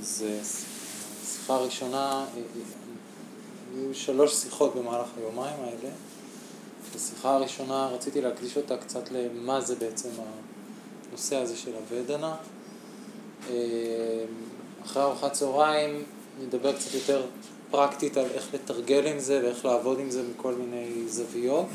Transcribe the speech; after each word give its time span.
אז 0.00 0.24
השיחה 0.42 1.54
הראשונה, 1.54 2.24
היו 3.74 3.94
שלוש 3.94 4.34
שיחות 4.34 4.76
במהלך 4.76 5.08
היומיים 5.18 5.56
האלה. 5.60 5.94
בשיחה 6.94 7.34
הראשונה 7.34 7.86
רציתי 7.86 8.20
להקדיש 8.20 8.56
אותה 8.56 8.76
קצת 8.76 9.10
למה 9.10 9.60
זה 9.60 9.74
בעצם 9.76 10.08
הנושא 11.10 11.36
הזה 11.36 11.56
של 11.56 11.72
הוודנה. 11.74 12.36
אחרי 14.84 15.02
ארוחת 15.02 15.32
צהריים 15.32 16.04
נדבר 16.42 16.72
קצת 16.72 16.94
יותר 16.94 17.26
פרקטית 17.70 18.16
על 18.16 18.26
איך 18.34 18.54
לתרגל 18.54 19.06
עם 19.06 19.18
זה 19.18 19.40
ואיך 19.44 19.64
לעבוד 19.64 19.98
עם 20.00 20.10
זה 20.10 20.22
מכל 20.22 20.54
מיני 20.54 21.08
זוויות. 21.08 21.66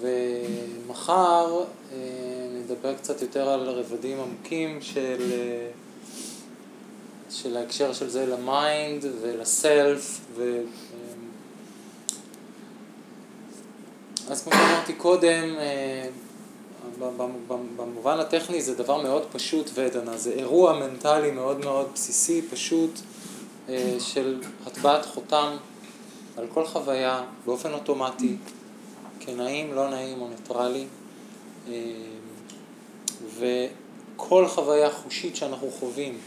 ומחר 0.00 1.64
אה, 1.92 1.96
נדבר 2.52 2.94
קצת 2.94 3.22
יותר 3.22 3.48
על 3.48 3.68
רבדים 3.68 4.18
עמוקים 4.20 4.82
של, 4.82 5.32
אה, 5.32 5.70
של 7.30 7.56
ההקשר 7.56 7.92
של 7.92 8.08
זה 8.08 8.26
ל 8.26 8.42
mind 8.42 9.04
ול 9.20 9.49
self. 9.49 10.20
ו... 10.34 10.42
אה, 10.42 10.62
אז 14.30 14.42
כמו 14.42 14.52
שאמרתי 14.52 14.92
קודם, 14.92 15.54
במובן 17.76 18.20
הטכני 18.20 18.62
זה 18.62 18.74
דבר 18.74 19.02
מאוד 19.02 19.22
פשוט 19.32 19.70
ודנה, 19.74 20.16
זה 20.16 20.30
אירוע 20.32 20.78
מנטלי 20.78 21.30
מאוד 21.30 21.58
מאוד 21.58 21.88
בסיסי, 21.94 22.42
פשוט, 22.50 23.00
של 23.98 24.40
הטבעת 24.66 25.06
חותם 25.06 25.56
על 26.36 26.46
כל 26.54 26.66
חוויה 26.66 27.22
באופן 27.44 27.72
אוטומטי. 27.72 28.36
כנעים, 29.20 29.74
לא 29.74 29.90
נעים 29.90 30.20
או 30.20 30.28
ניטרלי. 30.28 30.86
אה, 31.68 31.72
וכל 33.38 34.48
חוויה 34.48 34.90
חושית 34.90 35.36
שאנחנו 35.36 35.70
חווים 35.70 36.18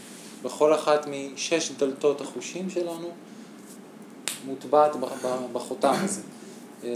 בכל 0.42 0.74
אחת 0.74 1.06
משש 1.06 1.70
דלתות 1.70 2.20
החושים 2.20 2.70
שלנו 2.70 3.10
מוטבעת 4.44 4.96
בחותם 5.52 5.94
הזה. 6.04 6.22
אה, 6.84 6.90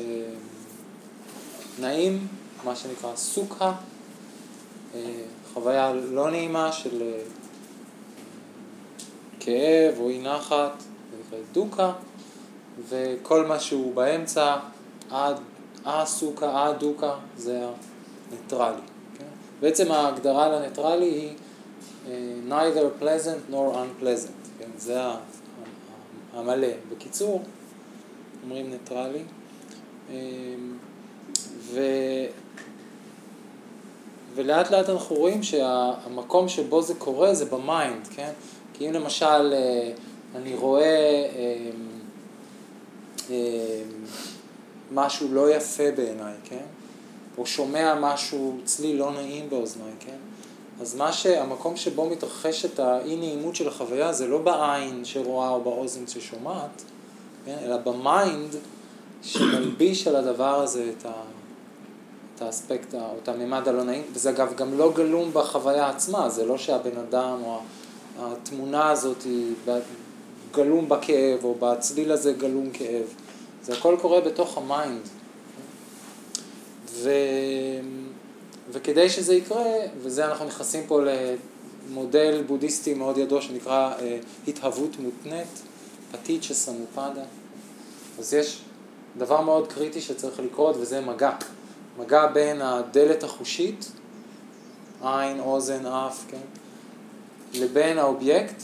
נעים, 1.80 2.26
מה 2.64 2.76
שנקרא 2.76 3.16
סוכה, 3.16 3.72
אה, 4.94 5.00
חוויה 5.54 5.92
לא 5.92 6.30
נעימה 6.30 6.72
של 6.72 7.12
כאב 9.40 9.94
או 9.98 10.08
אי 10.08 10.18
נחת, 10.22 10.72
זה 11.10 11.16
נקרא 11.26 11.38
דוקה, 11.52 11.92
וכל 12.88 13.46
מה 13.46 13.60
שהוא 13.60 13.94
באמצע 13.94 14.56
עד 15.10 15.36
א-סוכה, 15.84 16.70
א-דוקה, 16.70 17.14
זה 17.36 17.66
הניטרלי. 18.30 18.80
כן? 19.18 19.24
בעצם 19.60 19.92
ההגדרה 19.92 20.48
לניטרלי 20.48 21.06
היא 21.06 21.34
neither 22.48 23.02
pleasant 23.02 23.50
nor 23.50 23.74
unpleasant, 23.74 24.58
כן? 24.58 24.70
זה 24.78 25.00
המלא. 26.34 26.68
בקיצור, 26.90 27.42
אומרים 28.42 28.70
ניטרלי. 28.70 29.22
אמ, 30.08 30.12
ו... 31.60 31.80
ולאט 34.34 34.70
לאט 34.70 34.88
אנחנו 34.90 35.16
רואים 35.16 35.42
שהמקום 35.42 36.48
שבו 36.48 36.82
זה 36.82 36.94
קורה 36.94 37.34
זה 37.34 37.44
ב 37.44 37.54
mind, 37.54 38.06
כן? 38.06 38.32
כי 38.74 38.88
אם 38.88 38.92
למשל 38.92 39.52
אה, 39.52 39.92
אני 40.36 40.54
רואה 40.54 41.26
אמ, 41.32 43.26
אמ, 43.28 43.30
משהו 44.92 45.28
לא 45.32 45.54
יפה 45.54 45.90
בעיניי, 45.96 46.34
כן? 46.44 46.64
או 47.38 47.46
שומע 47.46 47.94
משהו, 48.00 48.58
צליל 48.64 48.96
לא 48.96 49.12
נעים 49.12 49.50
באוזניי, 49.50 49.92
כן? 50.00 50.16
אז 50.80 50.94
מה 50.94 51.12
שהמקום 51.12 51.76
שבו 51.76 52.10
מתרחשת 52.10 52.80
האי 52.80 53.16
נעימות 53.16 53.56
של 53.56 53.68
החוויה 53.68 54.12
זה 54.12 54.26
לא 54.26 54.38
בעין 54.38 55.04
שרואה 55.04 55.48
או 55.48 55.60
באוזן 55.62 56.06
ששומעת, 56.06 56.82
כן? 57.44 57.56
אלא 57.64 57.76
ב 57.76 57.92
mind 57.92 58.56
שמלביש 59.22 60.06
על 60.06 60.16
הדבר 60.16 60.60
הזה 60.60 60.90
את, 60.98 61.06
ה, 61.06 61.12
את 62.34 62.42
האספקט 62.42 62.94
או 62.94 63.14
את 63.22 63.28
הממד 63.28 63.68
הלא 63.68 63.82
נעים, 63.82 64.02
וזה 64.12 64.30
אגב 64.30 64.54
גם 64.56 64.78
לא 64.78 64.92
גלום 64.92 65.30
בחוויה 65.32 65.88
עצמה, 65.88 66.28
זה 66.30 66.44
לא 66.44 66.58
שהבן 66.58 66.96
אדם 67.08 67.38
או 67.44 67.60
התמונה 68.18 68.90
הזאת 68.90 69.22
היא 69.22 69.54
גלום 70.52 70.88
בכאב 70.88 71.44
או 71.44 71.54
בצליל 71.60 72.12
הזה 72.12 72.32
גלום 72.32 72.70
כאב. 72.70 73.04
זה 73.62 73.72
הכל 73.72 73.96
קורה 74.00 74.20
בתוך 74.20 74.58
ה 74.58 74.66
mind. 74.66 75.08
ו... 76.90 77.10
וכדי 78.72 79.08
שזה 79.08 79.34
יקרה, 79.34 79.64
וזה 79.98 80.26
אנחנו 80.26 80.44
נכנסים 80.46 80.86
פה 80.86 81.00
למודל 81.90 82.42
בודהיסטי 82.46 82.94
מאוד 82.94 83.18
ידוע 83.18 83.42
שנקרא 83.42 83.92
אה, 84.00 84.18
התהוות 84.48 84.98
מותנית, 84.98 85.62
פטיצ'ה 86.12 86.54
סמופדה. 86.54 87.24
אז 88.18 88.34
יש 88.34 88.60
דבר 89.18 89.40
מאוד 89.40 89.72
קריטי 89.72 90.00
שצריך 90.00 90.40
לקרות 90.40 90.76
וזה 90.76 91.00
מגע. 91.00 91.32
מגע 91.98 92.26
בין 92.26 92.62
הדלת 92.62 93.24
החושית, 93.24 93.92
עין, 95.02 95.40
אוזן, 95.40 95.86
אף, 95.86 96.24
כן? 96.28 96.40
לבין 97.54 97.98
האובייקט, 97.98 98.62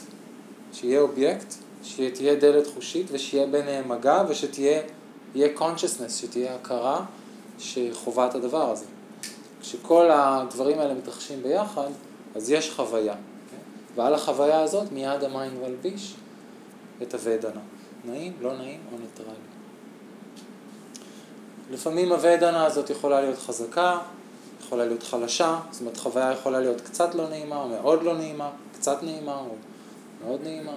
שיהיה 0.72 1.00
אובייקט, 1.00 1.54
שתהיה 1.82 2.34
דלת 2.34 2.66
חושית 2.66 3.06
ושיהיה 3.12 3.46
ביניהם 3.46 3.88
מגע 3.88 4.24
ושתהיה 4.28 4.82
consciousness, 5.34 6.10
שתהיה 6.20 6.54
הכרה 6.54 7.04
שחווה 7.58 8.26
את 8.26 8.34
הדבר 8.34 8.70
הזה. 8.70 8.84
כשכל 9.62 10.10
הדברים 10.10 10.78
האלה 10.78 10.94
מתרחשים 10.94 11.42
ביחד, 11.42 11.88
אז 12.34 12.50
יש 12.50 12.70
חוויה. 12.70 13.14
ועל 13.94 14.14
החוויה 14.14 14.60
הזאת 14.60 14.92
מיד 14.92 15.24
ה 15.24 15.31
mind 15.31 15.58
מלביש 15.62 16.14
את 17.02 17.14
הוודנה. 17.14 17.60
נעים, 18.04 18.32
לא 18.40 18.56
נעים 18.56 18.80
או 18.92 18.98
ניטרלי. 18.98 19.36
לפעמים 21.70 22.12
הוודנה 22.12 22.66
הזאת 22.66 22.90
יכולה 22.90 23.20
להיות 23.20 23.38
חזקה, 23.38 23.98
יכולה 24.60 24.86
להיות 24.86 25.02
חלשה, 25.02 25.58
זאת 25.70 25.80
אומרת 25.80 25.96
חוויה 25.96 26.32
יכולה 26.32 26.60
להיות 26.60 26.80
קצת 26.80 27.14
לא 27.14 27.28
נעימה 27.28 27.56
או 27.56 27.68
מאוד 27.68 28.02
לא 28.02 28.16
נעימה, 28.16 28.50
קצת 28.74 29.02
נעימה 29.02 29.38
או 29.38 29.54
מאוד 30.24 30.40
נעימה. 30.42 30.72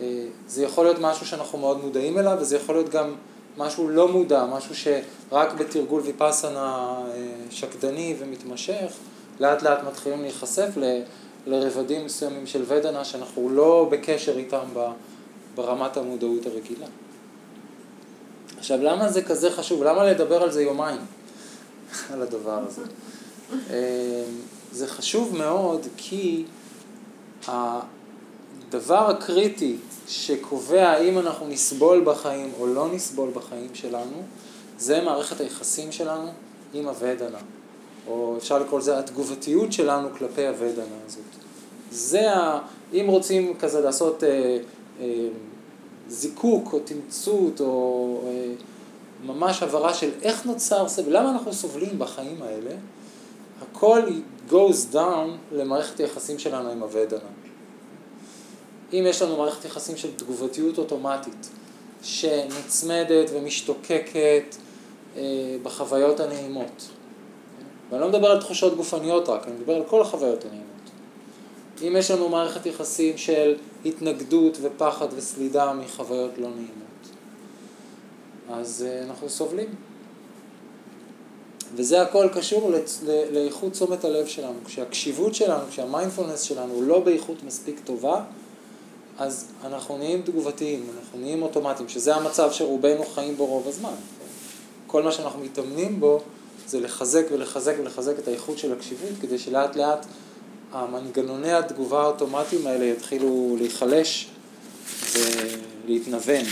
אה, 0.00 0.26
זה 0.46 0.64
יכול 0.64 0.84
להיות 0.84 0.98
משהו 1.00 1.26
שאנחנו 1.26 1.58
מאוד 1.58 1.84
מודעים 1.84 2.18
אליו, 2.18 2.36
וזה 2.40 2.56
יכול 2.56 2.74
להיות 2.74 2.88
גם 2.88 3.14
משהו 3.56 3.88
לא 3.88 4.08
מודע, 4.08 4.46
משהו 4.46 4.74
שרק 4.74 5.52
בתרגול 5.58 6.00
ויפאסנה 6.00 6.98
אה, 7.14 7.26
שקדני 7.50 8.16
ומתמשך, 8.18 8.92
לאט 9.40 9.62
לאט 9.62 9.78
מתחילים 9.84 10.22
להיחשף 10.22 10.68
ל, 10.76 11.00
לרבדים 11.46 12.04
מסוימים 12.04 12.46
של 12.46 12.64
ודנה 12.68 13.04
שאנחנו 13.04 13.50
לא 13.50 13.88
בקשר 13.90 14.38
איתם 14.38 14.64
ברמת 15.54 15.96
המודעות 15.96 16.46
הרגילה. 16.46 16.86
עכשיו, 18.58 18.78
למה 18.82 19.08
זה 19.08 19.22
כזה 19.22 19.50
חשוב? 19.50 19.82
למה 19.82 20.04
לדבר 20.04 20.42
על 20.42 20.50
זה 20.50 20.62
יומיים, 20.62 21.00
על 22.12 22.22
הדבר 22.22 22.64
הזה? 22.66 22.82
אה, 23.70 24.24
זה 24.72 24.86
חשוב 24.86 25.36
מאוד 25.36 25.86
כי 25.96 26.44
הדבר 27.46 29.10
הקריטי 29.10 29.76
שקובע 30.08 30.88
האם 30.88 31.18
אנחנו 31.18 31.48
נסבול 31.48 32.04
בחיים 32.04 32.52
או 32.60 32.66
לא 32.66 32.88
נסבול 32.92 33.30
בחיים 33.34 33.74
שלנו, 33.74 34.22
זה 34.78 35.00
מערכת 35.00 35.40
היחסים 35.40 35.92
שלנו 35.92 36.28
עם 36.74 36.88
הוודנה, 36.88 37.38
או 38.08 38.34
אפשר 38.38 38.58
לקרוא 38.58 38.78
לזה 38.78 38.98
התגובתיות 38.98 39.72
שלנו 39.72 40.08
כלפי 40.18 40.46
הוודנה 40.46 40.96
הזאת. 41.06 41.22
זה, 41.90 42.32
ה... 42.32 42.60
אם 42.92 43.04
רוצים 43.08 43.54
כזה 43.60 43.80
לעשות 43.80 44.24
אה, 44.24 44.58
אה, 45.00 45.28
זיקוק 46.08 46.72
או 46.72 46.78
תמצות 46.78 47.60
או 47.60 48.20
אה, 48.26 48.52
ממש 49.26 49.62
הבהרה 49.62 49.94
של 49.94 50.10
איך 50.22 50.46
נוצר 50.46 50.88
סבל, 50.88 51.16
למה 51.16 51.30
אנחנו 51.30 51.52
סובלים 51.52 51.98
בחיים 51.98 52.42
האלה, 52.42 52.70
הכל 53.62 54.02
goes 54.50 54.94
down 54.94 55.28
למערכת 55.52 56.00
היחסים 56.00 56.38
שלנו 56.38 56.70
עם 56.70 56.82
הוודנה. 56.82 57.43
אם 58.92 59.04
יש 59.08 59.22
לנו 59.22 59.36
מערכת 59.36 59.64
יחסים 59.64 59.96
של 59.96 60.08
תגובתיות 60.16 60.78
אוטומטית, 60.78 61.48
שנצמדת 62.02 63.30
ומשתוקקת 63.32 64.56
אה, 65.16 65.22
בחוויות 65.62 66.20
הנעימות, 66.20 66.88
ואני 67.90 68.00
לא 68.00 68.08
מדבר 68.08 68.30
על 68.30 68.40
תחושות 68.40 68.76
גופניות 68.76 69.28
רק, 69.28 69.46
אני 69.46 69.54
מדבר 69.54 69.74
על 69.74 69.84
כל 69.84 70.00
החוויות 70.02 70.44
הנעימות. 70.44 70.64
אם 71.82 71.96
יש 71.98 72.10
לנו 72.10 72.28
מערכת 72.28 72.66
יחסים 72.66 73.16
של 73.16 73.54
התנגדות 73.84 74.58
ופחד 74.62 75.06
וסלידה 75.16 75.72
מחוויות 75.72 76.30
לא 76.38 76.48
נעימות, 76.48 77.08
אז 78.50 78.86
אה, 78.88 79.02
אנחנו 79.02 79.28
סובלים. 79.28 79.68
וזה 81.76 82.02
הכל 82.02 82.28
קשור 82.34 82.72
לאיכות 83.32 83.72
תשומת 83.72 84.04
הלב 84.04 84.26
שלנו. 84.26 84.54
כשהקשיבות 84.64 85.34
שלנו, 85.34 85.62
כשהמיינדפולנס 85.70 86.40
שלנו 86.40 86.82
לא 86.82 87.00
באיכות 87.00 87.42
מספיק 87.42 87.80
טובה, 87.84 88.24
אז 89.18 89.46
אנחנו 89.64 89.98
נהיים 89.98 90.22
תגובתיים, 90.22 90.86
אנחנו 90.98 91.18
נהיים 91.18 91.42
אוטומטיים, 91.42 91.88
שזה 91.88 92.14
המצב 92.14 92.52
שרובנו 92.52 93.04
חיים 93.14 93.36
בו 93.36 93.46
רוב 93.46 93.68
הזמן. 93.68 93.94
כל 94.86 95.02
מה 95.02 95.12
שאנחנו 95.12 95.40
מתאמנים 95.40 96.00
בו 96.00 96.20
זה 96.66 96.80
לחזק 96.80 97.24
ולחזק 97.30 97.74
ולחזק 97.78 98.18
את 98.18 98.28
האיכות 98.28 98.58
של 98.58 98.72
הקשיבות, 98.72 99.10
כדי 99.20 99.38
שלאט 99.38 99.76
לאט 99.76 100.06
המנגנוני 100.72 101.52
התגובה 101.52 102.02
האוטומטיים 102.02 102.66
האלה 102.66 102.84
יתחילו 102.84 103.56
להיחלש 103.58 104.28
ולהתנוון. 105.12 106.44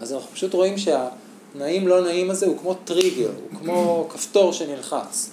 אז 0.00 0.12
אנחנו 0.12 0.30
פשוט 0.30 0.54
רואים 0.54 0.74
שהנעים 0.78 1.88
לא 1.88 2.00
נעים 2.00 2.30
הזה 2.30 2.46
הוא 2.46 2.58
כמו 2.58 2.74
טריגר, 2.74 3.30
הוא 3.50 3.60
כמו 3.60 4.06
כפתור 4.10 4.52
שנלחץ. 4.52 5.30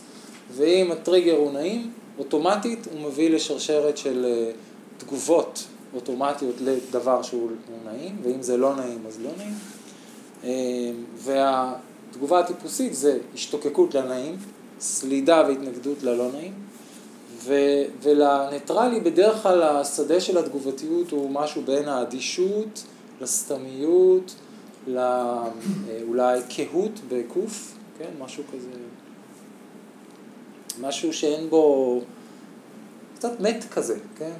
ואם 0.55 0.91
הטריגר 0.91 1.35
הוא 1.35 1.51
נעים, 1.51 1.91
אוטומטית 2.19 2.87
הוא 2.91 3.01
מביא 3.01 3.29
לשרשרת 3.29 3.97
של 3.97 4.25
אה, 4.25 4.51
תגובות 5.07 5.67
אוטומטיות 5.93 6.55
לדבר 6.61 7.21
שהוא 7.21 7.51
נעים, 7.85 8.17
ואם 8.23 8.41
זה 8.41 8.57
לא 8.57 8.75
נעים 8.75 9.03
אז 9.07 9.19
לא 9.21 9.29
נעים. 9.37 9.53
אה, 10.43 10.91
והתגובה 11.15 12.39
הטיפוסית 12.39 12.95
זה 12.95 13.17
השתוקקות 13.33 13.95
לנעים, 13.95 14.37
סלידה 14.79 15.43
והתנגדות 15.47 16.03
ללא 16.03 16.31
נעים, 16.31 16.53
ו- 17.43 17.83
ולניטרלי 18.01 18.99
בדרך 18.99 19.43
כלל 19.43 19.63
השדה 19.63 20.21
של 20.21 20.37
התגובתיות 20.37 21.11
הוא 21.11 21.29
משהו 21.29 21.61
בין 21.61 21.87
האדישות 21.87 22.83
לסתמיות, 23.21 24.35
לאולי 24.87 26.39
קהות 26.55 26.99
בקוף, 27.07 27.77
כן, 27.97 28.09
משהו 28.19 28.43
כזה, 28.53 28.69
משהו 30.81 31.13
שאין 31.13 31.49
בו, 31.49 32.01
קצת 33.15 33.39
מת 33.39 33.65
כזה, 33.71 33.97
כן, 34.17 34.33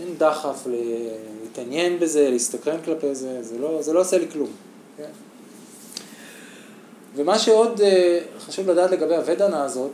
אין 0.00 0.14
דחף 0.18 0.66
להתעניין 0.66 1.98
בזה, 1.98 2.30
להסתקרן 2.30 2.76
כלפי 2.84 3.14
זה, 3.14 3.42
זה 3.42 3.58
לא, 3.58 3.82
זה 3.82 3.92
לא 3.92 4.00
עושה 4.00 4.18
לי 4.18 4.28
כלום, 4.32 4.50
כן. 4.96 5.10
ומה 7.16 7.38
שעוד 7.38 7.80
אה, 7.80 8.20
חשוב 8.38 8.70
לדעת 8.70 8.90
לגבי 8.90 9.16
הוודנה 9.16 9.64
הזאת, 9.64 9.90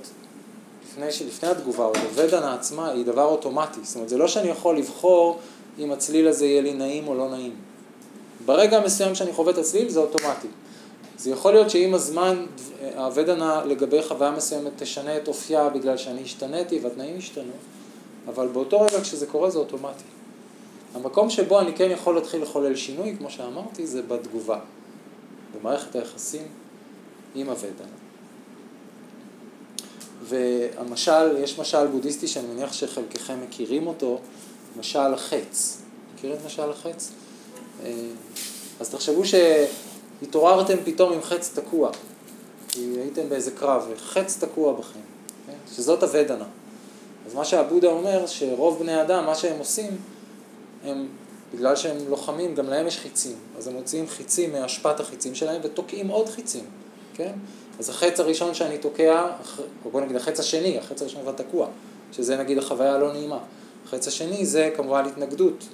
לפני, 0.85 1.27
לפני 1.27 1.49
התגובה, 1.49 1.85
עוד 1.85 1.97
הוודנה 1.97 2.55
עצמה 2.55 2.91
היא 2.91 3.05
דבר 3.05 3.25
אוטומטי, 3.25 3.81
זאת 3.83 3.95
אומרת 3.97 4.09
זה 4.09 4.19
לא 4.19 4.29
שאני 4.29 4.49
יכול 4.49 4.79
לבחור 4.79 5.39
אם 5.79 5.93
הצליל 5.93 6.29
הזה 6.29 6.47
יהיה 6.47 6.63
לי 6.63 6.75
נעים 6.75 7.09
או 7.09 7.15
לא 7.15 7.29
נעים. 7.29 7.55
ברגע 8.47 8.79
המסוים 8.79 9.15
שאני 9.15 9.33
חווה 9.33 9.53
את 9.53 9.59
הצליל 9.59 9.89
זה 9.89 10.01
אוטומטי. 10.01 10.49
זה 11.19 11.31
יכול 11.31 11.53
להיות 11.53 11.71
שעם 11.71 11.95
הזמן 11.95 12.47
הוודנה 12.97 13.65
לגבי 13.65 14.03
חוויה 14.03 14.31
מסוימת 14.31 14.73
תשנה 14.77 15.17
את 15.17 15.29
אופייה 15.29 15.69
בגלל 15.69 15.97
שאני 15.97 16.23
השתניתי 16.23 16.79
והתנאים 16.83 17.19
השתנו, 17.19 17.53
אבל 18.29 18.49
באותו 18.49 18.81
רגע 18.81 19.01
כשזה 19.01 19.27
קורה 19.27 19.51
זה 19.51 19.59
אוטומטי. 19.59 20.05
המקום 20.95 21.31
שבו 21.31 21.61
אני 21.61 21.75
כן 21.75 21.91
יכול 21.91 22.15
להתחיל 22.15 22.43
לחולל 22.43 22.77
שינוי, 22.77 23.15
כמו 23.19 23.31
שאמרתי, 23.31 23.87
זה 23.87 24.03
בתגובה, 24.03 24.59
במערכת 25.55 25.97
היחסים 25.97 26.47
עם 27.35 27.49
הוודנה. 27.49 27.87
והמשל, 30.23 31.37
יש 31.39 31.59
משל 31.59 31.87
בודהיסטי 31.87 32.29
שאני 32.29 32.47
מניח 32.47 32.73
שחלקכם 32.73 33.41
מכירים 33.49 33.87
אותו, 33.87 34.21
משל 34.79 35.15
החץ. 35.15 35.83
מכיר 36.15 36.35
את 36.35 36.39
משל 36.47 36.71
החץ? 36.71 37.11
אה, 37.85 37.93
אז 38.81 38.91
תחשבו 38.91 39.23
שהתעוררתם 39.25 40.77
פתאום 40.85 41.13
עם 41.13 41.23
חץ 41.23 41.59
תקוע, 41.59 41.91
כי 42.69 42.81
הייתם 42.81 43.29
באיזה 43.29 43.51
קרב, 43.51 43.87
וחץ 43.91 44.45
תקוע 44.45 44.73
בכם, 44.73 45.01
כן? 45.47 45.53
שזאת 45.75 46.03
הוודנה. 46.03 46.45
אז 47.27 47.35
מה 47.35 47.45
שהבודה 47.45 47.89
אומר, 47.89 48.27
שרוב 48.27 48.79
בני 48.79 49.03
אדם, 49.03 49.27
מה 49.27 49.35
שהם 49.35 49.59
עושים, 49.59 49.97
הם, 50.85 51.09
בגלל 51.55 51.77
שהם 51.77 51.97
לוחמים, 52.09 52.55
גם 52.55 52.69
להם 52.69 52.87
יש 52.87 52.99
חיצים. 52.99 53.37
אז 53.59 53.69
הם 53.69 53.75
מוציאים 53.75 54.07
חיצים 54.09 54.53
מאשפת 54.53 55.01
החיצים 55.01 55.35
שלהם 55.35 55.61
ותוקעים 55.65 56.09
עוד 56.09 56.29
חיצים, 56.29 56.65
כן? 57.15 57.33
אז 57.79 57.89
החץ 57.89 58.21
הראשון 58.21 58.55
שאני 58.55 58.79
תוקע, 58.79 59.27
או 59.85 59.91
בוא 59.91 60.01
נגיד 60.01 60.17
החץ 60.17 60.41
השני, 60.41 60.79
החץ 60.79 61.03
הראשון 61.03 61.23
כבר 61.23 61.33
תקוע, 61.33 61.69
שזה 62.13 62.37
נגיד 62.37 62.59
החוויה 62.59 62.95
הלא 62.95 63.13
נעימה. 63.13 63.39
החץ 63.85 64.09
השני 64.09 64.47
זה 64.47 64.71
כמובן 64.77 65.05
התנגדות, 65.05 65.65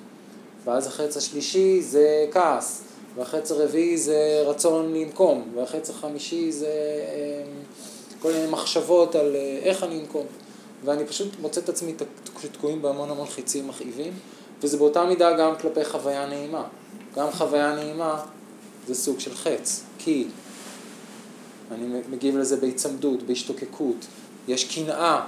ואז 0.64 0.86
החץ 0.86 1.16
השלישי 1.16 1.82
זה 1.82 2.26
כעס, 2.30 2.82
והחץ 3.14 3.50
הרביעי 3.50 3.98
זה 3.98 4.42
רצון 4.46 4.94
לנקום, 4.94 5.52
והחץ 5.54 5.90
החמישי 5.90 6.52
זה 6.52 6.66
אה, 6.66 7.42
כל 8.20 8.32
מיני 8.32 8.46
מחשבות 8.46 9.14
על 9.14 9.36
אה, 9.36 9.58
איך 9.62 9.84
אני 9.84 10.00
אנקום. 10.00 10.26
ואני 10.84 11.06
פשוט 11.06 11.28
מוצא 11.40 11.60
את 11.60 11.68
עצמי 11.68 11.94
תקועים 12.52 12.82
בהמון 12.82 13.10
המון 13.10 13.26
חיצים 13.26 13.68
מכאיבים, 13.68 14.12
וזה 14.62 14.76
באותה 14.76 15.04
מידה 15.04 15.36
גם 15.38 15.56
כלפי 15.56 15.84
חוויה 15.84 16.26
נעימה. 16.26 16.64
גם 17.16 17.30
חוויה 17.30 17.74
נעימה 17.74 18.24
זה 18.86 18.94
סוג 18.94 19.20
של 19.20 19.34
חץ, 19.34 19.84
כי 19.98 20.26
אני 21.70 22.00
מגיב 22.10 22.36
לזה 22.36 22.56
בהיצמדות, 22.56 23.22
בהשתוקקות, 23.22 24.06
יש 24.48 24.74
קנאה, 24.74 25.20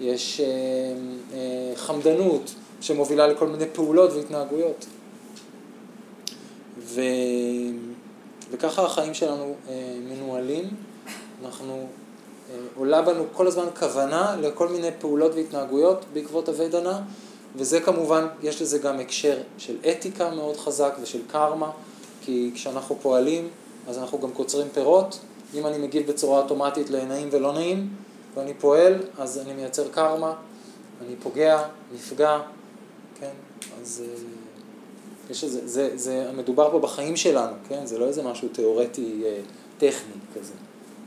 יש 0.00 0.40
אה, 0.40 0.46
אה, 1.32 1.76
חמדנות 1.76 2.54
שמובילה 2.80 3.26
לכל 3.26 3.46
מיני 3.46 3.64
פעולות 3.72 4.12
והתנהגויות. 4.12 4.86
ו... 6.78 7.00
וככה 8.50 8.84
החיים 8.84 9.14
שלנו 9.14 9.54
אה, 9.68 9.96
מנוהלים, 10.08 10.64
אנחנו, 11.44 11.86
עולה 12.76 13.02
בנו 13.02 13.24
כל 13.32 13.46
הזמן 13.46 13.66
כוונה 13.78 14.36
לכל 14.40 14.68
מיני 14.68 14.88
פעולות 14.98 15.34
והתנהגויות 15.34 16.04
בעקבות 16.12 16.48
הוודנה, 16.48 17.02
וזה 17.56 17.80
כמובן, 17.80 18.26
יש 18.42 18.62
לזה 18.62 18.78
גם 18.78 19.00
הקשר 19.00 19.38
של 19.58 19.76
אתיקה 19.90 20.30
מאוד 20.30 20.56
חזק 20.56 20.94
ושל 21.02 21.20
קרמה, 21.28 21.70
כי 22.20 22.50
כשאנחנו 22.54 22.96
פועלים 23.02 23.48
אז 23.88 23.98
אנחנו 23.98 24.20
גם 24.20 24.30
קוצרים 24.32 24.68
פירות, 24.74 25.18
אם 25.54 25.66
אני 25.66 25.78
מגיב 25.78 26.06
בצורה 26.06 26.42
אוטומטית 26.42 26.90
לנעים 26.90 27.28
ולא 27.32 27.52
נעים, 27.52 27.88
ואני 28.34 28.54
פועל, 28.54 28.94
אז 29.18 29.38
אני 29.38 29.52
מייצר 29.52 29.88
קרמה, 29.88 30.34
אני 31.06 31.16
פוגע, 31.22 31.62
נפגע, 31.94 32.40
כן? 33.20 33.30
אז 33.80 34.02
אה, 34.06 34.22
יש 35.30 35.44
איזה, 35.44 35.68
זה, 35.68 35.90
זה 35.94 36.30
מדובר 36.36 36.70
פה 36.70 36.78
בחיים 36.78 37.16
שלנו, 37.16 37.52
כן? 37.68 37.86
זה 37.86 37.98
לא 37.98 38.06
איזה 38.06 38.22
משהו 38.22 38.48
תיאורטי 38.48 39.22
אה, 39.24 39.40
טכני 39.78 40.14
כזה, 40.34 40.52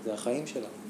זה 0.06 0.14
החיים 0.14 0.48
שלנו. 0.48 0.83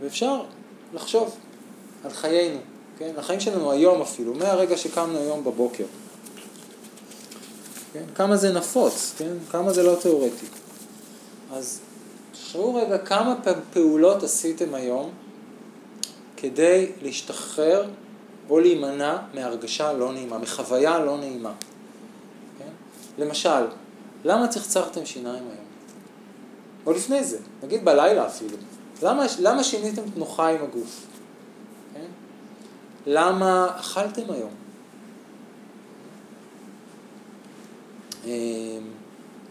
ואפשר 0.00 0.42
לחשוב 0.94 1.36
על 2.04 2.10
חיינו. 2.10 2.58
כן? 2.98 3.12
החיים 3.16 3.40
שלנו 3.40 3.72
היום 3.72 4.02
אפילו, 4.02 4.34
מהרגע 4.34 4.76
שקמנו 4.76 5.18
היום 5.18 5.44
בבוקר. 5.44 5.84
כן? 7.92 8.04
כמה 8.14 8.36
זה 8.36 8.52
נפוץ, 8.52 9.14
כן? 9.18 9.32
כמה 9.50 9.72
זה 9.72 9.82
לא 9.82 9.94
תיאורטי. 10.02 10.46
אז 11.52 11.80
תחשבו 12.32 12.74
רגע 12.74 12.98
כמה 12.98 13.34
פעולות 13.72 14.22
עשיתם 14.22 14.74
היום 14.74 15.10
כדי 16.36 16.92
להשתחרר 17.02 17.88
או 18.50 18.60
להימנע 18.60 19.16
מהרגשה 19.34 19.92
לא 19.92 20.12
נעימה, 20.12 20.38
מחוויה 20.38 20.98
לא 20.98 21.18
נעימה. 21.18 21.52
כן? 22.58 22.70
למשל, 23.24 23.66
למה 24.24 24.48
צחצחתם 24.48 25.06
שיניים 25.06 25.44
היום? 25.44 25.65
או 26.86 26.92
לפני 26.92 27.24
זה, 27.24 27.38
נגיד 27.62 27.84
בלילה 27.84 28.26
אפילו. 28.26 28.56
למה, 29.02 29.26
למה 29.40 29.64
שיניתם 29.64 30.10
תנוחה 30.14 30.48
עם 30.48 30.62
הגוף? 30.62 31.06
למה 33.06 33.68
אכלתם 33.76 34.22
היום? 34.28 34.50
אמ, 38.24 38.30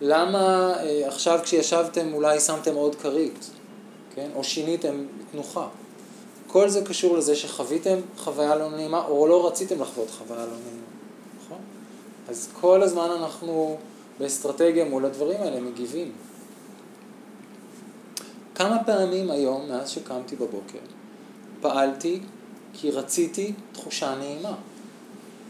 למה 0.01 0.74
אה, 0.80 1.08
עכשיו 1.08 1.39
כשישבתם 1.44 2.13
אולי 2.13 2.39
שמתם 2.39 2.75
עוד 2.75 2.96
כרית, 2.96 3.50
כן? 4.15 4.30
או 4.36 4.44
שיניתם 4.44 5.06
תנוחה? 5.32 5.68
כל 6.48 6.70
זה 6.70 6.86
קשור 6.86 7.18
לזה 7.18 7.36
שחוויתם 7.36 7.98
חוויה 8.18 8.56
לא 8.56 8.70
נעימה, 8.70 9.06
או 9.06 9.27
לא 9.27 9.48
רציתם 9.48 9.82
לחוות 9.82 10.12
חוויה 10.12 10.46
לא 10.46 10.51
נעימה, 10.51 10.86
נכון? 11.46 11.58
אז 12.30 12.50
כל 12.62 12.84
הזמן 12.84 13.10
אנחנו 13.20 13.77
באסטרטגיה 14.20 14.86
מול 14.86 15.06
הדברים 15.06 15.42
האלה 15.42 15.60
מגיבים. 15.60 16.12
כמה 18.55 18.83
פעמים 18.83 19.31
היום, 19.31 19.69
מאז 19.69 19.89
שקמתי 19.89 20.35
בבוקר, 20.35 20.79
פעלתי 21.62 22.19
כי 22.74 22.91
רציתי 22.91 23.53
תחושה 23.71 24.15
נעימה. 24.15 24.55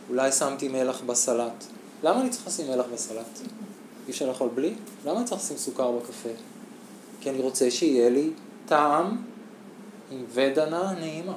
אולי 0.10 0.32
שמתי 0.32 0.68
מלח 0.68 1.02
בסלט. 1.06 1.66
למה 2.04 2.22
אני 2.22 2.30
צריך 2.30 2.48
לשים 2.48 2.68
מלח 2.68 2.86
בסלט? 2.94 3.40
אי 4.08 4.12
אפשר 4.12 4.28
לאכול 4.28 4.50
בלי? 4.56 4.74
למה 5.06 5.18
אני 5.18 5.26
צריך 5.26 5.42
לשים 5.42 5.58
סוכר 5.58 5.92
בקפה? 5.92 6.30
כי 7.22 7.30
אני 7.30 7.40
רוצה 7.40 7.72
שיהיה 7.72 8.10
לי 8.10 8.30
טעם 8.66 9.18
עם 10.12 10.26
ודנה 10.34 10.94
נעימה. 11.00 11.36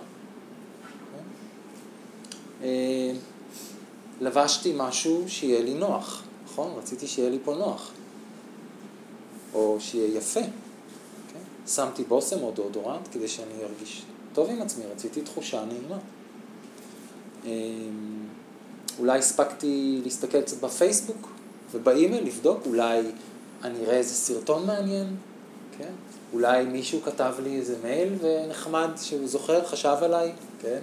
אה, 2.63 3.13
לבשתי 4.21 4.73
משהו 4.77 5.25
שיהיה 5.27 5.63
לי 5.63 5.75
נוח, 5.75 6.23
נכון? 6.45 6.73
רציתי 6.79 7.07
שיהיה 7.07 7.31
לי 7.31 7.39
פה 7.45 7.55
נוח. 7.55 7.91
או 9.55 9.77
שיהיה 9.81 10.17
יפה. 10.17 10.41
שמתי 11.69 12.05
בושם 12.05 12.43
או 12.43 12.53
דאודורנט 12.55 13.09
כדי 13.13 13.29
שאני 13.29 13.63
ארגיש 13.63 14.03
טוב 14.33 14.51
עם 14.51 14.63
עצמי, 14.63 14.85
רציתי 14.87 15.21
תחושה 15.21 15.65
נעימה. 15.65 15.99
אמ, 17.45 17.51
אולי 18.99 19.19
הספקתי 19.19 20.01
להסתכל 20.05 20.43
קצת 20.43 20.61
בפייסבוק, 20.61 21.29
ובאימייל 21.73 22.27
לבדוק, 22.27 22.61
אולי 22.67 23.03
אני 23.65 23.85
אראה 23.85 23.97
איזה 23.97 24.15
סרטון 24.15 24.67
מעניין, 24.67 25.17
כן? 25.79 25.93
אולי 26.33 26.65
מישהו 26.65 27.03
כתב 27.03 27.35
לי 27.43 27.57
איזה 27.57 27.77
מייל 27.83 28.15
ונחמד 28.21 28.91
שהוא 29.03 29.27
זוכר, 29.27 29.65
חשב 29.67 29.97
עליי, 30.03 30.33
כן? 30.63 30.81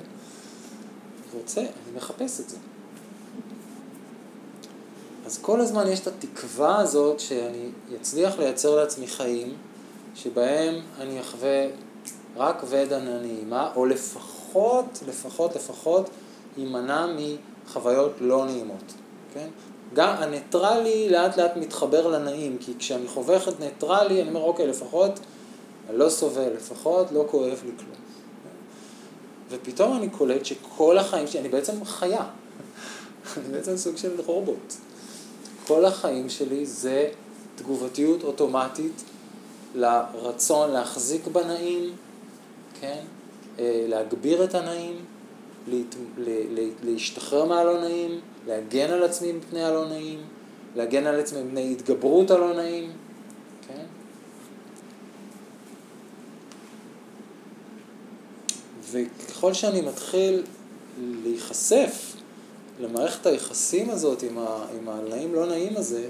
רוצה, 1.33 1.61
אני 1.61 1.97
מחפש 1.97 2.39
את 2.39 2.49
זה. 2.49 2.57
אז 5.25 5.37
כל 5.41 5.61
הזמן 5.61 5.87
יש 5.87 5.99
את 5.99 6.07
התקווה 6.07 6.79
הזאת 6.79 7.19
שאני 7.19 7.69
אצליח 8.01 8.39
לייצר 8.39 8.75
לעצמי 8.75 9.07
חיים 9.07 9.53
שבהם 10.15 10.81
אני 10.99 11.21
אחווה 11.21 11.67
רק 12.37 12.63
ודנה 12.69 13.19
נעימה, 13.19 13.71
או 13.75 13.85
לפחות, 13.85 15.03
לפחות, 15.07 15.55
לפחות, 15.55 16.09
אימנע 16.57 17.07
מחוויות 17.07 18.11
לא 18.19 18.45
נעימות, 18.45 18.93
כן? 19.33 19.47
גם 19.93 20.09
הניטרלי 20.09 21.09
לאט 21.09 21.37
לאט 21.37 21.57
מתחבר 21.57 22.07
לנעים, 22.07 22.57
כי 22.59 22.73
כשאני 22.79 23.07
חווה 23.07 23.37
את 23.37 23.59
ניטרלי, 23.59 24.21
אני 24.21 24.29
אומר, 24.29 24.41
אוקיי, 24.41 24.67
לפחות 24.67 25.19
אני 25.89 25.97
לא 25.97 26.09
סובל, 26.09 26.49
לפחות 26.55 27.11
לא 27.11 27.25
כואב 27.31 27.61
לי 27.65 27.71
כלום. 27.77 27.95
ופתאום 29.49 29.97
אני 29.97 30.09
קולט 30.09 30.45
שכל 30.45 30.97
החיים 30.97 31.27
שלי, 31.27 31.39
אני 31.39 31.49
בעצם 31.49 31.85
חיה, 31.85 32.23
אני 33.37 33.47
בעצם 33.51 33.77
סוג 33.77 33.97
של 33.97 34.21
רובוט. 34.25 34.73
כל 35.67 35.85
החיים 35.85 36.29
שלי 36.29 36.65
זה 36.65 37.09
תגובתיות 37.55 38.23
אוטומטית 38.23 39.03
לרצון 39.75 40.71
להחזיק 40.71 41.27
בנעים, 41.27 41.95
כן? 42.81 43.01
אה, 43.59 43.85
להגביר 43.87 44.43
את 44.43 44.55
הנעים, 44.55 44.95
להת... 45.67 45.95
להשתחרר 46.83 47.45
מהלא 47.45 47.81
נעים, 47.81 48.19
להגן 48.47 48.89
על 48.89 49.03
עצמי 49.03 49.31
מפני 49.31 49.63
הלא 49.63 49.87
נעים, 49.87 50.19
להגן 50.75 51.05
על 51.07 51.19
עצמי 51.19 51.43
מפני 51.43 51.71
התגברות 51.71 52.31
הלא 52.31 52.53
נעים, 52.53 52.91
כן? 53.67 53.85
וככל 58.91 59.53
שאני 59.53 59.81
מתחיל 59.81 60.43
להיחשף 61.23 62.15
למערכת 62.79 63.25
היחסים 63.25 63.89
הזאת 63.89 64.23
עם, 64.23 64.37
ה... 64.37 64.65
עם 64.77 64.89
הנעים 64.89 65.33
לא 65.33 65.45
נעים 65.45 65.77
הזה, 65.77 66.09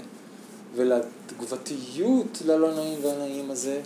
ולתגובתיות 0.76 2.42
ללא 2.46 2.74
נעים 2.74 2.98
והנעים 3.02 3.50
הזה, 3.50 3.80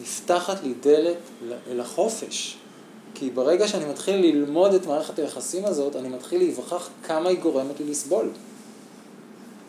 נפתחת 0.00 0.62
לי 0.62 0.74
דלת 0.80 1.16
אל 1.70 1.80
החופש. 1.80 2.56
כי 3.14 3.30
ברגע 3.30 3.68
שאני 3.68 3.84
מתחיל 3.84 4.16
ללמוד 4.16 4.74
את 4.74 4.86
מערכת 4.86 5.18
היחסים 5.18 5.64
הזאת, 5.64 5.96
אני 5.96 6.08
מתחיל 6.08 6.38
להיווכח 6.38 6.88
כמה 7.02 7.28
היא 7.28 7.38
גורמת 7.38 7.80
לי 7.80 7.90
לסבול. 7.90 8.30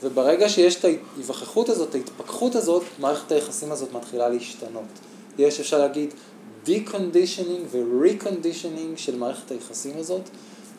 וברגע 0.01 0.49
שיש 0.49 0.75
את 0.75 0.85
ההיווכחות 0.85 1.69
הזאת, 1.69 1.95
ההתפכחות 1.95 2.55
הזאת, 2.55 2.83
מערכת 2.99 3.31
היחסים 3.31 3.71
הזאת 3.71 3.93
מתחילה 3.93 4.29
להשתנות. 4.29 4.83
יש, 5.37 5.59
אפשר 5.59 5.77
להגיד, 5.77 6.13
deconditioning 6.65 7.63
ו-reconditioning 7.71 8.97
של 8.97 9.17
מערכת 9.17 9.51
היחסים 9.51 9.97
הזאת 9.97 10.21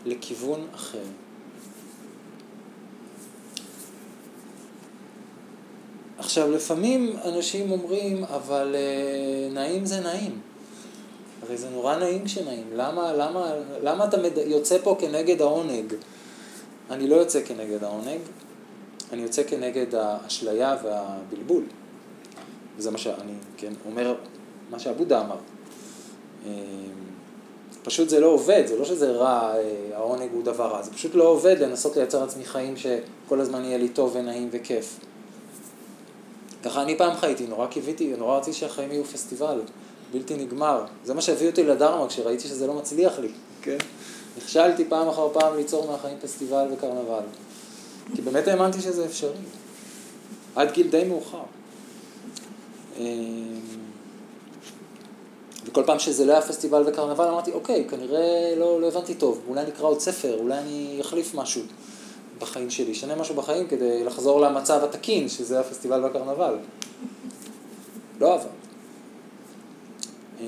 לכיוון 0.07 0.67
אחר. 0.75 1.05
עכשיו, 6.21 6.51
לפעמים 6.51 7.17
אנשים 7.25 7.71
אומרים, 7.71 8.25
אבל 8.25 8.75
uh, 8.75 9.55
נעים 9.55 9.87
זה 9.87 10.01
נעים. 10.01 10.41
הרי 11.43 11.57
זה 11.57 11.71
נורא 11.71 11.97
נעים 11.97 12.25
כשנעים. 12.25 12.65
למה, 12.73 13.13
למה, 13.13 13.53
למה 13.83 14.05
אתה 14.05 14.17
מד... 14.17 14.39
יוצא 14.39 14.79
פה 14.83 14.97
כנגד 14.99 15.41
העונג? 15.41 15.95
אני 16.91 17.09
לא 17.09 17.17
יוצא 17.17 17.41
כנגד 17.45 17.85
העונג, 17.85 18.21
אני 19.13 19.23
יוצא 19.23 19.43
כנגד 19.43 19.95
האשליה 19.95 20.77
והבלבול. 20.83 21.65
וזה 22.77 22.91
מה 22.91 22.99
שאני, 22.99 23.33
כן, 23.57 23.73
אומר, 23.87 24.15
מה 24.71 24.79
שאבודה 24.79 25.21
אמר. 25.21 25.39
אמ, 26.47 26.51
פשוט 27.83 28.09
זה 28.09 28.21
לא 28.21 28.27
עובד, 28.27 28.63
זה 28.67 28.79
לא 28.79 28.85
שזה 28.85 29.11
רע, 29.11 29.55
אה, 29.57 29.97
העונג 29.97 30.29
הוא 30.33 30.45
דבר 30.45 30.67
רע, 30.67 30.83
זה 30.83 30.93
פשוט 30.93 31.15
לא 31.15 31.25
עובד 31.25 31.57
לנסות 31.61 31.97
לייצר 31.97 32.21
לעצמי 32.21 32.45
חיים 32.45 32.75
שכל 32.77 33.41
הזמן 33.41 33.65
יהיה 33.65 33.79
לי 33.79 33.89
טוב 33.89 34.17
ונעים 34.17 34.49
וכיף. 34.53 35.01
ככה 36.65 36.83
אני 36.83 36.99
פעם 36.99 37.17
חייתי, 37.17 37.47
נורא 37.47 37.67
קיוויתי, 37.67 38.15
נורא 38.19 38.39
רציתי 38.39 38.57
שהחיים 38.57 38.93
יהיו 38.93 39.05
פסטיבל, 39.05 39.61
בלתי 40.13 40.35
נגמר. 40.35 40.85
זה 41.05 41.15
מה 41.15 41.21
שהביא 41.21 41.49
אותי 41.49 41.63
לדרמה 41.63 42.09
כשראיתי 42.09 42.49
שזה 42.49 42.67
לא 42.67 42.75
מצליח 42.75 43.19
לי, 43.19 43.29
כן? 43.63 43.79
נכשלתי 44.39 44.85
פעם 44.89 45.09
אחר 45.09 45.29
פעם 45.33 45.57
ליצור 45.57 45.91
מהחיים 45.91 46.19
פסטיבל 46.23 46.67
וקרנבל. 46.73 47.25
כי 48.15 48.23
באמת 48.23 48.49
האמנתי 48.49 48.81
שזה 48.81 49.05
אפשרי. 49.05 49.33
עד 50.57 50.73
גיל 50.73 50.89
די 50.91 51.05
מאוחר. 51.05 51.43
אמ, 52.97 53.05
וכל 55.67 55.83
פעם 55.87 55.99
שזה 55.99 56.25
לא 56.25 56.33
היה 56.33 56.43
פסטיבל 56.43 56.85
וקרנבל 56.87 57.25
אמרתי, 57.25 57.53
אוקיי, 57.53 57.85
כנראה 57.91 58.55
לא, 58.57 58.81
לא 58.81 58.89
הבנתי 58.89 59.15
טוב, 59.15 59.41
אולי 59.49 59.61
אני 59.61 59.71
אקרא 59.71 59.87
עוד 59.87 60.01
ספר, 60.01 60.39
אולי 60.39 60.59
אני 60.59 60.99
אחליף 61.01 61.35
משהו. 61.35 61.63
בחיים 62.41 62.71
שלי, 62.71 62.93
אשנה 62.93 63.15
משהו 63.15 63.35
בחיים 63.35 63.67
כדי 63.67 64.05
לחזור 64.05 64.41
למצב 64.41 64.85
התקין, 64.85 65.29
שזה 65.29 65.61
הפסטיבל 65.61 66.05
והקרנבל. 66.05 66.55
לא 68.21 68.35
עבד. 68.35 68.47
אמ, 70.41 70.47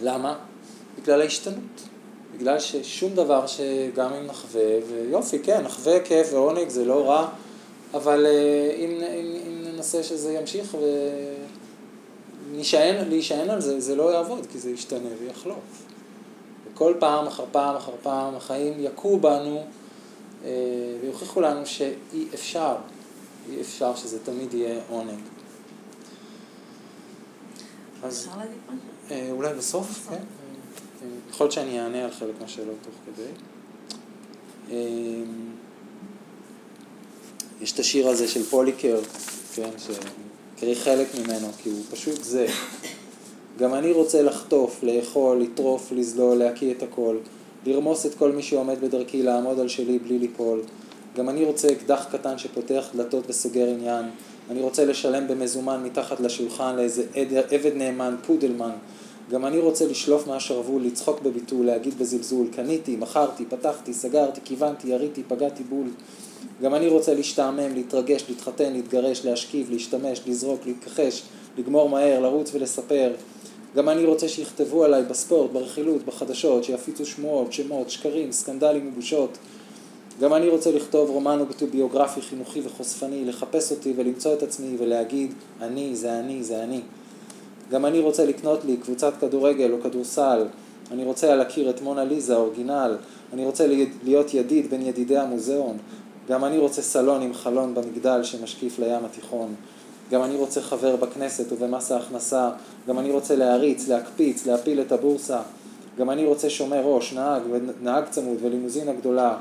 למה? 0.00 0.38
בגלל 0.98 1.20
ההשתנות. 1.20 1.82
בגלל 2.36 2.58
ששום 2.58 3.14
דבר 3.14 3.46
שגם 3.46 4.12
אם 4.12 4.26
נחווה, 4.26 4.62
ויופי, 4.88 5.38
כן, 5.38 5.62
נחווה 5.62 6.00
כיף 6.00 6.32
ועונג 6.32 6.68
זה 6.68 6.84
לא 6.84 7.10
רע, 7.10 7.28
אבל 7.94 8.26
אה, 8.26 8.74
אם, 8.78 8.90
אם, 8.90 9.36
אם 9.46 9.64
ננסה 9.64 10.02
שזה 10.02 10.32
ימשיך 10.32 10.76
ולהישען 12.52 13.50
על 13.50 13.60
זה, 13.60 13.80
זה 13.80 13.96
לא 13.96 14.12
יעבוד, 14.12 14.46
כי 14.52 14.58
זה 14.58 14.70
ישתנה 14.70 15.08
ויחלוף. 15.20 15.91
וכל 16.72 16.94
פעם 16.98 17.26
אחר 17.26 17.44
פעם 17.52 17.76
אחר 17.76 17.92
פעם 18.02 18.34
החיים 18.34 18.72
יכו 18.78 19.18
בנו 19.20 19.64
אה, 20.44 20.50
ויוכיחו 21.00 21.40
לנו 21.40 21.66
שאי 21.66 22.26
אפשר, 22.34 22.76
אי 23.50 23.60
אפשר 23.60 23.96
שזה 23.96 24.18
תמיד 24.24 24.54
יהיה 24.54 24.80
עונג. 24.88 25.20
אז 28.02 28.28
אה, 29.10 29.28
אולי 29.30 29.54
בסוף, 29.54 30.08
כן. 30.08 30.14
אה, 30.14 30.20
יכול 31.30 31.44
להיות 31.44 31.52
שאני 31.52 31.80
אענה 31.80 32.04
על 32.04 32.10
חלק 32.10 32.34
מהשאלות 32.40 32.76
תוך 32.82 32.94
כדי. 33.06 33.30
יש 37.60 37.72
את 37.72 37.78
השיר 37.78 38.08
הזה 38.08 38.28
של 38.28 38.42
פוליקר, 38.42 39.00
כן, 39.54 39.70
שקראי 39.78 40.74
חלק 40.74 41.08
ממנו, 41.14 41.48
כי 41.62 41.70
הוא 41.70 41.82
פשוט 41.90 42.22
זה. 42.22 42.46
גם 43.62 43.74
אני 43.74 43.92
רוצה 43.92 44.22
לחטוף, 44.22 44.82
לאכול, 44.82 45.40
לטרוף, 45.40 45.92
לזלול, 45.92 46.38
להקיא 46.38 46.74
את 46.74 46.82
הכל, 46.82 47.16
לרמוס 47.66 48.06
את 48.06 48.14
כל 48.14 48.32
מי 48.32 48.42
שעומד 48.42 48.80
בדרכי, 48.80 49.22
לעמוד 49.22 49.60
על 49.60 49.68
שלי 49.68 49.98
בלי 49.98 50.18
ליפול. 50.18 50.62
גם 51.16 51.28
אני 51.28 51.44
רוצה 51.44 51.68
אקדח 51.72 52.06
קטן 52.12 52.38
שפותח 52.38 52.88
דלתות 52.96 53.24
וסוגר 53.28 53.68
עניין. 53.68 54.04
אני 54.50 54.60
רוצה 54.60 54.84
לשלם 54.84 55.28
במזומן 55.28 55.82
מתחת 55.84 56.20
לשולחן 56.20 56.76
לאיזה 56.76 57.02
עבד 57.50 57.70
נאמן, 57.74 58.16
פודלמן. 58.26 58.70
גם 59.30 59.46
אני 59.46 59.58
רוצה 59.58 59.86
לשלוף 59.86 60.26
מהשרוול, 60.26 60.82
לצחוק 60.82 61.20
בביטול, 61.22 61.66
להגיד 61.66 61.98
בזלזול, 61.98 62.46
קניתי, 62.56 62.96
מכרתי, 62.96 63.44
פתחתי, 63.44 63.92
סגרתי, 63.92 64.40
כיוונתי, 64.44 64.88
יריתי, 64.88 65.22
פגעתי 65.28 65.62
בול. 65.62 65.86
גם 66.62 66.74
אני 66.74 66.88
רוצה 66.88 67.14
להשתעמם, 67.14 67.74
להתרגש, 67.74 68.24
להתחתן, 68.28 68.72
להתגרש, 68.72 69.24
להשכיב, 69.24 69.70
להשתמש, 69.70 70.20
לזרוק, 70.26 70.60
להתכחש, 70.66 71.22
לגמור 71.58 71.88
מהר, 71.88 72.20
לרוץ 72.20 72.50
ולספר. 72.54 73.12
גם 73.76 73.88
אני 73.88 74.04
רוצה 74.04 74.28
שיכתבו 74.28 74.84
עליי 74.84 75.02
בספורט, 75.02 75.50
ברכילות, 75.52 76.06
בחדשות, 76.06 76.64
שיפיצו 76.64 77.06
שמועות, 77.06 77.52
שמות, 77.52 77.90
שקרים, 77.90 78.32
סקנדלים 78.32 78.88
ובושות. 78.88 79.38
גם 80.20 80.34
אני 80.34 80.48
רוצה 80.48 80.70
לכתוב 80.70 81.10
רומן 81.10 81.40
אוטוביוגרפי 81.40 82.20
חינוכי 82.20 82.60
וחושפני, 82.64 83.24
לחפש 83.24 83.72
אותי 83.72 83.92
ולמצוא 83.96 84.34
את 84.34 84.42
עצמי 84.42 84.76
ולהגיד, 84.78 85.34
אני, 85.60 85.96
זה 85.96 86.20
אני, 86.20 86.42
זה 86.42 86.62
אני. 86.62 86.80
גם 87.70 87.86
אני 87.86 88.00
רוצה 88.00 88.26
לקנות 88.26 88.64
לי 88.64 88.76
קבוצת 88.76 89.12
כדורגל 89.20 89.72
או 89.72 89.80
כדורסל. 89.82 90.46
אני 90.90 91.04
רוצה 91.04 91.34
להכיר 91.34 91.70
את 91.70 91.82
מונה 91.82 92.04
ליזה, 92.04 92.36
אורגינל. 92.36 92.96
אני 93.32 93.44
רוצה 93.44 93.66
להיות 94.04 94.34
ידיד 94.34 94.70
בין 94.70 94.82
ידידי 94.82 95.16
המוזיאון. 95.16 95.76
גם 96.28 96.44
אני 96.44 96.58
רוצה 96.58 96.82
סלון 96.82 97.22
עם 97.22 97.34
חלון 97.34 97.74
במגדל 97.74 98.22
שמשקיף 98.22 98.78
לים 98.78 99.04
התיכון. 99.04 99.54
גם 100.12 100.22
אני 100.22 100.36
רוצה 100.36 100.60
חבר 100.60 100.96
בכנסת 100.96 101.52
ובמס 101.52 101.92
ההכנסה, 101.92 102.50
גם 102.88 102.98
אני 102.98 103.10
רוצה 103.10 103.36
להריץ, 103.36 103.88
להקפיץ, 103.88 104.46
להפיל 104.46 104.80
את 104.80 104.92
הבורסה, 104.92 105.40
גם 105.98 106.10
אני 106.10 106.24
רוצה 106.24 106.50
שומר 106.50 106.82
ראש, 106.84 107.12
נהג, 107.12 107.42
נהג 107.82 108.04
צמוד 108.10 108.36
ולימוזינה 108.42 108.92
גדולה, 108.92 109.36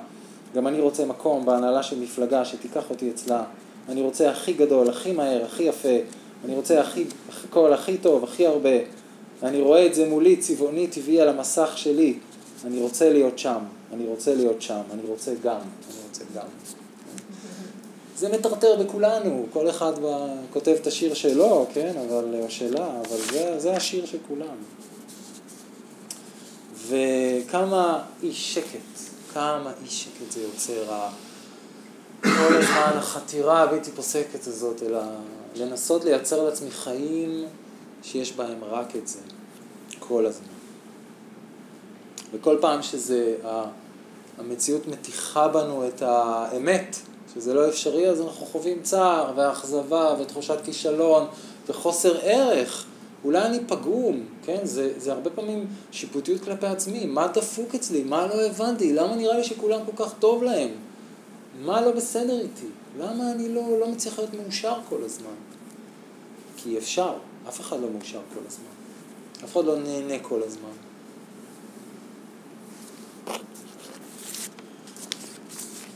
גם 0.56 0.68
אני 0.68 0.80
רוצה 0.80 1.06
מקום 1.06 1.46
בהנהלה 1.46 1.84
של 1.84 2.00
מפלגה 2.00 2.46
שתיקח 2.46 2.90
אותי 2.90 3.10
אצלה, 3.10 3.44
אני 3.90 4.02
רוצה 4.02 4.32
הכי 4.32 4.54
גדול, 4.54 4.90
הכי 4.90 5.12
מהר, 5.12 5.46
הכי 5.46 5.64
יפה, 5.64 5.98
אני 6.46 6.56
רוצה 6.56 6.82
הכי, 6.82 7.06
הכל 7.50 7.74
הכי 7.74 7.98
טוב, 7.98 8.24
הכי 8.24 8.48
הרבה, 8.48 8.78
אני 9.44 9.62
רואה 9.62 9.86
את 9.86 9.94
זה 9.94 10.10
מולי, 10.10 10.38
צבעוני, 10.38 10.88
טבעי 10.88 11.22
על 11.22 11.30
המסך 11.30 11.72
שלי, 11.76 12.14
אני 12.66 12.82
רוצה 12.82 13.14
להיות 13.14 13.40
שם, 13.40 13.60
אני 13.94 14.08
רוצה 14.08 14.36
להיות 14.36 14.62
שם, 14.62 14.82
אני 14.94 15.02
רוצה 15.08 15.32
גם, 15.44 15.60
אני 15.90 15.98
רוצה 16.08 16.24
גם. 16.36 16.81
זה 18.22 18.30
מטרטר 18.30 18.76
בכולנו, 18.76 19.46
כל 19.54 19.70
אחד 19.70 19.94
ב... 20.04 20.08
כותב 20.54 20.76
את 20.82 20.88
השיר 20.88 21.14
שלו, 21.14 21.68
כן, 21.74 21.94
אבל, 21.98 22.36
או 22.42 22.50
שלה, 22.50 22.88
אבל 22.88 23.18
זה, 23.32 23.60
זה 23.60 23.74
השיר 23.74 24.06
של 24.06 24.18
כולם. 24.28 24.56
וכמה 26.88 28.04
אי 28.24 28.34
שקט, 28.34 29.00
כמה 29.34 29.72
אי 29.84 29.90
שקט 29.90 30.32
זה 30.32 30.42
יוצר, 30.42 30.84
כל 32.22 32.56
הזמן 32.56 32.92
החתירה 32.96 33.62
הבלתי 33.62 33.92
פוסקת 33.92 34.48
הזאת, 34.48 34.84
אלא 34.84 35.02
לנסות 35.56 36.06
לייצר 36.06 36.44
לעצמי 36.44 36.72
חיים 36.72 37.46
שיש 38.04 38.34
בהם 38.34 38.64
רק 38.64 38.96
את 38.96 39.08
זה, 39.08 39.20
כל 40.00 40.26
הזמן. 40.26 40.48
וכל 42.34 42.58
פעם 42.62 42.84
שזה, 42.84 43.36
המציאות 44.38 44.88
מתיחה 44.88 45.48
בנו 45.48 45.88
את 45.88 46.02
האמת, 46.02 46.96
שזה 47.34 47.54
לא 47.54 47.68
אפשרי, 47.70 48.10
אז 48.10 48.22
אנחנו 48.22 48.46
חווים 48.46 48.82
צער 48.82 49.34
ואכזבה 49.36 50.16
ותחושת 50.20 50.58
כישלון 50.66 51.28
וחוסר 51.68 52.18
ערך. 52.22 52.86
אולי 53.24 53.42
אני 53.42 53.60
פגום, 53.68 54.24
כן? 54.46 54.60
זה, 54.64 54.94
זה 54.98 55.12
הרבה 55.14 55.30
פעמים 55.30 55.68
שיפוטיות 55.92 56.42
כלפי 56.42 56.66
עצמי. 56.66 57.06
מה 57.06 57.28
דפוק 57.28 57.76
אצלי? 57.76 58.04
מה 58.04 58.28
לא 58.28 58.46
הבנתי? 58.46 58.94
למה 58.94 59.16
נראה 59.16 59.38
לי 59.38 59.44
שכולם 59.44 59.80
כל 59.86 60.06
כך 60.06 60.14
טוב 60.20 60.44
להם? 60.44 60.70
מה 61.62 61.82
לא 61.82 61.92
בסדר 61.92 62.40
איתי? 62.42 62.68
למה 63.00 63.32
אני 63.32 63.50
לא, 63.50 63.80
לא 63.80 63.88
מצליח 63.88 64.20
להיות 64.20 64.34
מאושר 64.34 64.74
כל 64.90 65.04
הזמן? 65.04 65.36
כי 66.58 66.78
אפשר, 66.78 67.14
אף 67.48 67.62
אחד 67.62 67.80
לא 67.80 67.88
מאושר 67.90 68.20
כל 68.34 68.40
הזמן. 68.48 68.66
אף 69.44 69.52
אחד 69.52 69.66
לא 69.66 69.80
נהנה 69.80 70.20
כל 70.22 70.40
הזמן. 70.44 70.70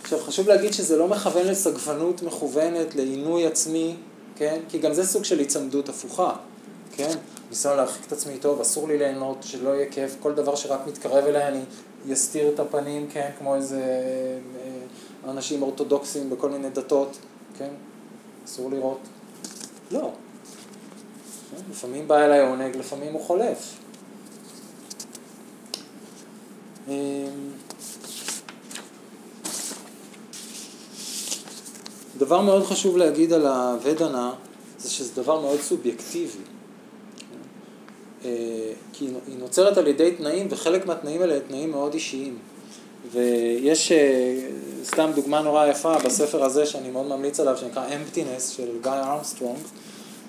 עכשיו, 0.05 0.19
חשוב 0.19 0.47
להגיד 0.47 0.74
שזה 0.74 0.97
לא 0.97 1.07
מכוון 1.07 1.47
לסגפנות 1.47 2.24
מכוונת, 2.24 2.95
לעינוי 2.95 3.47
עצמי, 3.47 3.95
כן? 4.35 4.59
כי 4.69 4.79
גם 4.79 4.93
זה 4.93 5.05
סוג 5.05 5.24
של 5.24 5.39
היצמדות 5.39 5.89
הפוכה, 5.89 6.35
כן? 6.91 7.17
ניסיון 7.50 7.77
להרחיק 7.77 8.07
את 8.07 8.12
עצמי 8.12 8.38
טוב, 8.38 8.62
אסור 8.62 8.88
לי 8.88 8.97
ליהנות, 8.97 9.38
שלא 9.41 9.69
יהיה 9.69 9.91
כיף, 9.91 10.15
כל 10.19 10.33
דבר 10.33 10.55
שרק 10.55 10.79
מתקרב 10.88 11.25
אליי 11.25 11.47
אני 11.47 11.63
אסתיר 12.13 12.53
את 12.53 12.59
הפנים, 12.59 13.07
כן? 13.13 13.29
כמו 13.39 13.55
איזה 13.55 13.81
אה, 13.81 15.31
אנשים 15.31 15.62
אורתודוקסים 15.62 16.29
בכל 16.29 16.50
מיני 16.50 16.69
דתות, 16.69 17.17
כן? 17.57 17.69
אסור 18.45 18.71
לראות. 18.71 19.00
לא. 19.91 20.12
כן? 21.51 21.62
לפעמים 21.71 22.07
בא 22.07 22.25
אליי 22.25 22.41
עונג, 22.41 22.75
לפעמים 22.75 23.13
הוא 23.13 23.21
חולף. 23.21 23.74
דבר 32.17 32.41
מאוד 32.41 32.63
חשוב 32.63 32.98
להגיד 32.98 33.34
על 33.34 33.45
הוודנה, 33.48 34.34
זה 34.79 34.89
שזה 34.89 35.22
דבר 35.22 35.41
מאוד 35.41 35.60
סובייקטיבי. 35.60 36.39
אה, 38.25 38.29
כי 38.93 39.05
היא 39.27 39.38
נוצרת 39.39 39.77
על 39.77 39.88
ידי 39.88 40.12
תנאים, 40.12 40.48
וחלק 40.50 40.86
מהתנאים 40.86 41.22
האלה 41.22 41.36
הם 41.36 41.41
תנאים 41.48 41.72
מאוד 41.72 41.93
אישיים. 41.93 42.38
ויש 43.12 43.91
אה, 43.91 44.39
סתם 44.84 45.12
דוגמה 45.15 45.41
נורא 45.41 45.67
יפה 45.67 46.00
בספר 46.00 46.43
הזה, 46.43 46.65
שאני 46.65 46.91
מאוד 46.91 47.05
ממליץ 47.05 47.39
עליו, 47.39 47.57
שנקרא 47.57 47.88
Emptiness 47.88 48.55
של 48.57 48.67
גיא 48.84 48.91
ארמסטרונג. 48.91 49.60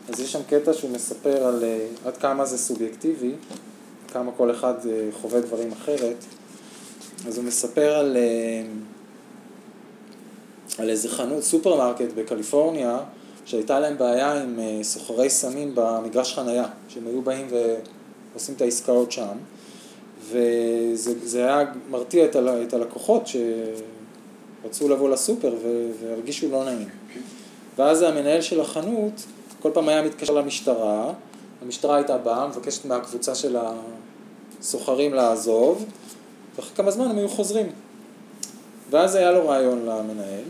אז 0.08 0.20
יש 0.20 0.32
שם 0.32 0.42
קטע 0.48 0.72
שהוא 0.72 0.90
מספר 0.90 1.46
על 1.46 1.64
אה, 1.64 1.86
עד 2.04 2.16
כמה 2.16 2.44
זה 2.44 2.58
סובייקטיבי, 2.58 3.32
כמה 4.12 4.32
כל 4.36 4.50
אחד 4.50 4.74
חווה 5.20 5.40
דברים 5.40 5.72
אחרת. 5.72 6.24
אז 7.26 7.36
הוא 7.36 7.44
מספר 7.44 7.96
על... 7.96 8.16
על 10.78 10.90
איזה 10.90 11.08
חנות, 11.08 11.42
סופרמרקט 11.42 12.12
בקליפורניה, 12.14 12.98
שהייתה 13.44 13.80
להם 13.80 13.98
בעיה 13.98 14.42
עם 14.42 14.58
אה, 14.58 14.78
סוחרי 14.82 15.30
סמים 15.30 15.72
במגרש 15.74 16.34
חנייה, 16.34 16.64
שהם 16.88 17.06
היו 17.06 17.22
באים 17.22 17.46
ועושים 18.32 18.54
את 18.54 18.62
העסקאות 18.62 19.12
שם, 19.12 19.36
וזה 20.30 21.44
היה 21.44 21.64
מרתיע 21.90 22.24
את, 22.24 22.36
ה, 22.36 22.62
את 22.62 22.74
הלקוחות 22.74 23.22
שרצו 24.62 24.88
לבוא 24.88 25.08
לסופר 25.08 25.54
והרגישו 26.00 26.50
לא 26.50 26.64
נעים. 26.64 26.88
ואז 27.78 28.02
המנהל 28.02 28.40
של 28.40 28.60
החנות 28.60 29.24
כל 29.60 29.70
פעם 29.74 29.88
היה 29.88 30.02
מתקשר 30.02 30.34
למשטרה, 30.34 31.12
המשטרה 31.62 31.96
הייתה 31.96 32.18
באה, 32.18 32.48
מבקשת 32.48 32.84
מהקבוצה 32.84 33.34
של 33.34 33.56
הסוחרים 34.60 35.14
לעזוב, 35.14 35.84
ואחרי 36.56 36.76
כמה 36.76 36.90
זמן 36.90 37.10
הם 37.10 37.18
היו 37.18 37.28
חוזרים. 37.28 37.66
ואז 38.90 39.14
היה 39.14 39.32
לו 39.32 39.48
רעיון 39.48 39.78
למנהל, 39.78 40.44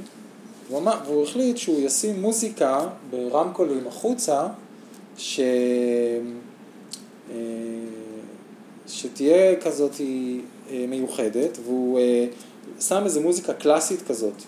והוא, 0.68 0.78
אמר, 0.78 1.00
והוא 1.06 1.24
החליט 1.24 1.56
שהוא 1.56 1.80
ישים 1.80 2.20
מוזיקה 2.20 2.88
ברמקולים 3.10 3.86
החוצה, 3.86 4.46
ש... 5.18 5.40
אה, 7.30 7.36
שתהיה 8.88 9.60
כזאת 9.60 10.00
אה, 10.70 10.84
מיוחדת, 10.88 11.58
והוא 11.64 11.98
אה, 11.98 12.26
שם 12.80 13.02
איזה 13.04 13.20
מוזיקה 13.20 13.54
קלאסית 13.54 14.02
כזאת, 14.02 14.42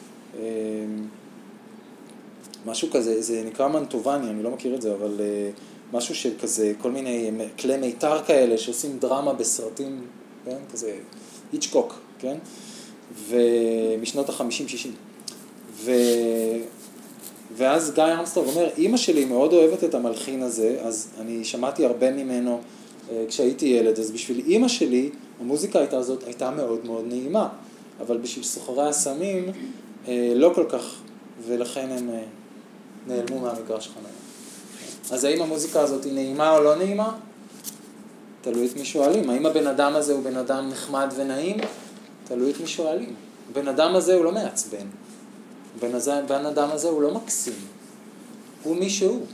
משהו 2.67 2.91
כזה, 2.91 3.23
זה 3.23 3.43
נקרא 3.47 3.69
מנטובני, 3.69 4.31
אני 4.31 4.43
לא 4.43 4.51
מכיר 4.51 4.75
את 4.75 4.83
זה, 4.83 4.95
אבל 4.95 5.21
משהו 5.93 6.15
של 6.15 6.33
כזה, 6.43 6.73
כל 6.83 6.91
מיני 6.91 7.31
כלי 7.59 7.77
מיתר 7.77 8.25
כאלה 8.25 8.59
שעושים 8.59 8.99
דרמה 8.99 9.33
בסרטים, 9.33 10.07
כן, 10.45 10.57
כזה 10.73 10.97
היצ'קוק, 11.53 11.95
כן, 12.19 12.37
ומשנות 13.29 14.29
החמישים 14.29 14.69
שישים. 14.69 14.93
ו... 15.73 15.93
ואז 17.57 17.93
גיא 17.95 18.03
ארמסטרונג 18.03 18.49
אומר, 18.49 18.69
אימא 18.77 18.97
שלי 18.97 19.25
מאוד 19.25 19.53
אוהבת 19.53 19.85
את 19.85 19.95
המלחין 19.95 20.43
הזה, 20.43 20.77
אז 20.83 21.09
אני 21.21 21.45
שמעתי 21.45 21.85
הרבה 21.85 22.11
ממנו 22.11 22.61
אה, 23.11 23.25
כשהייתי 23.29 23.67
ילד, 23.67 23.99
אז 23.99 24.11
בשביל 24.11 24.43
אימא 24.47 24.69
שלי 24.69 25.11
המוזיקה 25.41 25.79
הייתה 25.79 25.99
הזאת 25.99 26.25
הייתה 26.25 26.51
מאוד 26.51 26.87
מאוד 26.87 27.05
נעימה, 27.09 27.49
אבל 28.01 28.17
בשביל 28.17 28.45
סוחרי 28.45 28.89
הסמים 28.89 29.45
אה, 30.09 30.33
לא 30.35 30.53
כל 30.55 30.65
כך, 30.69 30.95
ולכן 31.47 31.89
הם 31.91 32.11
אה, 32.11 32.23
נעלמו 33.07 33.41
מהמגרש 33.41 33.89
חניה. 33.89 34.13
אז 35.11 35.25
האם 35.25 35.43
המוזיקה 35.43 35.81
הזאת 35.81 36.05
היא 36.05 36.13
נעימה 36.13 36.57
או 36.57 36.63
לא 36.63 36.77
נעימה? 36.77 37.13
תלוי 38.41 38.67
את 38.67 38.77
מי 38.77 38.85
שואלים. 38.85 39.31
האם 39.31 39.47
הבן 39.47 39.67
אדם 39.67 39.97
הזה 39.97 40.13
הוא 40.13 40.23
בן 40.23 40.37
אדם 40.37 40.69
נחמד 40.69 41.13
ונעים? 41.17 41.57
תלוי 42.29 42.51
את 42.51 42.61
מי 42.61 42.67
שואלים. 42.67 43.15
הבן 43.51 43.69
אדם 43.69 43.95
הזה 43.97 44.15
הוא 44.15 44.25
לא 44.25 44.33
מעצבן. 44.33 44.87
הבן 45.83 46.47
אדם 46.47 46.71
הזה 46.71 46.89
הוא 46.89 47.03
לא 47.03 47.15
מקסים, 47.15 47.55
הוא 48.63 48.77
מי 48.77 48.91
שהוא. 48.91 49.27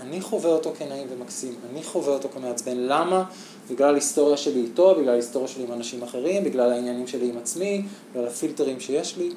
אני 0.00 0.20
חווה 0.20 0.50
אותו 0.50 0.72
כנעים 0.78 1.06
ומקסים, 1.10 1.54
אני 1.70 1.82
חווה 1.82 2.12
אותו 2.12 2.28
כמעצבן. 2.28 2.76
למה? 2.76 3.24
בגלל 3.70 3.92
ההיסטוריה 3.92 4.36
שלי 4.36 4.60
איתו, 4.60 4.94
בגלל 4.94 5.08
ההיסטוריה 5.08 5.48
שלי 5.48 5.62
עם 5.64 5.72
אנשים 5.72 6.02
אחרים, 6.02 6.44
בגלל 6.44 6.72
העניינים 6.72 7.06
שלי 7.06 7.28
עם 7.28 7.38
עצמי, 7.38 7.82
בגלל 8.10 8.26
הפילטרים 8.26 8.80
שיש 8.80 9.16
לי. 9.16 9.30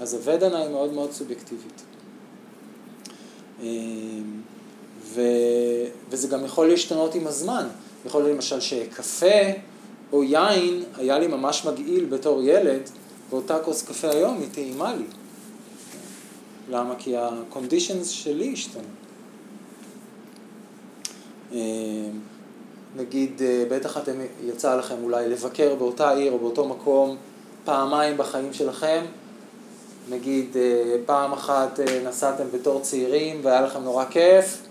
אז 0.00 0.14
הוודנה 0.14 0.58
היא 0.58 0.70
מאוד 0.70 0.92
מאוד 0.92 1.12
סובייקטיבית. 1.12 1.82
אמ, 3.62 3.66
ו... 5.02 5.20
וזה 6.10 6.28
גם 6.28 6.44
יכול 6.44 6.68
להשתנות 6.68 7.14
עם 7.14 7.26
הזמן. 7.26 7.68
יכול 8.06 8.22
להיות 8.22 8.34
למשל 8.34 8.60
שקפה 8.60 9.26
או 10.12 10.24
יין 10.24 10.82
היה 10.96 11.18
לי 11.18 11.26
ממש 11.26 11.64
מגעיל 11.64 12.04
בתור 12.04 12.42
ילד, 12.42 12.80
ואותה 13.30 13.58
כוס 13.58 13.82
קפה 13.82 14.10
היום 14.10 14.38
היא 14.40 14.48
טעימה 14.52 14.94
לי. 14.94 15.04
למה? 16.70 16.94
כי 16.98 17.16
ה-conditions 17.16 18.04
שלי 18.04 18.52
השתנו. 18.52 18.82
אה, 21.52 21.58
נגיד, 22.96 23.42
אה, 23.42 23.64
בטח 23.70 23.96
אתם, 23.96 24.12
יצא 24.44 24.76
לכם 24.76 24.94
אולי 25.02 25.28
לבקר 25.28 25.74
באותה 25.74 26.10
עיר 26.10 26.32
או 26.32 26.38
באותו 26.38 26.68
מקום 26.68 27.16
פעמיים 27.64 28.16
בחיים 28.16 28.52
שלכם. 28.52 29.04
נגיד, 30.10 30.56
אה, 30.56 30.96
פעם 31.06 31.32
אחת 31.32 31.80
נסעתם 32.04 32.44
בתור 32.52 32.80
צעירים 32.80 33.40
והיה 33.42 33.60
לכם 33.60 33.82
נורא 33.82 34.04
כיף, 34.04 34.62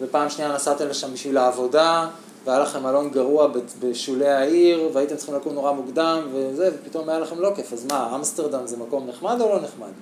ופעם 0.00 0.30
שנייה 0.30 0.54
נסעתם 0.54 0.88
לשם 0.88 1.12
בשביל 1.12 1.36
העבודה, 1.36 2.08
והיה 2.44 2.58
לכם 2.58 2.82
מלון 2.82 3.10
גרוע 3.10 3.48
בשולי 3.80 4.28
העיר, 4.28 4.90
והייתם 4.92 5.16
צריכים 5.16 5.34
לקום 5.34 5.54
נורא 5.54 5.72
מוקדם, 5.72 6.26
וזה, 6.32 6.70
ופתאום 6.74 7.08
היה 7.08 7.18
לכם 7.18 7.40
לא 7.40 7.52
כיף. 7.54 7.72
אז 7.72 7.86
מה, 7.86 8.16
אמסטרדם 8.16 8.66
זה 8.66 8.76
מקום 8.76 9.06
נחמד 9.06 9.40
או 9.40 9.48
לא 9.48 9.60
נחמד? 9.60 9.92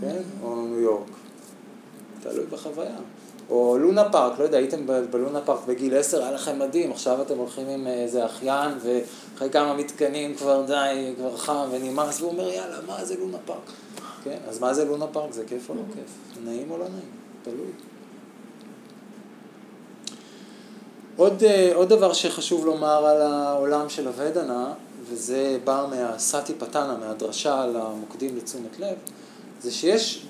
כן? 0.00 0.16
או 0.42 0.66
ניו 0.66 0.80
יורק. 0.80 1.08
תלוי 2.22 2.46
בחוויה. 2.46 2.96
או 3.50 3.78
לונה 3.78 4.10
פארק, 4.12 4.38
לא 4.38 4.44
יודע, 4.44 4.58
הייתם 4.58 4.86
בלונה 5.10 5.40
פארק 5.40 5.60
בגיל 5.66 5.96
10, 5.96 6.22
היה 6.22 6.32
לכם 6.32 6.58
מדהים, 6.58 6.92
עכשיו 6.92 7.22
אתם 7.22 7.38
הולכים 7.38 7.68
עם 7.68 7.86
איזה 7.86 8.26
אחיין, 8.26 8.72
ואחרי 8.82 9.50
כמה 9.50 9.74
מתקנים 9.74 10.34
כבר 10.34 10.64
די, 10.66 11.12
כבר 11.16 11.36
חם 11.36 11.68
ונמאס, 11.70 12.20
והוא 12.20 12.32
אומר, 12.32 12.48
יאללה, 12.48 12.76
מה 12.86 13.04
זה 13.04 13.14
לונה 13.18 13.38
פארק? 13.44 13.70
כן, 14.24 14.38
אז 14.48 14.60
מה 14.60 14.74
זה 14.74 14.84
לונה 14.84 15.06
פארק? 15.06 15.32
זה 15.32 15.44
כיף 15.46 15.70
או 15.70 15.74
לא 15.74 15.80
כיף? 15.94 16.40
נעים 16.44 16.70
או 16.70 16.78
לא 16.78 16.84
נעים? 16.84 17.10
תלוי. 17.42 17.89
עוד, 21.20 21.42
אה, 21.44 21.72
עוד 21.74 21.88
דבר 21.88 22.12
שחשוב 22.12 22.66
לומר 22.66 23.06
על 23.06 23.22
העולם 23.22 23.88
של 23.88 24.06
הוודנה, 24.06 24.72
וזה 25.04 25.58
בא 25.64 25.86
מהסאטי 25.90 26.54
פתנה, 26.54 26.96
מהדרשה 27.00 27.62
על 27.62 27.76
המוקדים 27.76 28.36
לתשומת 28.36 28.78
לב, 28.78 28.96
זה 29.62 29.70
שיש, 29.70 30.26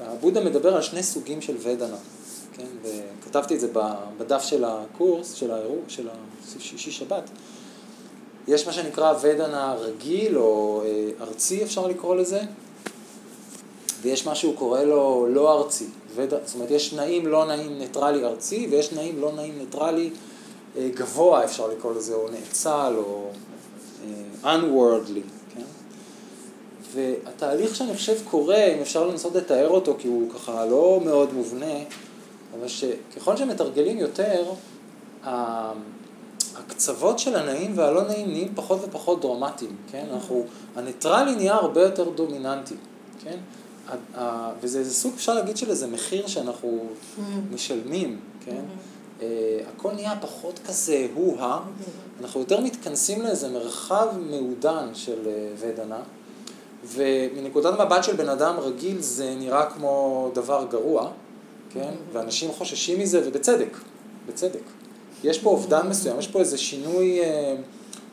הבודה 0.00 0.44
מדבר 0.44 0.74
על 0.76 0.82
שני 0.82 1.02
סוגים 1.02 1.42
של 1.42 1.56
ודנה, 1.58 1.96
כן? 2.52 2.66
וכתבתי 2.82 3.54
את 3.54 3.60
זה 3.60 3.68
בדף 4.18 4.42
של 4.42 4.64
הקורס, 4.64 5.32
של 5.32 5.50
האירוע, 5.50 5.78
של 5.88 6.08
השישי 6.56 6.90
שבת. 6.90 7.30
יש 8.48 8.66
מה 8.66 8.72
שנקרא 8.72 9.14
ודנה 9.22 9.74
רגיל 9.74 10.38
או 10.38 10.82
אה, 10.84 11.10
ארצי 11.20 11.62
אפשר 11.62 11.86
לקרוא 11.86 12.16
לזה, 12.16 12.40
ויש 14.02 14.26
מה 14.26 14.34
שהוא 14.34 14.56
קורא 14.56 14.82
לו 14.82 15.26
לא 15.30 15.58
ארצי. 15.58 15.86
וד... 16.14 16.34
זאת 16.44 16.54
אומרת, 16.54 16.70
יש 16.70 16.92
נעים 16.92 17.26
לא 17.26 17.46
נעים 17.46 17.78
ניטרלי 17.78 18.24
ארצי, 18.24 18.68
ויש 18.70 18.92
נעים 18.92 19.20
לא 19.20 19.32
נעים 19.32 19.58
ניטרלי 19.58 20.10
אה, 20.76 20.88
גבוה 20.94 21.44
אפשר 21.44 21.68
לקרוא 21.68 21.94
לזה, 21.94 22.14
או 22.14 22.28
נאצל, 22.28 22.94
או 22.96 23.30
אה, 24.44 24.56
unworldly. 24.56 25.44
והתהליך 26.94 27.76
שאני 27.76 27.94
חושב 27.94 28.16
קורה, 28.30 28.64
אם 28.64 28.80
אפשר 28.80 29.06
לנסות 29.06 29.34
לתאר 29.34 29.68
אותו, 29.68 29.94
כי 29.98 30.08
הוא 30.08 30.30
ככה 30.30 30.66
לא 30.66 31.00
מאוד 31.04 31.32
מובנה, 31.32 31.74
אבל 32.58 32.68
שככל 32.68 33.36
שמתרגלים 33.36 33.98
יותר, 33.98 34.44
הקצוות 36.56 37.18
של 37.18 37.36
הנעים 37.36 37.72
והלא 37.74 38.02
נעים 38.02 38.28
נהיים 38.28 38.52
פחות 38.54 38.80
ופחות 38.84 39.20
דרמטיים, 39.20 39.76
כן? 39.90 40.06
אנחנו, 40.12 40.44
הניטרלי 40.76 41.34
נהיה 41.36 41.54
הרבה 41.54 41.82
יותר 41.82 42.10
דומיננטי, 42.10 42.74
כן? 43.24 43.36
וזה 44.60 44.78
איזה 44.78 44.94
סוג, 44.94 45.12
אפשר 45.16 45.34
להגיד 45.34 45.56
של 45.56 45.70
איזה 45.70 45.86
מחיר 45.86 46.26
שאנחנו 46.26 46.86
משלמים, 47.52 48.20
כן? 48.44 48.62
אה, 49.22 49.60
הכל 49.68 49.92
נהיה 49.92 50.14
פחות 50.20 50.60
כזה 50.66 51.06
הוא-הא, 51.14 51.58
אנחנו 52.20 52.40
יותר 52.40 52.60
מתכנסים 52.60 53.22
לאיזה 53.22 53.48
מרחב 53.48 54.06
מעודן 54.30 54.88
של 54.94 55.26
אה, 55.26 55.48
ודנה. 55.58 56.00
ומנקודת 56.86 57.80
מבט 57.80 58.04
של 58.04 58.16
בן 58.16 58.28
אדם 58.28 58.54
רגיל 58.58 59.00
זה 59.00 59.34
נראה 59.38 59.70
כמו 59.70 60.30
דבר 60.34 60.66
גרוע, 60.70 61.10
כן? 61.70 61.90
ואנשים 62.12 62.52
חוששים 62.52 62.98
מזה, 62.98 63.22
ובצדק, 63.24 63.76
בצדק. 64.28 64.62
יש 65.24 65.38
פה 65.38 65.50
אובדן 65.50 65.88
מסוים, 65.88 66.18
יש 66.18 66.28
פה 66.28 66.40
איזה 66.40 66.58
שינוי, 66.58 67.20
אה, 67.20 67.54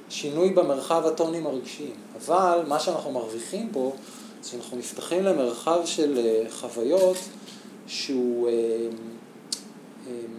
שינוי 0.09 0.49
במרחב 0.49 1.05
הטונים 1.05 1.47
הרגשיים. 1.47 1.93
אבל 2.17 2.59
מה 2.67 2.79
שאנחנו 2.79 3.11
מרוויחים 3.11 3.69
פה, 3.71 3.91
שאנחנו 4.43 4.77
נפתחים 4.77 5.23
למרחב 5.23 5.79
של 5.85 6.17
אה, 6.17 6.45
חוויות 6.51 7.17
שהוא 7.87 8.49
אה, 8.49 8.87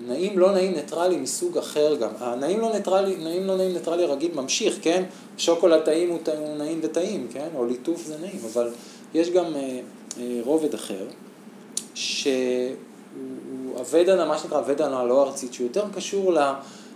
נעים 0.06 0.38
לא 0.38 0.52
נעים 0.52 0.74
ניטרלי 0.74 1.16
מסוג 1.16 1.58
אחר 1.58 1.94
גם. 1.94 2.10
הנעים 2.18 2.60
לא 2.60 2.72
ניטרלי, 2.72 3.16
נעים 3.16 3.46
לא 3.46 3.56
נעים 3.56 3.72
ניטרלי 3.72 4.04
הרגיל 4.04 4.30
ממשיך, 4.34 4.78
כן? 4.82 5.04
שוקולד 5.38 5.80
טעים 5.80 6.10
הוא, 6.10 6.18
הוא 6.38 6.56
נעים 6.56 6.80
וטעים, 6.82 7.28
כן? 7.32 7.48
או 7.54 7.66
ליטוף 7.66 8.06
זה 8.06 8.16
נעים, 8.20 8.40
אבל 8.52 8.70
יש 9.14 9.30
גם 9.30 9.56
אה, 9.56 9.80
אה, 10.20 10.40
רובד 10.44 10.74
אחר, 10.74 11.06
שהוא 11.94 12.74
הוודנה, 13.76 14.24
מה 14.24 14.38
שנקרא 14.38 14.58
הוודנה 14.58 15.00
הלא 15.00 15.22
ארצית, 15.22 15.54
שהוא 15.54 15.66
יותר 15.66 15.84
קשור 15.94 16.34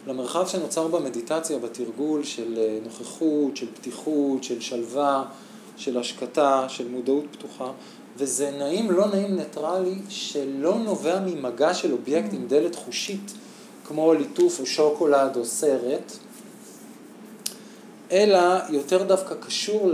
למרחב 0.07 0.47
שנוצר 0.47 0.89
במדיטציה, 0.89 1.59
בתרגול 1.59 2.25
של 2.25 2.55
אה, 2.59 2.79
נוכחות, 2.85 3.57
של 3.57 3.67
פתיחות, 3.75 4.45
של 4.45 4.61
שלווה, 4.61 5.25
של 5.77 5.99
השקטה, 5.99 6.65
של 6.69 6.89
מודעות 6.89 7.25
פתוחה. 7.31 7.71
וזה 8.17 8.51
נעים, 8.51 8.91
לא 8.91 9.07
נעים 9.07 9.37
ניטרלי, 9.37 9.99
שלא 10.09 10.79
נובע 10.79 11.21
ממגע 11.21 11.75
של 11.75 11.93
אובייקט 11.93 12.33
עם 12.33 12.49
דלת 12.49 12.75
חושית, 12.75 13.33
כמו 13.87 14.15
ליטוף 14.15 14.61
או 14.61 14.67
שוקולד 14.67 15.37
או 15.37 15.45
סרט, 15.45 16.13
אלא 18.13 18.41
יותר 18.69 19.03
דווקא 19.03 19.35
קשור 19.35 19.93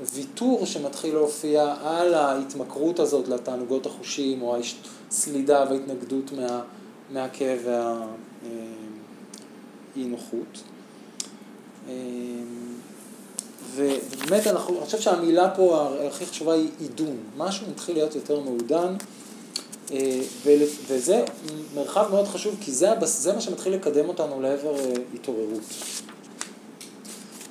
לוויתור 0.00 0.66
שמתחיל 0.66 1.14
להופיע 1.14 1.74
על 1.84 2.14
ההתמכרות 2.14 3.00
הזאת 3.00 3.28
לתענוגות 3.28 3.86
החושים, 3.86 4.42
או 4.42 4.56
הסלידה 5.10 5.64
וההתנגדות 5.70 6.32
מה, 6.32 6.62
מהכאב 7.10 7.58
והאי 7.64 7.94
נוחות. 10.04 10.62
ובאמת 13.74 14.46
אנחנו, 14.46 14.76
אני 14.76 14.84
חושב 14.84 15.00
שהמילה 15.00 15.50
פה 15.56 15.88
הכי 16.08 16.26
חשובה 16.26 16.52
היא 16.52 16.68
עידון, 16.80 17.16
משהו 17.36 17.66
מתחיל 17.70 17.94
להיות 17.94 18.14
יותר 18.14 18.40
מעודן, 18.40 18.94
אה, 19.92 20.20
וזה 20.86 21.24
מרחב 21.74 22.06
מאוד 22.10 22.28
חשוב, 22.28 22.56
כי 22.60 22.72
זה, 22.72 22.88
זה 23.04 23.32
מה 23.32 23.40
שמתחיל 23.40 23.74
לקדם 23.74 24.08
אותנו 24.08 24.40
לעבר 24.40 24.76
אה, 24.76 24.92
התעוררות. 25.14 25.60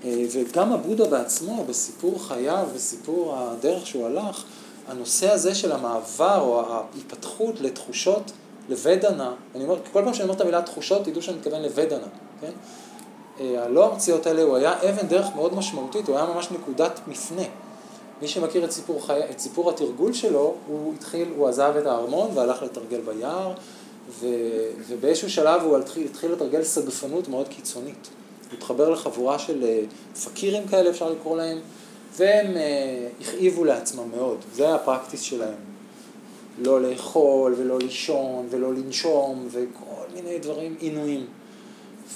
אה, 0.04 0.26
וגם 0.32 0.74
הבודה 0.74 1.08
בעצמו, 1.08 1.66
בסיפור 1.66 2.28
חייו, 2.28 2.68
בסיפור 2.76 3.36
הדרך 3.38 3.88
שהוא 3.88 4.06
הלך, 4.06 4.44
הנושא 4.88 5.32
הזה 5.32 5.56
של 5.56 5.72
המעבר 5.72 6.40
או 6.42 6.62
ההיפתחות 6.62 7.62
לתחושות, 7.62 8.32
לוודנה, 8.70 9.34
אני 9.56 9.64
אומר, 9.64 9.78
כל 9.94 10.02
פעם 10.04 10.14
שאני 10.14 10.24
אומר 10.24 10.36
את 10.36 10.42
המילה 10.42 10.62
תחושות, 10.62 11.06
תדעו 11.06 11.22
שאני 11.22 11.38
מתכוון 11.38 11.62
לוודנה, 11.62 12.08
כן? 12.42 12.52
הלא 13.42 13.86
ארציות 13.86 14.26
האלה, 14.26 14.42
הוא 14.42 14.56
היה 14.56 14.74
אבן 14.90 15.08
דרך 15.08 15.28
מאוד 15.36 15.56
משמעותית, 15.56 16.08
הוא 16.08 16.18
היה 16.18 16.26
ממש 16.26 16.52
נקודת 16.52 17.00
מפנה. 17.08 17.46
מי 18.22 18.28
שמכיר 18.28 18.66
את 18.66 18.72
סיפור, 18.72 19.06
חי... 19.06 19.20
את 19.32 19.40
סיפור 19.40 19.70
התרגול 19.70 20.14
שלו, 20.14 20.54
הוא 20.68 20.94
התחיל, 20.94 21.28
הוא 21.38 21.48
עזב 21.48 21.74
את 21.80 21.86
הארמון 21.86 22.30
והלך 22.34 22.64
לתרגל 22.64 23.02
ביער, 23.02 23.54
ו... 24.10 24.28
ובאיזשהו 24.88 25.30
שלב 25.30 25.62
הוא 25.62 25.78
התחיל, 25.78 26.06
התחיל 26.06 26.32
לתרגל 26.32 26.64
סגפנות 26.64 27.28
מאוד 27.28 27.48
קיצונית. 27.48 28.10
הוא 28.50 28.58
התחבר 28.58 28.90
לחבורה 28.90 29.40
של 29.40 29.64
אה, 29.64 29.82
פקירים 30.24 30.68
כאלה, 30.68 30.90
אפשר 30.90 31.10
לקרוא 31.10 31.38
להם, 31.38 31.60
והם 32.18 32.58
אה, 32.58 33.08
הכאיבו 33.22 33.64
לעצמם 33.64 34.12
מאוד, 34.18 34.38
זה 34.54 34.66
היה 34.66 34.76
הפרקטיס 34.76 35.22
שלהם. 35.22 35.72
לא 36.58 36.82
לאכול 36.82 37.56
ולא 37.58 37.80
לישון 37.80 38.48
ולא 38.50 38.74
לנשום 38.74 39.48
וכל 39.52 40.06
מיני 40.16 40.40
דברים, 40.40 40.76
עינויים. 40.80 41.26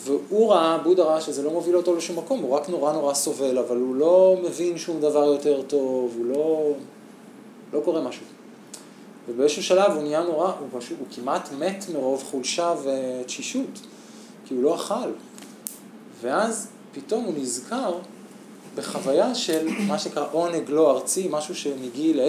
והוא 0.03 0.51
ראה, 0.51 0.77
בודה 0.77 1.03
ראה 1.03 1.21
שזה 1.21 1.43
לא 1.43 1.51
מוביל 1.51 1.77
אותו 1.77 1.95
לשום 1.95 2.17
מקום, 2.17 2.39
הוא 2.39 2.55
רק 2.55 2.69
נורא 2.69 2.93
נורא 2.93 3.13
סובל, 3.13 3.57
אבל 3.57 3.77
הוא 3.77 3.95
לא 3.95 4.37
מבין 4.43 4.77
שום 4.77 4.99
דבר 4.99 5.23
יותר 5.23 5.61
טוב, 5.61 6.13
הוא 6.17 6.25
לא... 6.25 6.71
לא 7.73 7.81
קורה 7.85 8.01
משהו. 8.01 8.25
ובאיזשהו 9.27 9.63
שלב 9.63 9.91
הוא 9.91 10.01
נהיה 10.01 10.23
נורא, 10.23 10.51
הוא 10.59 10.79
פשוט, 10.79 10.97
הוא 10.99 11.07
כמעט 11.11 11.49
מת 11.59 11.85
מרוב 11.93 12.23
חולשה 12.23 12.73
ותשישות, 12.83 13.79
כי 14.45 14.53
הוא 14.53 14.63
לא 14.63 14.75
אכל. 14.75 15.09
ואז 16.21 16.67
פתאום 16.91 17.23
הוא 17.23 17.33
נזכר 17.37 17.93
בחוויה 18.75 19.35
של 19.35 19.67
מה 19.87 19.99
שנקרא 19.99 20.25
עונג 20.31 20.69
לא 20.69 20.91
ארצי, 20.91 21.27
משהו 21.31 21.55
שמגיל 21.55 22.19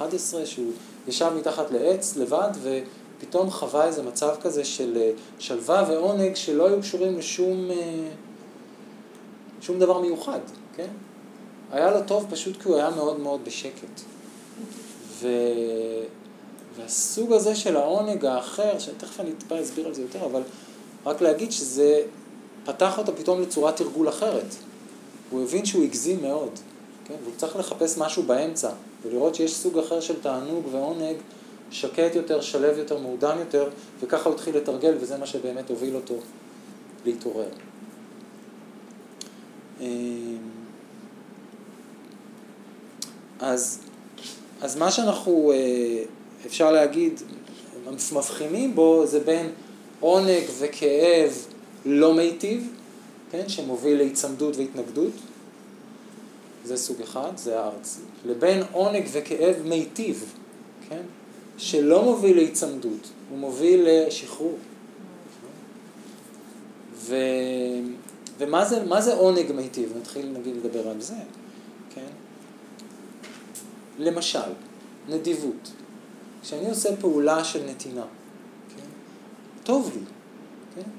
10-11, 0.00 0.02
שהוא 0.44 0.72
ישב 1.08 1.30
מתחת 1.36 1.70
לעץ 1.70 2.16
לבד, 2.16 2.50
ו... 2.62 2.78
פתאום 3.20 3.50
חווה 3.50 3.86
איזה 3.86 4.02
מצב 4.02 4.34
כזה 4.42 4.64
של 4.64 4.96
אה, 4.96 5.10
שלווה 5.38 5.84
ועונג 5.88 6.34
שלא 6.34 6.66
היו 6.66 6.80
קשורים 6.80 7.18
לשום 7.18 7.70
אה, 7.70 7.76
שום 9.60 9.78
דבר 9.78 10.00
מיוחד, 10.00 10.40
כן? 10.76 10.88
היה 11.72 11.90
לו 11.90 12.02
טוב 12.06 12.26
פשוט 12.30 12.62
כי 12.62 12.68
הוא 12.68 12.76
היה 12.76 12.90
מאוד 12.90 13.20
מאוד 13.20 13.44
בשקט. 13.44 14.00
ו... 15.20 15.28
והסוג 16.76 17.32
הזה 17.32 17.54
של 17.54 17.76
העונג 17.76 18.24
האחר, 18.24 18.78
שתכף 18.78 19.20
אני 19.20 19.32
טיפה 19.32 19.60
אסביר 19.60 19.86
על 19.86 19.94
זה 19.94 20.02
יותר, 20.02 20.24
אבל 20.24 20.42
רק 21.06 21.20
להגיד 21.20 21.52
שזה 21.52 22.02
פתח 22.64 22.98
אותו 22.98 23.12
פתאום 23.16 23.42
לצורת 23.42 23.76
תרגול 23.76 24.08
אחרת. 24.08 24.54
הוא 25.30 25.42
הבין 25.42 25.64
שהוא 25.64 25.84
הגזים 25.84 26.22
מאוד, 26.22 26.50
כן? 27.04 27.14
והוא 27.22 27.34
צריך 27.36 27.56
לחפש 27.56 27.98
משהו 27.98 28.22
באמצע, 28.22 28.70
ולראות 29.02 29.34
שיש 29.34 29.54
סוג 29.54 29.78
אחר 29.78 30.00
של 30.00 30.20
תענוג 30.20 30.64
ועונג 30.72 31.16
שקט 31.70 32.14
יותר, 32.14 32.40
שלב 32.40 32.78
יותר, 32.78 32.98
מעודן 32.98 33.38
יותר, 33.38 33.68
וככה 34.00 34.28
הוא 34.28 34.34
התחיל 34.34 34.56
לתרגל, 34.56 34.94
וזה 35.00 35.16
מה 35.18 35.26
שבאמת 35.26 35.70
הוביל 35.70 35.96
אותו 35.96 36.14
להתעורר. 37.04 37.48
אז, 43.40 43.78
אז 44.60 44.76
מה 44.76 44.90
שאנחנו, 44.90 45.52
אה, 45.54 46.04
אפשר 46.46 46.72
להגיד, 46.72 47.20
מבחינים 48.12 48.74
בו 48.74 49.06
זה 49.06 49.20
בין 49.20 49.50
עונג 50.00 50.44
וכאב 50.58 51.46
לא 51.86 52.14
מיטיב, 52.14 52.72
כן, 53.30 53.48
שמוביל 53.48 53.96
להיצמדות 53.96 54.56
והתנגדות, 54.56 55.12
זה 56.64 56.76
סוג 56.76 57.00
אחד, 57.00 57.30
זה 57.36 57.60
הארצי, 57.60 58.00
לבין 58.26 58.62
עונג 58.72 59.04
וכאב 59.12 59.56
מיטיב, 59.64 60.34
כן, 60.88 61.02
שלא 61.58 62.02
מוביל 62.02 62.36
להיצמדות, 62.36 63.10
הוא 63.30 63.38
מוביל 63.38 63.88
לשחרור. 63.88 64.58
ו... 66.94 67.16
ומה 68.38 68.64
זה, 68.64 68.84
זה 69.00 69.14
עונג 69.14 69.52
מיטיב? 69.52 69.92
נתחיל 70.00 70.26
נגיד 70.38 70.56
לדבר 70.56 70.88
על 70.88 71.00
זה, 71.00 71.14
כן? 71.94 72.06
למשל, 73.98 74.38
נדיבות. 75.08 75.72
כשאני 76.42 76.70
עושה 76.70 76.96
פעולה 76.96 77.44
של 77.44 77.64
נתינה, 77.70 78.04
כן? 78.76 78.86
טוב 79.64 79.90
לי, 79.94 80.00
כן? 80.74 80.90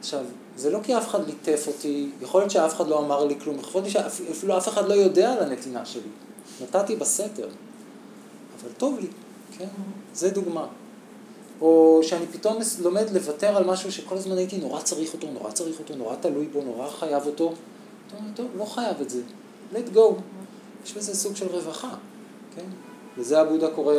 עכשיו, 0.00 0.24
זה 0.56 0.70
לא 0.70 0.78
כי 0.82 0.96
אף 0.98 1.08
אחד 1.08 1.26
ליטף 1.26 1.64
אותי, 1.66 2.10
יכול 2.22 2.40
להיות 2.40 2.50
שאף 2.50 2.74
אחד 2.74 2.88
לא 2.88 2.98
אמר 2.98 3.24
לי 3.24 3.40
כלום, 3.40 3.58
יכול 3.58 3.82
להיות 3.82 3.92
שאפילו 3.92 4.58
אף 4.58 4.68
אחד 4.68 4.88
לא 4.88 4.94
יודע 4.94 5.32
על 5.32 5.42
הנתינה 5.42 5.86
שלי. 5.86 6.10
נתתי 6.62 6.96
בסתר, 6.96 7.48
אבל 8.60 8.72
טוב 8.76 8.98
לי. 9.00 9.06
כן? 9.58 9.66
זה 10.14 10.30
דוגמה. 10.30 10.66
או 11.60 12.00
שאני 12.02 12.26
פתאום 12.26 12.58
לומד 12.82 13.10
לוותר 13.10 13.56
על 13.56 13.64
משהו 13.64 13.92
שכל 13.92 14.16
הזמן 14.16 14.38
הייתי 14.38 14.58
נורא 14.58 14.80
צריך 14.80 15.12
אותו, 15.12 15.30
נורא 15.30 15.50
צריך 15.50 15.78
אותו, 15.78 15.96
נורא 15.96 16.16
תלוי 16.16 16.46
בו, 16.46 16.62
נורא 16.62 16.90
חייב 16.90 17.26
אותו. 17.26 17.44
אומר, 18.18 18.30
טוב, 18.34 18.46
לא 18.56 18.64
חייב 18.64 19.00
את 19.00 19.10
זה, 19.10 19.20
let 19.72 19.96
go. 19.96 20.00
יש 20.84 20.94
בזה 20.94 21.14
סוג 21.14 21.36
של 21.36 21.46
רווחה, 21.46 21.94
כן? 22.56 22.66
וזה 23.18 23.40
הבודה 23.40 23.70
קורא 23.70 23.94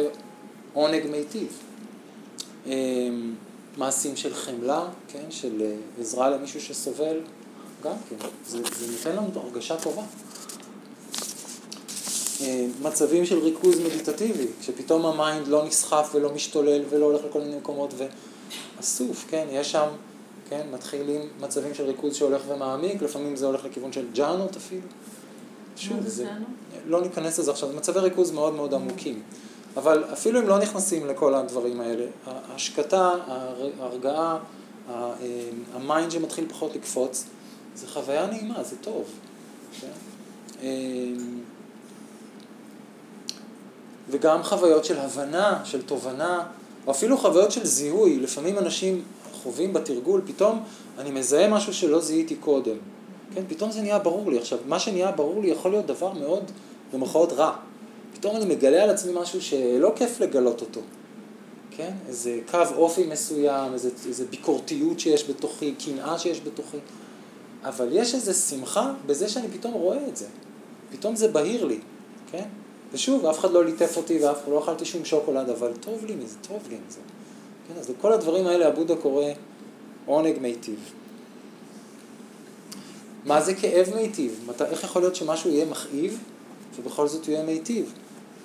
עונג 0.74 1.08
מיטיב. 1.08 1.58
אמ, 2.66 3.36
מעשים 3.78 4.16
של 4.16 4.34
חמלה, 4.34 4.88
כן? 5.08 5.24
של 5.30 5.62
אה, 5.62 5.76
עזרה 6.00 6.30
למישהו 6.30 6.62
שסובל, 6.62 7.20
גם 7.84 7.96
כן, 8.10 8.16
זה, 8.46 8.58
זה 8.80 8.92
נותן 8.92 9.16
לנו 9.16 9.30
הרגשה 9.36 9.78
טובה. 9.78 10.02
אה, 12.42 12.66
מצבים 12.82 13.26
של 13.26 13.40
ריכוז 13.40 13.80
מדיטטיבי, 13.80 14.48
כשפתאום 14.60 15.06
ה 15.06 15.14
mind 15.14 15.48
לא 15.48 15.66
נסחף 15.66 16.12
ולא 16.14 16.34
משתולל 16.34 16.82
ולא 16.90 17.06
הולך 17.06 17.22
לכל 17.30 17.40
מיני 17.40 17.58
מקומות 17.58 17.94
ואסוף, 18.78 19.26
כן, 19.30 19.48
יש 19.52 19.72
שם, 19.72 19.88
כן, 20.50 20.68
מתחילים 20.74 21.22
מצבים 21.40 21.74
של 21.74 21.86
ריכוז 21.86 22.16
שהולך 22.16 22.42
ומעמיק, 22.48 23.02
לפעמים 23.02 23.36
זה 23.36 23.46
הולך 23.46 23.66
לכיוון 23.66 23.92
של 23.92 24.06
ג'אנות 24.14 24.56
אפילו. 24.56 24.88
שוב, 25.76 26.08
זה, 26.08 26.28
לא 26.86 27.02
ניכנס 27.02 27.40
לזה 27.40 27.52
עכשיו, 27.52 27.70
מצבי 27.76 28.00
ריכוז 28.00 28.32
מאוד 28.32 28.54
מאוד 28.54 28.74
עמוקים. 28.74 29.22
אבל 29.78 30.04
אפילו 30.14 30.40
אם 30.40 30.48
לא 30.48 30.60
נכנסים 30.60 31.08
לכל 31.08 31.36
הדברים 31.36 31.82
האלה, 31.82 32.06
ההשקטה, 32.26 33.16
ההרגעה, 33.80 34.40
אה, 34.90 35.14
ה 35.74 35.81
mind 35.81 36.12
שמתחיל 36.12 36.46
פחות 36.50 36.76
לקפוץ, 36.76 37.26
זה 37.76 37.88
חוויה 37.88 38.28
נעימה, 38.28 38.64
זה 38.64 38.76
טוב. 38.82 39.06
כן? 39.82 39.88
וגם 44.10 44.44
חוויות 44.44 44.86
של 44.86 45.00
הבנה, 45.00 45.62
של 45.64 45.82
תובנה, 45.82 46.44
או 46.88 46.92
אפילו 46.92 47.18
חוויות 47.18 47.52
של 47.52 47.66
זיהוי. 47.66 48.20
לפעמים 48.20 48.58
אנשים 48.58 49.04
חווים 49.44 49.74
בתרגול, 49.74 50.22
פתאום 50.26 50.64
אני 50.98 51.12
מזהה 51.12 51.48
משהו 51.48 51.74
שלא 51.74 52.00
זיהיתי 52.00 52.36
קודם. 52.36 52.76
כן, 53.34 53.42
פתאום 53.48 53.72
זה 53.72 53.82
נהיה 53.82 54.00
ברור 54.00 54.32
לי. 54.32 54.38
עכשיו, 54.38 54.60
מה 54.68 54.80
שנהיה 54.80 55.12
ברור 55.12 55.42
לי 55.42 55.50
יכול 55.50 55.72
להיות 55.72 55.86
דבר 55.86 56.14
מאוד, 56.14 56.44
במרכאות, 56.94 57.34
רע. 57.34 57.56
פתאום 58.14 58.36
אני 58.36 58.46
מגלה 58.46 58.84
על 58.84 58.90
עצמי 58.90 59.12
משהו 59.22 59.42
שלא 59.42 59.94
כיף 59.96 60.20
לגלות 60.20 60.62
אותו. 60.62 60.82
כן? 61.72 61.92
איזה 62.08 62.40
קו 62.52 62.60
אופי 62.76 63.06
מסוים, 63.06 63.74
איזה, 63.74 63.90
איזה 64.08 64.26
ביקורתיות 64.30 65.00
שיש 65.00 65.30
בתוכי, 65.30 65.76
קנאה 65.86 66.20
שיש 66.20 66.42
בתוכי. 66.42 66.78
אבל 67.64 67.88
יש 67.92 68.16
איזו 68.16 68.34
שמחה 68.34 68.94
בזה 69.06 69.30
שאני 69.30 69.48
פתאום 69.48 69.74
רואה 69.74 70.08
את 70.08 70.18
זה. 70.18 70.26
פתאום 70.92 71.16
זה 71.16 71.28
בהיר 71.28 71.66
לי, 71.66 71.80
כן? 72.32 72.48
ושוב, 72.94 73.26
אף 73.26 73.40
אחד 73.40 73.52
לא 73.52 73.66
ליטף 73.66 73.98
אותי 73.98 74.26
ואף 74.26 74.44
אחד 74.44 74.52
לא 74.52 74.60
אכלתי 74.60 74.86
שום 74.86 75.06
שוקולד, 75.06 75.50
אבל 75.50 75.72
טוב 75.80 76.06
לי 76.06 76.16
מזה, 76.16 76.36
טוב 76.48 76.60
לי 76.70 76.78
מזה. 76.88 77.00
כן, 77.68 77.80
אז 77.80 77.90
לכל 77.90 78.14
הדברים 78.14 78.48
האלה 78.48 78.68
הבודה 78.68 78.96
קורא 78.96 79.26
עונג 80.06 80.40
מיטיב. 80.42 80.80
מה 83.26 83.42
זה 83.42 83.54
כאב 83.54 83.96
מיטיב? 83.96 84.46
מת... 84.48 84.62
איך 84.62 84.84
יכול 84.84 85.02
להיות 85.02 85.16
שמשהו 85.16 85.50
יהיה 85.50 85.66
מכאיב 85.66 86.20
ובכל 86.80 87.08
זאת 87.08 87.28
יהיה 87.28 87.44
מיטיב? 87.44 87.94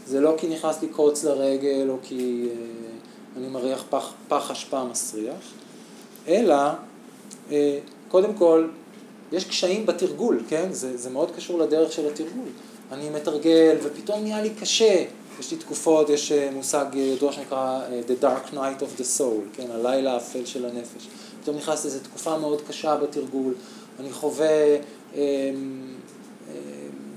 זה 0.06 0.20
לא 0.20 0.34
כי 0.38 0.48
נכנס 0.48 0.82
לי 0.82 0.88
קוץ 0.88 1.24
לרגל 1.24 1.86
או 1.88 1.96
כי 2.02 2.48
אה, 2.50 2.54
אני 3.36 3.48
מריח 3.48 3.84
פח, 3.90 4.12
פח 4.28 4.50
אשפה 4.50 4.84
מסריח, 4.84 5.52
אלא 6.28 6.56
אה, 7.50 7.78
קודם 8.08 8.34
כל 8.34 8.68
יש 9.32 9.44
קשיים 9.44 9.86
בתרגול, 9.86 10.42
כן? 10.48 10.72
זה, 10.72 10.96
זה 10.96 11.10
מאוד 11.10 11.30
קשור 11.36 11.58
לדרך 11.58 11.92
של 11.92 12.08
התרגול. 12.08 12.48
אני 12.92 13.10
מתרגל 13.10 13.76
ופתאום 13.82 14.22
נהיה 14.22 14.42
לי 14.42 14.50
קשה. 14.50 15.04
יש 15.40 15.50
לי 15.50 15.56
תקופות, 15.56 16.10
יש 16.10 16.32
אה, 16.32 16.50
מושג 16.52 16.86
ידוע 16.94 17.32
שנקרא 17.32 17.80
אה, 17.80 18.00
The 18.08 18.24
Dark 18.24 18.54
Night 18.54 18.82
of 18.82 19.00
the 19.00 19.18
Soul, 19.18 19.56
כן, 19.56 19.70
הלילה 19.70 20.12
האפל 20.12 20.44
של 20.44 20.64
הנפש. 20.64 21.08
פתאום 21.42 21.56
נכנס 21.56 21.84
לאיזו 21.84 21.98
תקופה 22.00 22.38
מאוד 22.38 22.60
קשה 22.68 22.96
בתרגול, 22.96 23.54
אני 24.00 24.12
חווה 24.12 24.46
אה, 24.46 24.78
אה, 25.14 25.50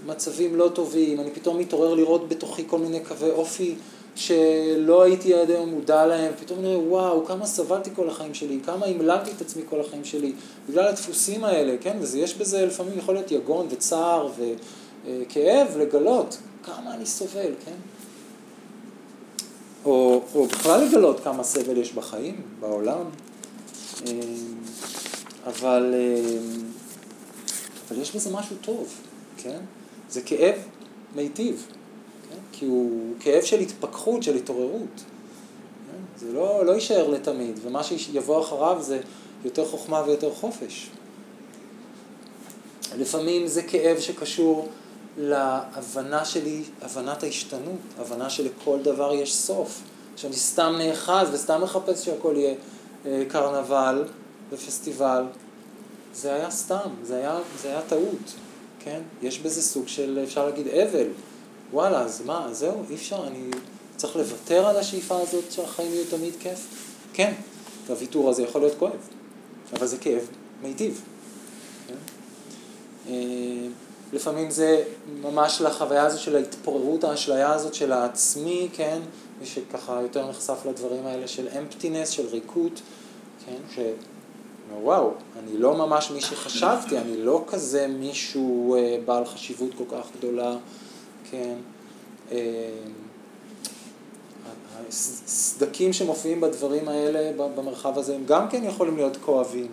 מצבים 0.05 0.55
לא 0.55 0.69
טובים, 0.73 1.19
אני 1.19 1.31
פתאום 1.31 1.57
מתעורר 1.57 1.93
לראות 1.93 2.29
בתוכי 2.29 2.63
כל 2.67 2.79
מיני 2.79 2.99
קווי 2.99 3.29
אופי 3.29 3.75
שלא 4.15 5.03
הייתי 5.03 5.33
עד 5.33 5.49
היום 5.51 5.69
מודע 5.69 6.05
להם, 6.05 6.33
פתאום 6.39 6.61
נראה, 6.61 6.79
וואו, 6.79 7.25
כמה 7.25 7.45
סבלתי 7.45 7.89
כל 7.95 8.09
החיים 8.09 8.33
שלי, 8.33 8.59
כמה 8.65 8.85
המללתי 8.85 9.31
את 9.31 9.41
עצמי 9.41 9.63
כל 9.69 9.81
החיים 9.81 10.05
שלי, 10.05 10.33
בגלל 10.69 10.87
הדפוסים 10.87 11.43
האלה, 11.43 11.75
כן, 11.81 11.97
ויש 12.01 12.35
בזה 12.35 12.65
לפעמים 12.65 12.97
יכול 12.97 13.13
להיות 13.13 13.31
יגון 13.31 13.67
וצער 13.69 14.29
וכאב 15.07 15.77
לגלות 15.77 16.37
כמה 16.63 16.93
אני 16.93 17.05
סובל, 17.05 17.51
כן? 17.65 17.75
או, 19.85 20.21
או 20.35 20.45
בכלל 20.45 20.83
לגלות 20.83 21.19
כמה 21.19 21.43
סבל 21.43 21.77
יש 21.77 21.93
בחיים, 21.93 22.41
בעולם, 22.59 23.03
אמ, 24.05 24.13
אבל, 25.45 25.93
אמ, 25.95 26.63
אבל 27.87 28.01
יש 28.01 28.15
בזה 28.15 28.31
משהו 28.31 28.55
טוב, 28.61 28.93
כן? 29.37 29.59
זה 30.09 30.21
כאב 30.21 30.55
מיטיב. 31.15 31.67
כי 32.51 32.65
הוא 32.65 33.13
כאב 33.19 33.43
של 33.43 33.59
התפכחות, 33.59 34.23
של 34.23 34.35
התעוררות. 34.35 35.03
זה 36.17 36.33
לא, 36.33 36.65
לא 36.65 36.71
יישאר 36.71 37.07
לתמיד, 37.07 37.59
ומה 37.63 37.83
שיבוא 37.83 38.41
אחריו 38.41 38.77
זה 38.81 38.99
יותר 39.45 39.65
חוכמה 39.65 40.03
ויותר 40.05 40.33
חופש. 40.33 40.89
לפעמים 42.97 43.47
זה 43.47 43.63
כאב 43.63 43.99
שקשור 43.99 44.69
להבנה 45.17 46.25
שלי, 46.25 46.63
הבנת 46.81 47.23
ההשתנות, 47.23 47.79
הבנה 47.99 48.29
שלכל 48.29 48.79
דבר 48.81 49.13
יש 49.13 49.35
סוף. 49.35 49.81
שאני 50.17 50.35
סתם 50.35 50.75
נאחז 50.77 51.27
וסתם 51.31 51.61
מחפש 51.63 52.05
שהכל 52.05 52.33
יהיה 52.37 52.55
אה, 53.05 53.23
קרנבל 53.27 54.05
ופסטיבל. 54.51 55.23
זה 56.13 56.33
היה 56.33 56.51
סתם, 56.51 56.89
זה 57.03 57.17
היה, 57.17 57.39
זה 57.61 57.67
היה 57.69 57.81
טעות, 57.81 58.33
כן? 58.79 59.01
יש 59.21 59.39
בזה 59.39 59.61
סוג 59.61 59.87
של, 59.87 60.19
אפשר 60.23 60.45
להגיד, 60.45 60.67
אבל. 60.67 61.07
וואלה, 61.71 62.01
אז 62.01 62.21
מה, 62.25 62.47
זהו, 62.51 62.83
אי 62.89 62.95
אפשר, 62.95 63.27
אני 63.27 63.49
צריך 63.95 64.15
לוותר 64.15 64.67
על 64.67 64.77
השאיפה 64.77 65.21
הזאת 65.21 65.51
שהחיים 65.51 65.93
יהיו 65.93 66.05
תמיד 66.09 66.33
כיף? 66.39 66.67
כן, 67.13 67.33
והוויתור 67.87 68.29
הזה 68.29 68.43
יכול 68.43 68.61
להיות 68.61 68.77
כואב, 68.79 68.91
אבל 69.73 69.87
זה 69.87 69.97
כאב 69.97 70.21
מיטיב. 70.63 71.01
כן? 71.87 73.13
אה, 74.11 74.15
לפעמים 74.15 74.51
זה 74.51 74.83
ממש 75.21 75.61
לחוויה 75.61 76.05
הזו 76.05 76.19
של 76.19 76.35
ההתפוררות, 76.35 77.03
האשליה 77.03 77.53
הזאת 77.53 77.73
של 77.73 77.91
העצמי, 77.91 78.69
כן? 78.73 78.99
מי 79.39 79.45
שככה 79.45 80.01
יותר 80.01 80.29
נחשף 80.29 80.65
לדברים 80.69 81.05
האלה 81.05 81.27
של 81.27 81.47
אמפטינס, 81.59 82.09
של 82.09 82.27
ריקות, 82.27 82.81
כן? 83.45 83.75
ש... 83.75 83.79
וואו, 84.81 85.11
אני 85.39 85.57
לא 85.57 85.75
ממש 85.75 86.11
מי 86.11 86.21
שחשבתי, 86.21 86.97
אני 86.97 87.17
לא 87.17 87.43
כזה 87.47 87.87
מישהו 87.87 88.75
אה, 88.75 88.97
בעל 89.05 89.25
חשיבות 89.25 89.69
כל 89.77 89.83
כך 89.91 90.07
גדולה. 90.17 90.55
כן, 91.31 91.55
אמ, 92.31 92.37
הסדקים 94.89 95.93
שמופיעים 95.93 96.41
בדברים 96.41 96.87
האלה, 96.87 97.31
במרחב 97.55 97.97
הזה, 97.97 98.15
הם 98.15 98.25
גם 98.25 98.49
כן 98.49 98.63
יכולים 98.63 98.95
להיות 98.95 99.17
כואבים. 99.17 99.67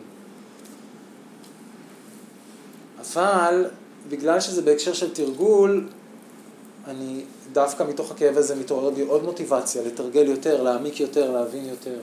אבל 3.01 3.71
בגלל 4.09 4.41
שזה 4.41 4.63
בהקשר 4.63 4.93
של 4.93 5.15
תרגול, 5.15 5.89
אני 6.87 7.21
דווקא 7.53 7.83
מתוך 7.83 8.11
הכאב 8.11 8.39
הזה 8.39 8.55
מתעוררת 8.55 8.97
לי 8.97 9.03
עוד 9.03 9.25
מוטיבציה, 9.25 9.83
לתרגל 9.83 10.29
יותר, 10.29 10.63
להעמיק 10.63 11.01
יותר, 11.01 11.31
להבין 11.31 11.65
יותר. 11.65 11.99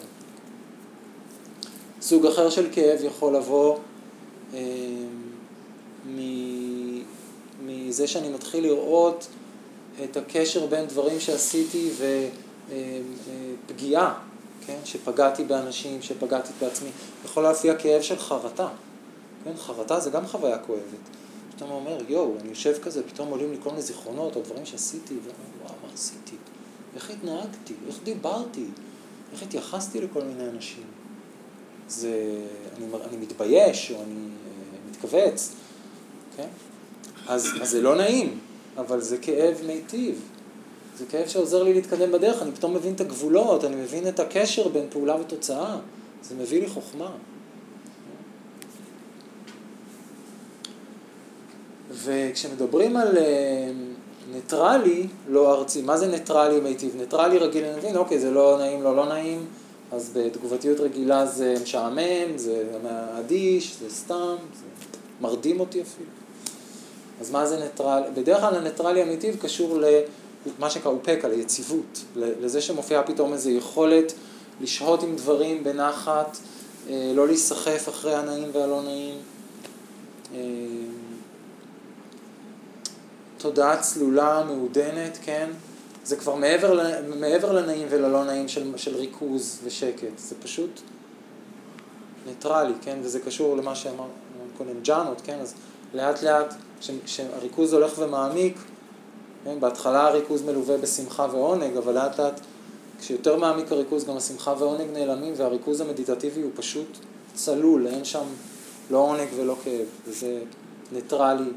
סוג 2.02 2.26
אחר 2.26 2.50
של 2.50 2.68
כאב 2.72 3.00
יכול 3.04 3.36
לבוא 3.36 3.78
אה, 4.54 4.60
מזה 7.66 8.08
שאני 8.08 8.30
מתחיל 8.30 8.64
לראות 8.64 9.28
את 10.04 10.18
הקשר 10.18 10.66
בין 10.66 10.86
דברים 10.86 11.20
שעשיתי 11.20 11.90
ופגיעה, 13.66 14.14
כן? 14.66 14.78
שפגעתי 14.86 15.44
באנשים, 15.44 16.02
שפגעתי 16.02 16.54
בעצמי. 16.62 16.90
יכול 17.26 17.44
להופיע 17.44 17.76
כאב 17.76 18.02
של 18.02 18.20
חרטה. 18.20 18.68
כן? 19.44 19.52
חרטה 19.58 20.00
זה 20.00 20.10
גם 20.10 20.28
חוויה 20.28 20.58
כואבת. 20.58 20.82
פתאום 21.62 21.74
אומר, 21.74 21.97
יואו, 22.08 22.34
אני 22.39 22.50
יושב 22.50 22.78
כזה, 22.84 23.04
פתאום 23.04 23.30
עולים 23.30 23.52
לי 23.52 23.58
כל 23.63 23.69
מיני 23.69 23.82
זיכרונות 23.82 24.36
או 24.36 24.41
דברים 24.41 24.65
שעשיתי, 24.65 25.13
ואומר, 25.13 25.63
וואו, 25.63 25.74
מה 25.84 25.93
עשיתי? 25.93 26.36
איך 26.95 27.10
התנהגתי? 27.10 27.74
איך 27.88 28.00
דיברתי? 28.04 28.65
איך 29.34 29.43
התייחסתי 29.43 30.02
לכל 30.02 30.21
מיני 30.21 30.50
אנשים? 30.50 30.84
זה, 31.88 32.13
אני, 32.78 32.86
אני 33.10 33.17
מתבייש 33.17 33.91
או 33.91 33.95
אני 34.04 34.13
uh, 34.13 34.89
מתכווץ, 34.91 35.56
כן? 36.38 36.47
אז, 37.28 37.47
אז 37.62 37.69
זה 37.69 37.82
לא 37.82 37.95
נעים. 37.95 38.39
אבל 38.78 39.02
זה 39.02 39.17
כאב 39.17 39.62
מיטיב. 39.67 40.21
זה 40.97 41.06
כאב 41.06 41.28
שעוזר 41.28 41.63
לי 41.63 41.74
להתקדם 41.74 42.12
בדרך, 42.12 42.41
אני 42.41 42.52
פתאום 42.52 42.74
מבין 42.74 42.93
את 42.93 43.02
הגבולות, 43.02 43.65
אני 43.65 43.76
מבין 43.76 44.08
את 44.08 44.19
הקשר 44.19 44.67
בין 44.67 44.86
פעולה 44.89 45.21
ותוצאה. 45.21 45.80
זה 46.24 46.36
מביא 46.36 46.62
לי 46.62 46.69
חוכמה. 46.69 47.12
וכשמדברים 52.04 52.98
על, 52.98 53.18
אה, 53.18 53.72
ניטרלי, 54.34 55.08
לא 55.30 55.54
ארצי. 55.54 55.82
מה 55.82 55.98
זה 55.98 56.08
ניטרלי 56.08 56.60
מיטיב? 56.60 56.96
ניטרלי 56.96 57.38
רגיל, 57.38 57.66
אני 57.66 57.98
אוקיי, 57.98 58.20
זה 58.20 58.32
לא 58.32 58.58
נעים, 58.60 58.84
לא 58.84 58.96
לא 58.96 59.06
נעים, 59.06 59.46
אז 59.92 60.12
בתגובתיות 60.16 60.80
רגילה 60.80 61.26
זה 61.26 61.56
משעמם, 61.64 62.38
זה 62.38 62.64
אדיש, 63.20 63.76
זה 63.80 63.90
סתם, 63.90 64.36
זה 64.56 64.66
מרדים 65.22 65.60
אותי 65.60 65.82
אפילו. 65.82 66.10
אז 67.22 67.32
מה 67.32 67.46
זה 67.46 67.60
ניטרלי? 67.60 68.06
בדרך 68.16 68.40
כלל 68.40 68.56
הניטרלי 68.56 69.02
המיטיב 69.02 69.38
קשור 69.42 69.80
למה 70.58 70.70
שנקרא 70.70 70.92
upekkha, 70.91 71.28
ליציבות, 71.28 72.04
לזה 72.16 72.62
שמופיעה 72.62 73.04
פתאום 73.04 73.34
איזו 73.34 73.50
יכולת 73.50 74.14
לשהות 74.62 75.04
עם 75.04 75.16
דברים 75.16 75.64
בנחת, 75.64 76.38
אה, 76.90 77.12
לא 77.16 77.28
להיסחף 77.28 77.90
אחרי 77.90 78.16
הנעים 78.16 78.50
והלא 78.54 78.82
נעים. 78.82 79.16
תודעה 83.41 83.77
צלולה, 83.82 84.43
מעודנת, 84.47 85.17
כן? 85.21 85.49
זה 86.04 86.15
כבר 86.15 86.36
מעבר, 86.36 86.80
מעבר 87.19 87.51
לנעים 87.51 87.88
וללא 87.89 88.23
נעים 88.23 88.47
של, 88.47 88.77
של 88.77 88.95
ריכוז 88.95 89.60
ושקט, 89.63 90.17
זה 90.17 90.36
פשוט 90.43 90.82
ניטרלי, 92.27 92.73
כן? 92.82 92.99
וזה 93.01 93.19
קשור 93.19 93.58
למה 93.58 93.75
שאמר 93.75 94.08
קודם 94.58 94.82
ג'אנות, 94.84 95.21
כן? 95.23 95.38
אז 95.41 95.54
לאט 95.93 96.23
לאט, 96.23 96.54
כשהריכוז 97.06 97.73
הולך 97.73 97.93
ומעמיק, 97.97 98.58
כן? 99.43 99.60
בהתחלה 99.60 100.08
הריכוז 100.08 100.41
מלווה 100.41 100.77
בשמחה 100.77 101.27
ועונג, 101.32 101.77
אבל 101.77 101.93
לאט 101.93 102.19
לאט, 102.19 102.39
כשיותר 102.99 103.36
מעמיק 103.36 103.71
הריכוז, 103.71 104.06
גם 104.06 104.17
השמחה 104.17 104.54
ועונג 104.60 104.88
נעלמים, 104.93 105.34
והריכוז 105.38 105.82
המדיטטיבי 105.82 106.41
הוא 106.41 106.51
פשוט 106.56 106.97
צלול, 107.34 107.88
אין 107.88 108.06
שם 108.06 108.25
לא 108.91 108.97
עונג 108.97 109.27
ולא 109.36 109.56
כאב, 109.63 109.88
וזה 110.08 110.39
ניטרלי. 110.91 111.51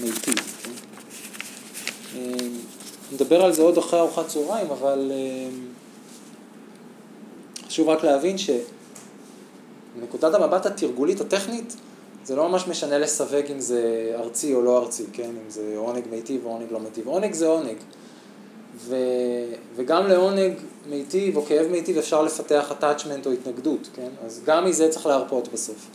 מיטיב. 0.00 0.34
כן? 0.34 0.70
אה, 2.16 2.48
נדבר 3.12 3.44
על 3.44 3.52
זה 3.52 3.62
עוד 3.62 3.78
אחרי 3.78 4.00
ארוחת 4.00 4.28
צהריים, 4.28 4.70
אבל 4.70 5.12
אה, 5.14 5.48
חשוב 7.66 7.88
רק 7.88 8.04
להבין 8.04 8.36
שמנקודת 9.98 10.34
המבט 10.34 10.66
התרגולית 10.66 11.20
הטכנית, 11.20 11.76
זה 12.24 12.36
לא 12.36 12.48
ממש 12.48 12.68
משנה 12.68 12.98
לסווג 12.98 13.44
אם 13.52 13.60
זה 13.60 14.12
ארצי 14.18 14.54
או 14.54 14.62
לא 14.62 14.78
ארצי, 14.78 15.04
כן? 15.12 15.30
אם 15.44 15.50
זה 15.50 15.74
עונג 15.76 16.02
מיטיב 16.10 16.44
או 16.44 16.50
עונג 16.50 16.72
לא 16.72 16.80
מיטיב. 16.80 17.08
עונג 17.08 17.32
זה 17.32 17.46
עונג. 17.46 17.76
ו... 18.76 18.96
וגם 19.76 20.06
לעונג 20.08 20.52
מיטיב 20.88 21.36
או 21.36 21.44
כאב 21.44 21.66
מיטיב 21.66 21.98
אפשר 21.98 22.22
לפתח 22.22 22.72
attachment 22.80 23.26
או 23.26 23.32
התנגדות, 23.32 23.88
כן? 23.94 24.08
אז 24.26 24.40
גם 24.46 24.64
מזה 24.64 24.88
צריך 24.88 25.06
להרפות 25.06 25.48
בסוף. 25.52 25.86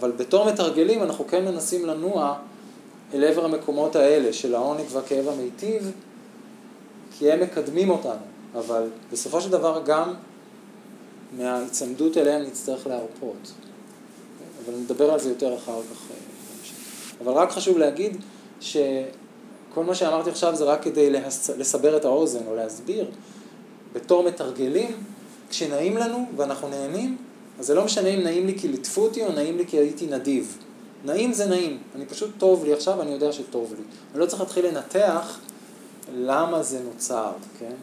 אבל 0.00 0.10
בתור 0.10 0.52
מתרגלים 0.52 1.02
אנחנו 1.02 1.26
כן 1.26 1.44
מנסים 1.44 1.86
לנוע 1.86 2.34
אל 3.14 3.24
עבר 3.24 3.44
המקומות 3.44 3.96
האלה 3.96 4.32
של 4.32 4.54
העונג 4.54 4.84
והכאב 4.90 5.28
המיטיב, 5.28 5.92
כי 7.18 7.32
הם 7.32 7.40
מקדמים 7.40 7.90
אותנו, 7.90 8.24
אבל 8.54 8.88
בסופו 9.12 9.40
של 9.40 9.50
דבר 9.50 9.82
גם 9.86 10.14
מההיצמדות 11.38 12.16
אליהם 12.16 12.42
נצטרך 12.42 12.86
להרפות. 12.86 13.52
אבל 14.64 14.74
נדבר 14.74 15.12
על 15.12 15.20
זה 15.20 15.28
יותר 15.28 15.56
אחר 15.56 15.80
כך. 15.92 16.10
אה, 16.10 16.16
אבל 17.24 17.32
רק 17.32 17.50
חשוב 17.50 17.78
להגיד 17.78 18.16
שכל 18.60 19.84
מה 19.86 19.94
שאמרתי 19.94 20.30
עכשיו 20.30 20.56
זה 20.56 20.64
רק 20.64 20.82
כדי 20.82 21.10
להס... 21.10 21.50
לסבר 21.50 21.96
את 21.96 22.04
האוזן 22.04 22.46
או 22.46 22.56
להסביר. 22.56 23.10
בתור 23.92 24.22
מתרגלים, 24.22 24.90
כשנעים 25.50 25.96
לנו 25.96 26.26
ואנחנו 26.36 26.68
נהנים, 26.68 27.16
אז 27.58 27.66
זה 27.66 27.74
לא 27.74 27.84
משנה 27.84 28.08
אם 28.08 28.20
נעים 28.20 28.46
לי 28.46 28.58
כי 28.58 28.68
ליטפו 28.68 29.02
אותי 29.02 29.24
או 29.24 29.32
נעים 29.32 29.56
לי 29.56 29.66
כי 29.66 29.76
הייתי 29.76 30.06
נדיב. 30.06 30.58
נעים 31.04 31.32
זה 31.32 31.46
נעים, 31.46 31.82
אני 31.94 32.06
פשוט 32.06 32.30
טוב 32.38 32.64
לי 32.64 32.72
עכשיו, 32.72 33.02
אני 33.02 33.10
יודע 33.10 33.32
שטוב 33.32 33.74
לי. 33.74 33.82
אני 34.12 34.20
לא 34.20 34.26
צריך 34.26 34.40
להתחיל 34.40 34.66
לנתח 34.66 35.38
למה 36.14 36.62
זה 36.62 36.80
נוצר, 36.80 37.32
כן? 37.58 37.74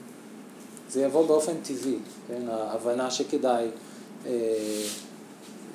זה 0.90 1.02
יבוא 1.02 1.28
באופן 1.28 1.54
טבעי, 1.64 1.98
כן? 2.28 2.42
ההבנה 2.50 3.12
שכדאי 3.12 3.68
אה, 4.26 4.32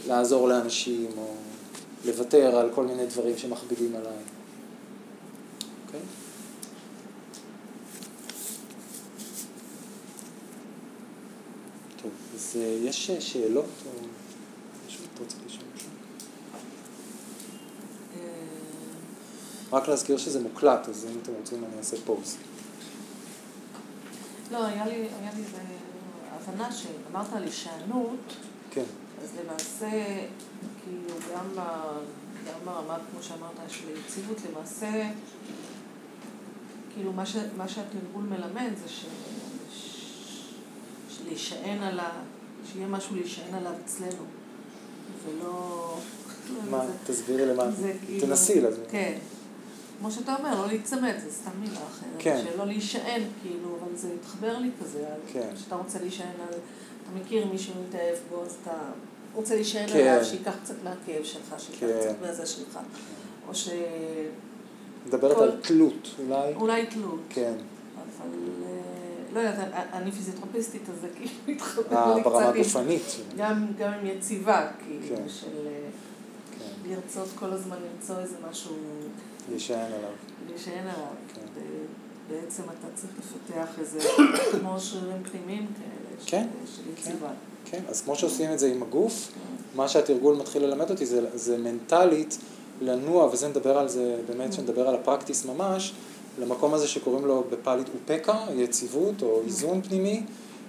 לעזור 0.07 0.49
לאנשים 0.49 1.11
או 1.19 1.35
לוותר 2.05 2.57
על 2.57 2.71
כל 2.75 2.85
מיני 2.85 3.07
דברים 3.07 3.39
שמכבידים 3.39 3.97
עליי. 3.97 4.19
אוקיי? 5.87 6.01
אז 12.35 12.57
אה, 12.61 12.79
יש 12.83 13.11
שאלות 13.11 13.65
או 13.87 13.91
משהו? 14.87 15.05
אתה 15.15 15.23
רוצה 15.23 15.37
לשאול? 15.47 15.66
רק 19.77 19.89
להזכיר 19.89 20.17
שזה 20.17 20.41
מוקלט, 20.41 20.89
אז 20.89 21.07
אם 21.13 21.19
אתם 21.23 21.33
רוצים 21.39 21.65
אני 21.65 21.79
אעשה 21.79 21.97
פוז. 22.05 22.37
לא, 24.53 24.65
היה 24.67 24.87
לי, 24.87 24.95
היה 24.95 25.31
לי 25.37 25.43
איזה 25.43 25.59
הבנה 26.33 26.73
שאמרת 26.73 27.33
על 27.33 27.43
הישענות, 27.43 28.35
כן. 28.71 28.85
אז 29.23 29.29
למעשה, 29.45 29.91
כאילו, 30.85 31.19
גם, 31.35 31.45
ב, 31.55 31.61
גם 32.47 32.61
ברמה, 32.65 32.99
כמו 33.11 33.23
שאמרת, 33.23 33.51
של 33.69 33.85
יציבות, 33.91 34.37
למעשה, 34.51 35.11
כאילו, 36.95 37.13
מה, 37.13 37.27
ש, 37.27 37.37
מה 37.57 37.69
שהתרגול 37.69 38.25
מלמד 38.25 38.71
זה 38.83 38.89
ש, 38.89 39.07
שלהישען 41.11 41.83
על 41.83 42.01
ה... 42.01 42.11
שיהיה 42.73 42.87
משהו 42.87 43.17
להישען 43.17 43.55
עליו 43.55 43.73
אצלנו, 43.85 44.25
ולא... 45.27 45.97
מה, 46.71 46.85
תסבירי 47.07 47.47
למה, 47.47 47.65
כאילו- 48.07 48.27
תנסי 48.27 48.61
לזה. 48.61 48.85
כן. 48.91 49.19
כמו 50.01 50.11
שאתה 50.11 50.37
אומר, 50.37 50.61
לא 50.61 50.67
להיצמד, 50.67 51.15
זה 51.25 51.33
סתם 51.33 51.51
מילה 51.61 51.73
אחרת. 51.77 52.09
כן. 52.19 52.45
שלא 52.55 52.67
להישען, 52.67 53.23
כאילו, 53.43 53.69
אבל 53.83 53.97
זה 53.97 54.09
מתחבר 54.15 54.59
לי 54.59 54.71
כזה. 54.83 55.05
כן. 55.33 55.49
כשאתה 55.57 55.75
רוצה 55.77 55.99
להישען 55.99 56.27
על... 56.49 56.55
אתה 56.55 57.25
מכיר 57.25 57.47
מישהו 57.47 57.75
מתאהב 57.89 58.17
בו, 58.31 58.43
אז 58.43 58.57
אתה 58.63 58.73
רוצה 59.35 59.55
להישען 59.55 59.89
כן. 59.89 59.99
עליו, 60.09 60.25
שייקח 60.25 60.53
קצת 60.65 60.75
מהכאב 60.85 61.25
שלך, 61.25 61.55
שייקח 61.59 61.81
כן. 61.81 62.01
קצת 62.01 62.15
מהזה 62.23 62.47
שלך. 62.47 62.79
או 63.49 63.55
ש... 63.55 63.69
מדברת 65.07 65.37
כל- 65.37 65.43
על 65.43 65.53
תלות, 65.63 66.09
אולי? 66.19 66.55
אולי 66.55 66.87
תלות. 66.87 67.21
כן. 67.29 67.55
אבל... 67.97 68.29
אה, 68.67 68.77
לא 69.35 69.41
יודעת, 69.41 69.59
אני 69.93 70.13
פיזיותרפיסטית, 70.13 70.83
אז 70.89 71.01
זה 71.01 71.09
כאילו 71.17 71.31
מתחבר 71.47 71.97
אה, 71.97 72.15
לי 72.15 72.23
ברמה 72.23 72.41
קצת 72.41 72.55
עם- 72.55 72.61
הגופנית. 72.61 73.03
גם, 73.37 73.67
גם 73.79 73.93
עם 73.93 74.07
יציבה, 74.07 74.69
כאילו, 74.85 75.17
כן. 75.17 75.29
של 75.29 75.47
אה, 75.67 75.73
כן. 75.73 76.06
לרצות 76.89 77.29
כל 77.39 77.53
הזמן 77.53 77.77
למצוא 77.93 78.19
איזה 78.19 78.37
משהו, 78.51 78.73
להישען 79.51 79.93
עליו. 79.93 80.11
להישען 80.49 80.79
עליו. 80.79 81.13
כן. 81.35 81.61
בעצם 82.31 82.63
אתה 82.63 82.87
צריך 82.95 83.13
לפתח 83.19 83.79
איזה, 83.79 83.99
כמו 84.53 84.81
שרירים 84.81 85.23
פנימיים 85.33 85.67
כאלה, 85.67 86.21
כן, 86.27 86.47
של 86.77 86.83
כן. 86.83 87.11
יציבה. 87.11 87.29
כן, 87.65 87.83
אז 87.89 88.03
כמו 88.03 88.17
שעושים 88.17 88.53
את 88.53 88.59
זה 88.59 88.67
עם 88.67 88.83
הגוף, 88.83 89.33
מה 89.75 89.89
שהתרגול 89.89 90.37
מתחיל 90.37 90.63
ללמד 90.63 90.91
אותי 90.91 91.07
זה, 91.07 91.21
זה 91.35 91.59
מנטלית 91.59 92.39
לנוע, 92.81 93.29
וזה 93.33 93.49
נדבר 93.49 93.79
על 93.79 93.89
זה, 93.89 94.17
באמת 94.27 94.53
שנדבר 94.53 94.89
על 94.89 94.95
הפרקטיס 94.95 95.45
ממש, 95.45 95.93
למקום 96.41 96.75
הזה 96.75 96.89
שקוראים 96.89 97.27
לו 97.27 97.45
בפאלית 97.51 97.87
אופקה, 97.95 98.39
יציבות 98.57 99.23
או 99.23 99.41
איזון 99.47 99.83
פנימי, 99.83 100.23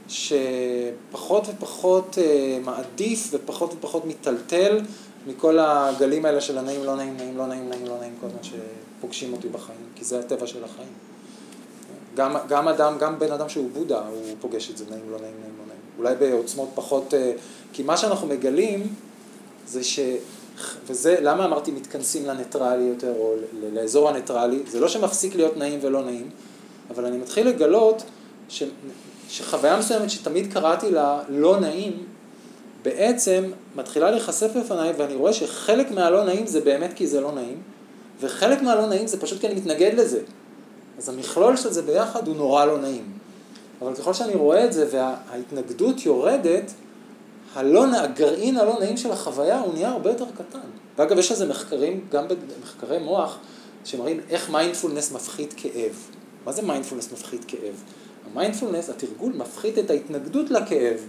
שפחות 0.07 1.47
ופחות 1.49 2.17
אה, 2.17 2.57
מעדיף 2.63 3.29
ופחות 3.31 3.73
ופחות 3.73 4.05
מיטלטל 4.05 4.81
מכל 5.27 5.59
הגלים 5.59 6.25
האלה 6.25 6.41
של 6.41 6.57
הנעים, 6.57 6.83
לא 6.83 6.95
נעים, 6.95 7.17
נעים, 7.17 7.37
לא 7.37 7.47
נעים, 7.47 7.69
נעים, 7.69 7.85
לא 7.85 7.97
נעים, 7.99 8.13
כל 8.21 8.27
הזמן 8.27 8.39
שפוגשים 8.43 9.33
אותי 9.33 9.49
בחיים, 9.49 9.79
כי 9.95 10.05
זה 10.05 10.19
הטבע 10.19 10.47
של 10.47 10.63
החיים. 10.63 10.89
גם, 12.15 12.35
גם 12.47 12.67
אדם, 12.67 12.97
גם 12.99 13.19
בן 13.19 13.31
אדם 13.31 13.49
שהוא 13.49 13.69
בודה, 13.73 13.99
הוא 14.07 14.35
פוגש 14.41 14.71
את 14.71 14.77
זה, 14.77 14.85
נעים, 14.89 15.11
לא 15.11 15.19
נעים, 15.19 15.33
נעים, 15.39 15.53
לא 15.59 15.65
נעים. 15.67 15.79
אולי 15.97 16.15
בעוצמות 16.15 16.69
פחות... 16.75 17.13
אה, 17.13 17.33
כי 17.73 17.83
מה 17.83 17.97
שאנחנו 17.97 18.27
מגלים 18.27 18.93
זה 19.67 19.83
ש... 19.83 19.99
וזה, 20.87 21.15
למה 21.21 21.45
אמרתי 21.45 21.71
מתכנסים 21.71 22.25
לניטרלי 22.25 22.83
יותר, 22.83 23.13
או 23.17 23.33
לאזור 23.73 24.09
הניטרלי? 24.09 24.59
זה 24.67 24.79
לא 24.79 24.87
שמפסיק 24.87 25.35
להיות 25.35 25.57
נעים 25.57 25.79
ולא 25.81 26.03
נעים, 26.03 26.29
אבל 26.89 27.05
אני 27.05 27.17
מתחיל 27.17 27.47
לגלות 27.47 28.03
ש... 28.49 28.63
שחוויה 29.29 29.79
מסוימת 29.79 30.09
שתמיד 30.09 30.53
קראתי 30.53 30.91
לה 30.91 31.19
לא 31.29 31.59
נעים, 31.59 32.03
בעצם 32.83 33.51
מתחילה 33.75 34.11
להיחשף 34.11 34.57
בפניי, 34.57 34.93
ואני 34.97 35.15
רואה 35.15 35.33
שחלק 35.33 35.91
מהלא 35.91 36.23
נעים 36.23 36.47
זה 36.47 36.61
באמת 36.61 36.93
כי 36.93 37.07
זה 37.07 37.21
לא 37.21 37.31
נעים, 37.31 37.61
וחלק 38.21 38.61
מהלא 38.61 38.87
נעים 38.87 39.07
זה 39.07 39.19
פשוט 39.21 39.39
כי 39.39 39.47
אני 39.47 39.55
מתנגד 39.55 39.93
לזה. 39.93 40.21
אז 40.97 41.09
המכלול 41.09 41.57
של 41.57 41.71
זה 41.71 41.81
ביחד 41.81 42.27
הוא 42.27 42.35
נורא 42.35 42.65
לא 42.65 42.77
נעים. 42.77 43.11
אבל 43.81 43.95
ככל 43.95 44.13
שאני 44.13 44.35
רואה 44.35 44.65
את 44.65 44.73
זה 44.73 44.87
וההתנגדות 44.91 46.05
יורדת, 46.05 46.71
הלא, 47.55 47.85
הגרעין 47.95 48.57
הלא 48.57 48.79
נעים 48.79 48.97
של 48.97 49.11
החוויה 49.11 49.59
הוא 49.59 49.73
נהיה 49.73 49.89
הרבה 49.89 50.09
יותר 50.09 50.25
קטן. 50.37 50.59
ואגב, 50.97 51.17
יש 51.17 51.31
על 51.31 51.37
זה 51.37 51.45
מחקרים, 51.45 52.05
גם 52.11 52.25
במחקרי 52.27 52.99
מוח, 52.99 53.37
שמראים 53.85 54.19
איך 54.29 54.49
מיינדפולנס 54.49 55.11
מפחית 55.11 55.53
כאב. 55.57 56.09
מה 56.45 56.51
זה 56.51 56.61
מיינדפולנס 56.61 57.11
מפחית 57.11 57.45
כאב? 57.47 57.83
המיינדפולנס, 58.31 58.89
התרגול, 58.89 59.33
מפחית 59.33 59.77
את 59.77 59.89
ההתנגדות 59.89 60.51
לכאב. 60.51 60.99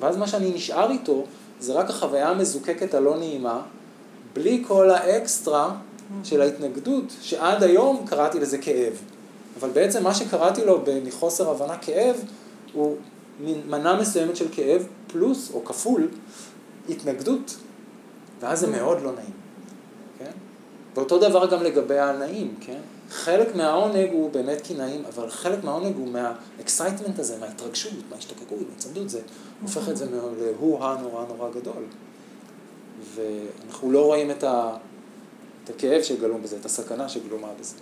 ואז 0.00 0.16
מה 0.16 0.26
שאני 0.26 0.50
נשאר 0.50 0.90
איתו, 0.90 1.24
זה 1.60 1.72
רק 1.72 1.90
החוויה 1.90 2.28
המזוקקת 2.28 2.94
הלא 2.94 3.18
נעימה, 3.18 3.62
בלי 4.34 4.64
כל 4.66 4.90
האקסטרה 4.90 5.76
של 6.24 6.40
ההתנגדות, 6.40 7.04
שעד 7.20 7.62
היום 7.62 8.04
קראתי 8.06 8.40
לזה 8.40 8.58
כאב. 8.58 8.92
אבל 9.60 9.70
בעצם 9.70 10.04
מה 10.04 10.14
שקראתי 10.14 10.64
לו 10.64 10.84
מחוסר 11.04 11.50
הבנה 11.50 11.78
כאב, 11.78 12.16
הוא 12.72 12.96
מנה 13.40 14.00
מסוימת 14.00 14.36
של 14.36 14.46
כאב, 14.52 14.86
פלוס 15.06 15.50
או 15.54 15.64
כפול, 15.64 16.08
התנגדות. 16.88 17.56
ואז 18.40 18.60
זה 18.60 18.66
מאוד 18.66 19.02
לא 19.02 19.12
נעים, 19.12 19.32
כן? 20.18 20.30
ואותו 20.94 21.18
דבר 21.18 21.46
גם 21.50 21.62
לגבי 21.62 21.98
הנעים, 21.98 22.54
כן? 22.60 22.80
חלק 23.10 23.56
מהעונג 23.56 24.12
הוא 24.12 24.30
באמת 24.30 24.60
כי 24.60 24.74
נעים, 24.74 25.04
אבל 25.04 25.30
חלק 25.30 25.64
מהעונג 25.64 25.96
הוא 25.96 26.08
מה 26.08 26.26
excitement 26.26 27.18
הזה, 27.18 27.38
מההתרגשות, 27.38 27.92
מההשתוקקות, 28.10 28.58
מההצמדות, 28.70 29.10
זה 29.10 29.20
הופך 29.62 29.88
את 29.88 29.96
זה 29.96 30.06
להוא-הא 30.10 30.96
נורא 31.02 31.24
נורא 31.26 31.50
גדול. 31.50 31.84
ואנחנו 33.14 33.92
לא 33.92 34.04
רואים 34.04 34.30
את, 34.30 34.44
ה, 34.44 34.76
את 35.64 35.70
הכאב 35.70 36.02
שגלום 36.02 36.42
בזה, 36.42 36.56
את 36.56 36.64
הסכנה 36.64 37.08
שגלומה 37.08 37.48
בזה. 37.60 37.76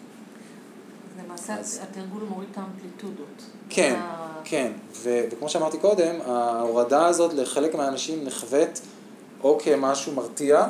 למעשה 1.25 1.59
אז... 1.59 1.81
התרגול 1.83 2.23
מוריד 2.29 2.49
את 2.53 2.59
האמפליטודות. 2.59 3.43
כן, 3.69 3.95
ה... 3.99 4.41
כן, 4.45 4.73
ו, 4.93 5.25
וכמו 5.31 5.49
שאמרתי 5.49 5.79
קודם, 5.79 6.15
ההורדה 6.25 7.07
הזאת 7.07 7.35
לחלק 7.35 7.75
מהאנשים 7.75 8.25
נחווית 8.25 8.81
או 9.43 9.59
כמשהו 9.63 10.15
מרתיע, 10.15 10.67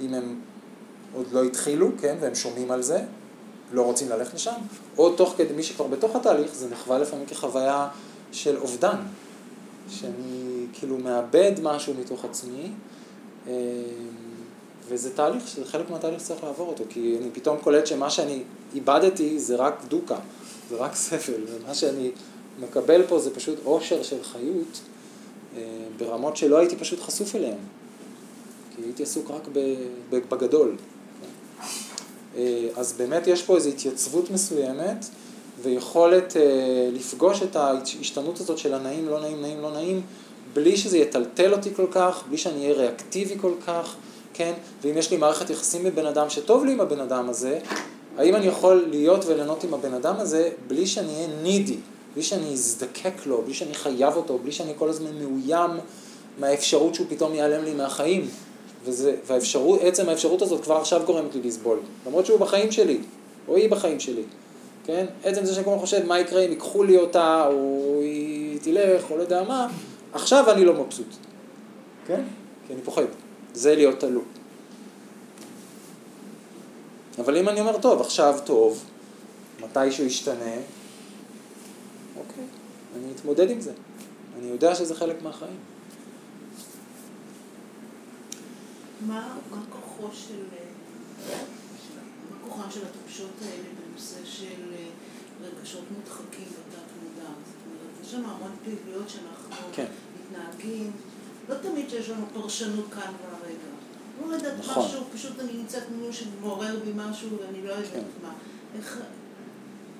אם 0.00 0.14
הם 0.14 0.40
עוד 1.14 1.26
לא 1.32 1.44
התחילו, 1.44 1.88
כן, 2.00 2.16
והם 2.20 2.34
שומעים 2.34 2.70
על 2.70 2.82
זה, 2.82 3.02
לא 3.72 3.82
רוצים 3.82 4.08
ללכת 4.08 4.34
לשם, 4.34 4.54
או 4.98 5.16
תוך 5.16 5.34
כדי, 5.36 5.54
מי 5.54 5.62
שכבר 5.62 5.86
בתוך 5.86 6.16
התהליך, 6.16 6.54
זה 6.54 6.68
נחווה 6.70 6.98
לפעמים 6.98 7.26
כחוויה 7.26 7.88
של 8.32 8.56
אובדן, 8.56 8.96
שאני 9.90 10.66
כאילו 10.72 10.98
מאבד 10.98 11.52
משהו 11.62 11.94
מתוך 12.00 12.24
עצמי, 12.24 12.70
אה, 13.48 13.52
וזה 14.88 15.16
תהליך, 15.16 15.48
שזה 15.48 15.64
חלק 15.64 15.90
מהתהליך 15.90 16.20
שצריך 16.20 16.44
לעבור 16.44 16.68
אותו, 16.68 16.84
כי 16.88 17.16
אני 17.20 17.30
פתאום 17.32 17.58
קולט 17.58 17.86
שמה 17.86 18.10
שאני 18.10 18.42
איבדתי 18.74 19.38
זה 19.38 19.56
רק 19.56 19.84
דוקה, 19.88 20.18
זה 20.70 20.76
רק 20.76 20.94
סבל, 20.94 21.40
ומה 21.46 21.74
שאני 21.74 22.10
מקבל 22.60 23.02
פה 23.08 23.18
זה 23.18 23.34
פשוט 23.34 23.58
אושר 23.64 24.02
של 24.02 24.22
חיות, 24.22 24.80
אה, 25.56 25.62
ברמות 25.98 26.36
שלא 26.36 26.58
הייתי 26.58 26.76
פשוט 26.76 27.00
חשוף 27.00 27.36
אליהן, 27.36 27.58
כי 28.76 28.82
הייתי 28.82 29.02
עסוק 29.02 29.30
רק 29.30 29.48
בגדול. 30.10 30.76
אה, 32.36 32.68
אז 32.76 32.92
באמת 32.92 33.26
יש 33.26 33.42
פה 33.42 33.56
איזו 33.56 33.68
התייצבות 33.68 34.30
מסוימת 34.30 35.04
ויכולת 35.62 36.36
אה, 36.36 36.42
לפגוש 36.92 37.42
את 37.42 37.56
ההשתנות 37.56 38.40
הזאת 38.40 38.58
של 38.58 38.74
הנעים, 38.74 39.08
לא 39.08 39.20
נעים, 39.20 39.42
נעים, 39.42 39.60
לא 39.60 39.72
נעים, 39.72 40.02
בלי 40.54 40.76
שזה 40.76 40.98
יטלטל 40.98 41.52
אותי 41.52 41.74
כל 41.74 41.86
כך, 41.90 42.22
בלי 42.28 42.38
שאני 42.38 42.62
אהיה 42.62 42.74
ריאקטיבי 42.74 43.34
כל 43.40 43.52
כך, 43.66 43.94
כן? 44.34 44.52
ואם 44.82 44.98
יש 44.98 45.10
לי 45.10 45.16
מערכת 45.16 45.50
יחסים 45.50 45.86
עם 45.86 45.94
בן 45.94 46.06
אדם 46.06 46.30
שטוב 46.30 46.64
לי 46.64 46.72
עם 46.72 46.80
הבן 46.80 47.00
אדם 47.00 47.28
הזה, 47.28 47.58
האם 48.18 48.36
אני 48.36 48.46
יכול 48.46 48.84
להיות 48.90 49.24
וליהנות 49.26 49.64
עם 49.64 49.74
הבן 49.74 49.94
אדם 49.94 50.14
הזה 50.18 50.50
בלי 50.68 50.86
שאני 50.86 51.14
אהיה 51.14 51.28
נידי, 51.42 51.76
בלי 52.14 52.22
שאני 52.22 52.52
אזדקק 52.52 53.26
לו, 53.26 53.42
בלי 53.42 53.54
שאני 53.54 53.74
חייב 53.74 54.16
אותו, 54.16 54.38
בלי 54.38 54.52
שאני 54.52 54.72
כל 54.78 54.88
הזמן 54.88 55.10
מאוים 55.20 55.70
מהאפשרות 56.38 56.94
שהוא 56.94 57.06
פתאום 57.10 57.34
ייעלם 57.34 57.64
לי 57.64 57.74
מהחיים. 57.74 58.28
וזה, 58.84 59.16
והאפשרות, 59.26 59.80
עצם 59.82 60.08
האפשרות 60.08 60.42
הזאת 60.42 60.62
כבר 60.62 60.76
עכשיו 60.76 61.02
גורמת 61.06 61.34
לי 61.34 61.40
לסבול, 61.42 61.78
למרות 62.06 62.26
שהוא 62.26 62.40
בחיים 62.40 62.72
שלי, 62.72 62.98
או 63.48 63.56
היא 63.56 63.70
בחיים 63.70 64.00
שלי, 64.00 64.22
כן? 64.84 65.06
עצם 65.24 65.44
זה 65.44 65.54
שאני 65.54 65.64
כל 65.64 65.70
הזמן 65.70 65.82
חושב 65.82 66.06
מה 66.06 66.20
יקרה 66.20 66.40
אם 66.40 66.50
ייקחו 66.50 66.82
לי 66.82 66.96
אותה, 66.96 67.46
או 67.46 67.98
היא 68.02 68.58
תלך, 68.62 69.10
או 69.10 69.16
לא 69.16 69.22
יודע 69.22 69.42
מה, 69.42 69.68
עכשיו 70.12 70.50
אני 70.50 70.64
לא 70.64 70.74
מבסוט, 70.74 71.14
כן? 72.06 72.22
כי 72.66 72.72
אני 72.72 72.82
פוחד, 72.82 73.02
זה 73.54 73.74
להיות 73.74 74.00
תלוי. 74.00 74.22
אבל 77.18 77.36
אם 77.36 77.48
אני 77.48 77.60
אומר, 77.60 77.78
טוב, 77.78 78.00
עכשיו 78.00 78.38
טוב, 78.44 78.84
מתי 79.62 79.92
שהוא 79.92 80.06
ישתנה, 80.06 80.54
אוקיי, 82.18 82.44
אני 82.96 83.12
אתמודד 83.16 83.50
עם 83.50 83.60
זה. 83.60 83.72
אני 84.38 84.48
יודע 84.48 84.74
שזה 84.74 84.94
חלק 84.94 85.22
מהחיים. 85.22 85.56
מה 89.06 89.34
כוחו 89.70 90.08
של... 90.12 90.42
מה 92.30 92.36
כוחן 92.44 92.70
של 92.70 92.80
התחושות 92.86 93.30
האלה 93.42 93.68
בנושא 93.78 94.24
של 94.24 94.74
אה, 94.74 94.86
רגשות 95.42 95.84
מודחקים 95.96 96.46
בתת 96.48 96.88
מודע? 97.02 97.30
זאת 97.46 97.56
אומרת, 97.66 98.06
יש 98.06 98.14
לנו 98.14 98.28
המון 98.30 98.56
פעילויות 98.64 99.08
שאנחנו 99.08 99.66
כן. 99.72 99.86
מתנהגים, 100.20 100.92
לא 101.48 101.54
תמיד 101.54 101.90
שיש 101.90 102.08
לנו 102.08 102.26
פרשנות 102.32 102.86
כאן 102.94 103.12
והרגע. 103.22 103.70
לא 104.28 104.34
יודעת 104.34 104.58
נכון. 104.58 104.84
משהו, 104.84 105.04
פשוט 105.14 105.40
אני 105.40 105.52
נמצאת 105.52 105.82
מול 105.90 106.12
שמעורר 106.12 106.80
בי 106.84 106.92
משהו 106.94 107.28
ואני 107.38 107.62
לא 107.62 107.72
יודעת 107.72 107.92
כן. 107.92 108.02
מה. 108.22 108.32
איך... 108.74 108.98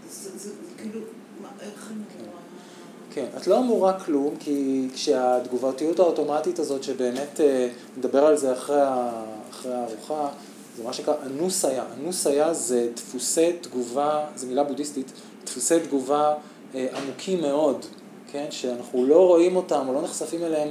זה, 0.09 0.51
כאילו, 0.79 1.01
מה, 1.43 1.49
איך 1.61 1.91
אני 1.91 2.05
כן. 2.13 2.25
כן, 3.15 3.27
את 3.37 3.47
לא 3.47 3.59
אמורה 3.59 4.01
כלום, 4.01 4.35
כי 4.41 4.89
כשהתגובתיות 4.95 5.99
האוטומטית 5.99 6.59
הזאת, 6.59 6.83
שבאמת 6.83 7.41
אה, 7.41 7.69
נדבר 7.97 8.27
על 8.27 8.37
זה 8.37 8.53
אחרי, 8.53 8.83
אחרי 9.51 9.73
הארוחה, 9.75 10.29
זה 10.77 10.85
מה 10.85 10.93
שנקרא 10.93 11.15
אנוסיה. 11.27 11.85
אנוסיה 12.01 12.55
זה 12.55 12.89
דפוסי 12.97 13.53
תגובה, 13.61 14.27
זו 14.37 14.47
מילה 14.47 14.65
בודהיסטית, 14.65 15.13
דפוסי 15.45 15.81
תגובה 15.81 16.35
אה, 16.75 16.87
עמוקים 16.97 17.41
מאוד, 17.41 17.87
כן? 18.33 18.47
שאנחנו 18.51 19.07
לא 19.07 19.27
רואים 19.27 19.57
אותם 19.57 19.85
או 19.89 19.93
לא 19.93 20.03
נחשפים 20.03 20.45
אליהם 20.45 20.69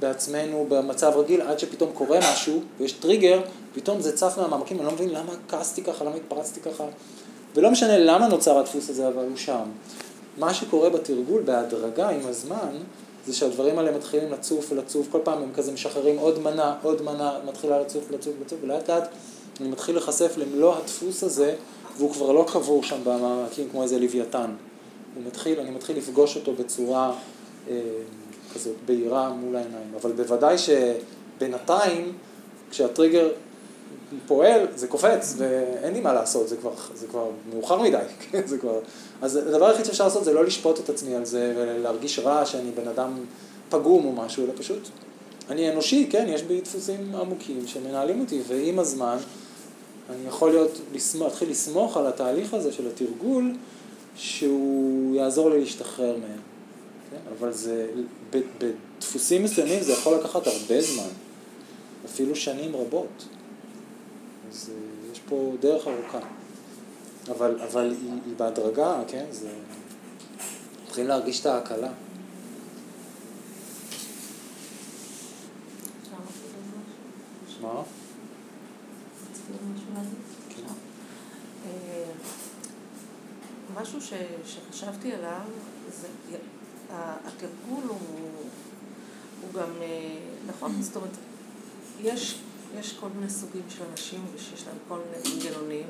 בעצמנו 0.00 0.66
במצב 0.68 1.12
רגיל, 1.16 1.42
עד 1.42 1.58
שפתאום 1.58 1.90
קורה 1.94 2.18
משהו 2.32 2.60
ויש 2.78 2.92
טריגר, 2.92 3.40
פתאום 3.74 4.00
זה 4.00 4.16
צף 4.16 4.34
מהמעמקים, 4.38 4.76
אני 4.76 4.86
לא 4.86 4.92
מבין 4.92 5.08
למה 5.08 5.32
כעסתי 5.48 5.82
ככה, 5.82 6.04
למה 6.04 6.16
התפרצתי 6.16 6.60
ככה, 6.60 6.84
ולא 7.54 7.70
משנה 7.70 7.98
למה 7.98 8.28
נוצר 8.28 8.58
הדפוס 8.58 8.90
הזה, 8.90 9.08
אבל 9.08 9.24
הוא 9.24 9.36
שם. 9.36 9.64
מה 10.38 10.54
שקורה 10.54 10.90
בתרגול 10.90 11.42
בהדרגה 11.42 12.08
עם 12.08 12.20
הזמן, 12.26 12.76
זה 13.26 13.34
שהדברים 13.34 13.78
האלה 13.78 13.96
מתחילים 13.96 14.32
לצוף 14.32 14.72
ולצוף, 14.72 15.06
כל 15.10 15.18
פעם 15.24 15.42
הם 15.42 15.52
כזה 15.54 15.72
משחררים 15.72 16.18
עוד 16.18 16.38
מנה, 16.38 16.74
עוד 16.82 17.02
מנה, 17.02 17.32
מתחילה 17.46 17.80
לצוף, 17.80 18.10
לצוף, 18.10 18.32
לצוף, 18.40 18.58
ולאט 18.62 18.90
לאט 18.90 19.08
אני 19.60 19.68
מתחיל 19.68 19.94
להיחשף 19.94 20.34
למלוא 20.36 20.76
הדפוס 20.76 21.22
הזה, 21.22 21.54
והוא 21.96 22.12
כבר 22.12 22.32
לא 22.32 22.46
קבור 22.52 22.82
שם 22.82 22.96
במעמקים 23.04 23.68
כמו 23.70 23.82
איזה 23.82 23.98
לוויתן. 23.98 24.50
הוא 25.14 25.22
מתחיל, 25.26 25.60
אני 25.60 25.70
מתחיל 25.70 25.96
לפגוש 25.96 26.36
אותו 26.36 26.52
בצורה 26.52 27.12
אה, 27.68 27.80
כזאת 28.54 28.74
בהירה 28.86 29.28
מול 29.28 29.56
העיניים, 29.56 29.94
אבל 30.00 30.12
בוודאי 30.12 30.56
שבינתיים, 30.58 32.12
כשהטריגר 32.70 33.28
פועל, 34.26 34.66
זה 34.74 34.86
קופץ, 34.86 35.34
ואין 35.38 35.94
לי 35.94 36.00
מה 36.00 36.12
לעשות, 36.12 36.48
זה 36.48 36.56
כבר, 36.56 36.72
זה 36.94 37.06
כבר 37.06 37.30
מאוחר 37.52 37.82
מדי, 37.82 37.98
כן, 38.30 38.46
זה 38.46 38.58
כבר... 38.58 38.80
אז 39.22 39.36
הדבר 39.36 39.66
היחיד 39.66 39.84
שאפשר 39.84 40.04
לעשות 40.04 40.24
זה 40.24 40.32
לא 40.32 40.44
לשפוט 40.44 40.80
את 40.80 40.90
עצמי 40.90 41.14
על 41.14 41.24
זה, 41.24 41.54
ולהרגיש 41.56 42.18
רע 42.18 42.46
שאני 42.46 42.70
בן 42.70 42.88
אדם 42.88 43.12
פגום 43.68 44.04
או 44.04 44.12
משהו, 44.12 44.44
אלא 44.44 44.52
פשוט, 44.56 44.88
אני 45.50 45.72
אנושי, 45.72 46.06
כן, 46.10 46.26
יש 46.28 46.42
בי 46.42 46.60
דפוסים 46.60 47.14
עמוקים 47.14 47.66
שמנהלים 47.66 48.20
אותי, 48.20 48.40
ועם 48.48 48.78
הזמן 48.78 49.16
אני 50.10 50.28
יכול 50.28 50.50
להיות, 50.50 50.80
להתחיל 51.20 51.50
לסמוך 51.50 51.96
על 51.96 52.06
התהליך 52.06 52.54
הזה 52.54 52.72
של 52.72 52.86
התרגול, 52.86 53.54
שהוא 54.16 55.16
יעזור 55.16 55.50
לי 55.50 55.60
להשתחרר 55.60 56.16
מהם. 56.16 56.40
כן? 57.10 57.16
אבל 57.38 57.52
זה, 57.52 57.86
בדפוסים 58.30 59.44
מסוימים 59.44 59.82
זה 59.82 59.92
יכול 59.92 60.14
לקחת 60.14 60.46
הרבה 60.46 60.80
זמן, 60.80 61.08
אפילו 62.06 62.36
שנים 62.36 62.76
רבות. 62.76 63.24
אז 64.50 64.70
אה, 64.70 65.12
יש 65.12 65.20
פה 65.28 65.52
דרך 65.60 65.86
ארוכה. 65.86 66.18
אבל, 67.28 67.60
אבל 67.60 67.96
היא, 68.00 68.12
היא 68.26 68.36
בהדרגה, 68.36 69.02
כן? 69.08 69.26
זה... 69.30 69.50
מתחילים 70.84 71.08
להרגיש 71.08 71.40
את 71.40 71.46
ההקלה. 71.46 71.90
מה? 77.60 77.82
כן. 80.48 80.62
אה, 81.66 82.04
משהו 83.80 84.00
ש, 84.00 84.12
שחשבתי 84.44 85.12
עליו, 85.12 85.40
זה, 86.00 86.08
התרגול 86.90 87.84
הוא, 87.88 87.98
הוא 89.42 89.60
גם, 89.60 89.70
אה, 89.82 90.18
נכון, 90.46 90.82
זאת 90.82 90.96
אומרת, 90.96 91.16
יש 92.00 92.40
יש 92.76 92.92
כל 93.00 93.08
מיני 93.14 93.30
סוגים 93.30 93.62
של 93.68 93.84
אנשים 93.90 94.24
ושיש 94.34 94.64
להם 94.66 94.76
כל 94.88 94.98
מיני 94.98 95.34
מנגנונים 95.34 95.86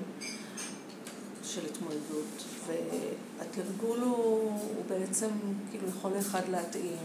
של 1.44 1.66
התמודדות, 1.66 2.44
והתרגול 2.66 4.00
הוא, 4.00 4.52
הוא 4.52 4.84
בעצם 4.88 5.28
כאילו 5.70 5.88
יכול 5.88 6.12
לאחד 6.16 6.42
להתאים, 6.50 6.96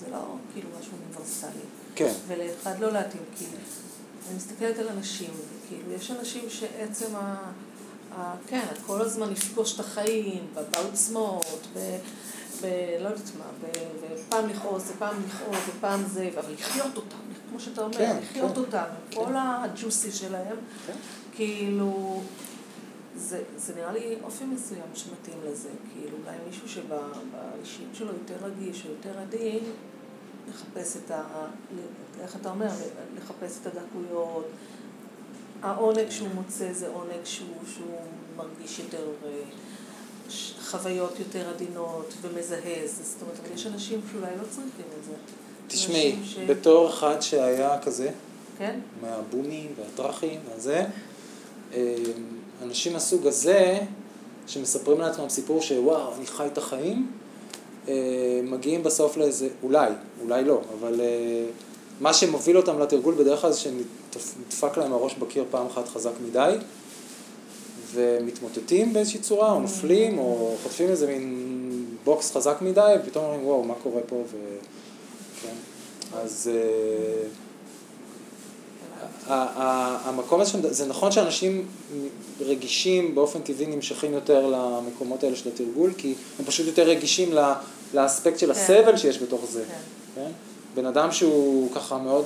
זה 0.00 0.10
לא 0.10 0.36
כאילו 0.52 0.68
משהו 0.80 0.92
אוניברסלי. 0.92 1.60
כן. 1.94 2.12
ולאחד 2.26 2.80
לא 2.80 2.92
להתאים, 2.92 3.22
כאילו. 3.36 3.58
אני 4.28 4.36
מסתכלת 4.36 4.78
על 4.78 4.88
אנשים, 4.88 5.30
כאילו, 5.68 5.92
יש 5.92 6.10
אנשים 6.10 6.44
שעצם 6.48 7.16
ה... 7.16 7.52
ה 8.16 8.34
כן, 8.46 8.66
כל 8.86 9.00
הזמן 9.00 9.30
לפגוש 9.30 9.74
את 9.74 9.80
החיים, 9.80 10.46
בעוצמות, 10.70 11.66
ב... 11.74 11.98
ב... 12.62 12.66
לא 13.00 13.08
יודעת 13.08 13.30
מה, 13.38 13.44
ופעם 14.14 14.48
לכעוס, 14.48 14.90
ופעם 14.90 15.16
לכעוס, 15.26 15.58
ופעם 15.68 16.02
זה, 16.06 16.30
אבל 16.34 16.52
לחיות 16.52 16.96
אותם, 16.96 17.16
כמו 17.50 17.60
שאתה 17.60 17.82
אומר, 17.82 17.96
כן, 17.98 18.16
לחיות 18.22 18.54
כן. 18.54 18.60
אותם, 18.60 18.84
כן. 19.10 19.16
כל 19.16 19.32
הג'וסי 19.36 20.12
שלהם, 20.12 20.56
כן. 20.86 20.92
כאילו, 21.32 22.20
זה, 23.16 23.42
זה 23.56 23.74
נראה 23.74 23.92
לי 23.92 24.16
אופי 24.22 24.44
מסוים 24.44 24.88
שמתאים 24.94 25.38
לזה. 25.44 25.68
כאילו, 25.92 26.16
אולי 26.24 26.36
מישהו 26.46 26.68
שבאישיות 26.68 27.94
שלו 27.94 28.12
יותר 28.12 28.46
רגיש 28.46 28.84
או 28.86 28.90
יותר 28.90 29.18
עדין, 29.18 29.64
לחפש 30.48 30.96
את 30.96 31.10
ה... 31.10 31.22
איך 32.20 32.36
אתה 32.36 32.50
אומר? 32.50 32.68
לחפש 33.16 33.58
את 33.62 33.66
הדקויות. 33.66 34.46
העונג 35.62 36.10
שהוא 36.10 36.28
מוצא 36.34 36.72
זה 36.72 36.88
עונג 36.88 37.24
שהוא, 37.24 37.56
שהוא 37.74 38.00
מרגיש 38.36 38.78
יותר... 38.78 39.10
חוויות 40.70 41.18
יותר 41.18 41.48
עדינות 41.48 42.14
ומזהה, 42.22 42.86
זאת 42.86 43.22
אומרת, 43.22 43.36
אבל 43.44 43.54
יש 43.54 43.66
אנשים 43.66 44.00
שאולי 44.12 44.30
לא 44.38 44.44
צריכים 44.50 44.84
את 44.98 45.04
זה. 45.04 45.12
תשמעי, 45.68 46.16
ש... 46.24 46.38
בתור 46.38 46.88
אחד 46.88 47.20
שהיה 47.20 47.78
כזה, 47.78 48.10
כן? 48.58 48.80
מהבומים 49.02 49.72
והטראחים 49.76 50.40
והזה, 50.50 50.84
אה, 51.74 51.94
אנשים 52.62 52.92
מהסוג 52.92 53.26
הזה, 53.26 53.78
שמספרים 54.46 55.00
לעצמם 55.00 55.28
סיפור 55.28 55.62
שוואו, 55.62 56.14
אני 56.14 56.26
חי 56.26 56.46
את 56.46 56.58
החיים, 56.58 57.10
אה, 57.88 57.94
מגיעים 58.42 58.82
בסוף 58.82 59.16
לאיזה, 59.16 59.48
אולי, 59.62 59.90
אולי 60.22 60.44
לא, 60.44 60.60
אבל 60.78 61.00
אה, 61.00 61.44
מה 62.00 62.14
שמוביל 62.14 62.56
אותם 62.56 62.78
לתרגול 62.78 63.14
בדרך 63.14 63.40
כלל 63.40 63.52
זה 63.52 63.60
שנדפק 63.60 64.76
להם 64.76 64.92
הראש 64.92 65.14
בקיר 65.14 65.44
פעם 65.50 65.66
אחת 65.66 65.88
חזק 65.88 66.12
מדי, 66.28 66.56
ומתמוטטים 67.94 68.92
באיזושהי 68.92 69.20
צורה, 69.20 69.52
או 69.52 69.60
נופלים, 69.60 70.18
או 70.18 70.56
חוטפים 70.62 70.88
איזה 70.88 71.06
מין 71.06 71.84
בוקס 72.04 72.36
חזק 72.36 72.56
מדי, 72.60 72.94
ופתאום 73.02 73.24
אומרים, 73.24 73.46
וואו, 73.46 73.64
מה 73.64 73.74
קורה 73.82 74.00
פה? 74.06 74.16
ו... 74.16 74.36
כן. 75.42 75.54
אז 76.18 76.50
uh, 76.54 77.28
המקום 80.04 80.40
הזה, 80.40 80.72
זה 80.74 80.86
נכון 80.86 81.12
שאנשים 81.12 81.66
רגישים 82.40 83.14
באופן 83.14 83.40
טבעי 83.40 83.66
נמשכים 83.66 84.12
יותר 84.12 84.46
למקומות 84.46 85.24
האלה 85.24 85.36
של 85.36 85.48
התרגול, 85.48 85.92
כי 85.96 86.14
הם 86.38 86.44
פשוט 86.44 86.66
יותר 86.66 86.82
רגישים 86.82 87.34
לאספקט 87.94 88.38
של 88.38 88.46
כן. 88.46 88.60
הסבל 88.60 88.96
שיש 88.96 89.22
בתוך 89.22 89.40
זה. 89.50 89.64
כן. 90.14 90.30
כן? 90.78 90.82
בן 90.82 90.86
אדם 90.86 91.12
שהוא 91.12 91.68
ככה 91.74 91.98
מאוד 91.98 92.24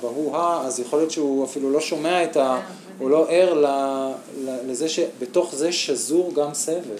בהו-הא, 0.00 0.66
אז 0.66 0.80
יכול 0.80 0.98
להיות 0.98 1.10
שהוא 1.10 1.44
אפילו 1.44 1.70
לא 1.70 1.80
שומע 1.80 2.24
את 2.24 2.36
ה... 2.36 2.60
הוא 2.98 3.10
לא 3.10 3.26
ער 3.28 3.64
לזה 4.66 4.88
שבתוך 4.88 5.54
זה 5.54 5.72
שזור 5.72 6.32
גם 6.34 6.54
סבל. 6.54 6.96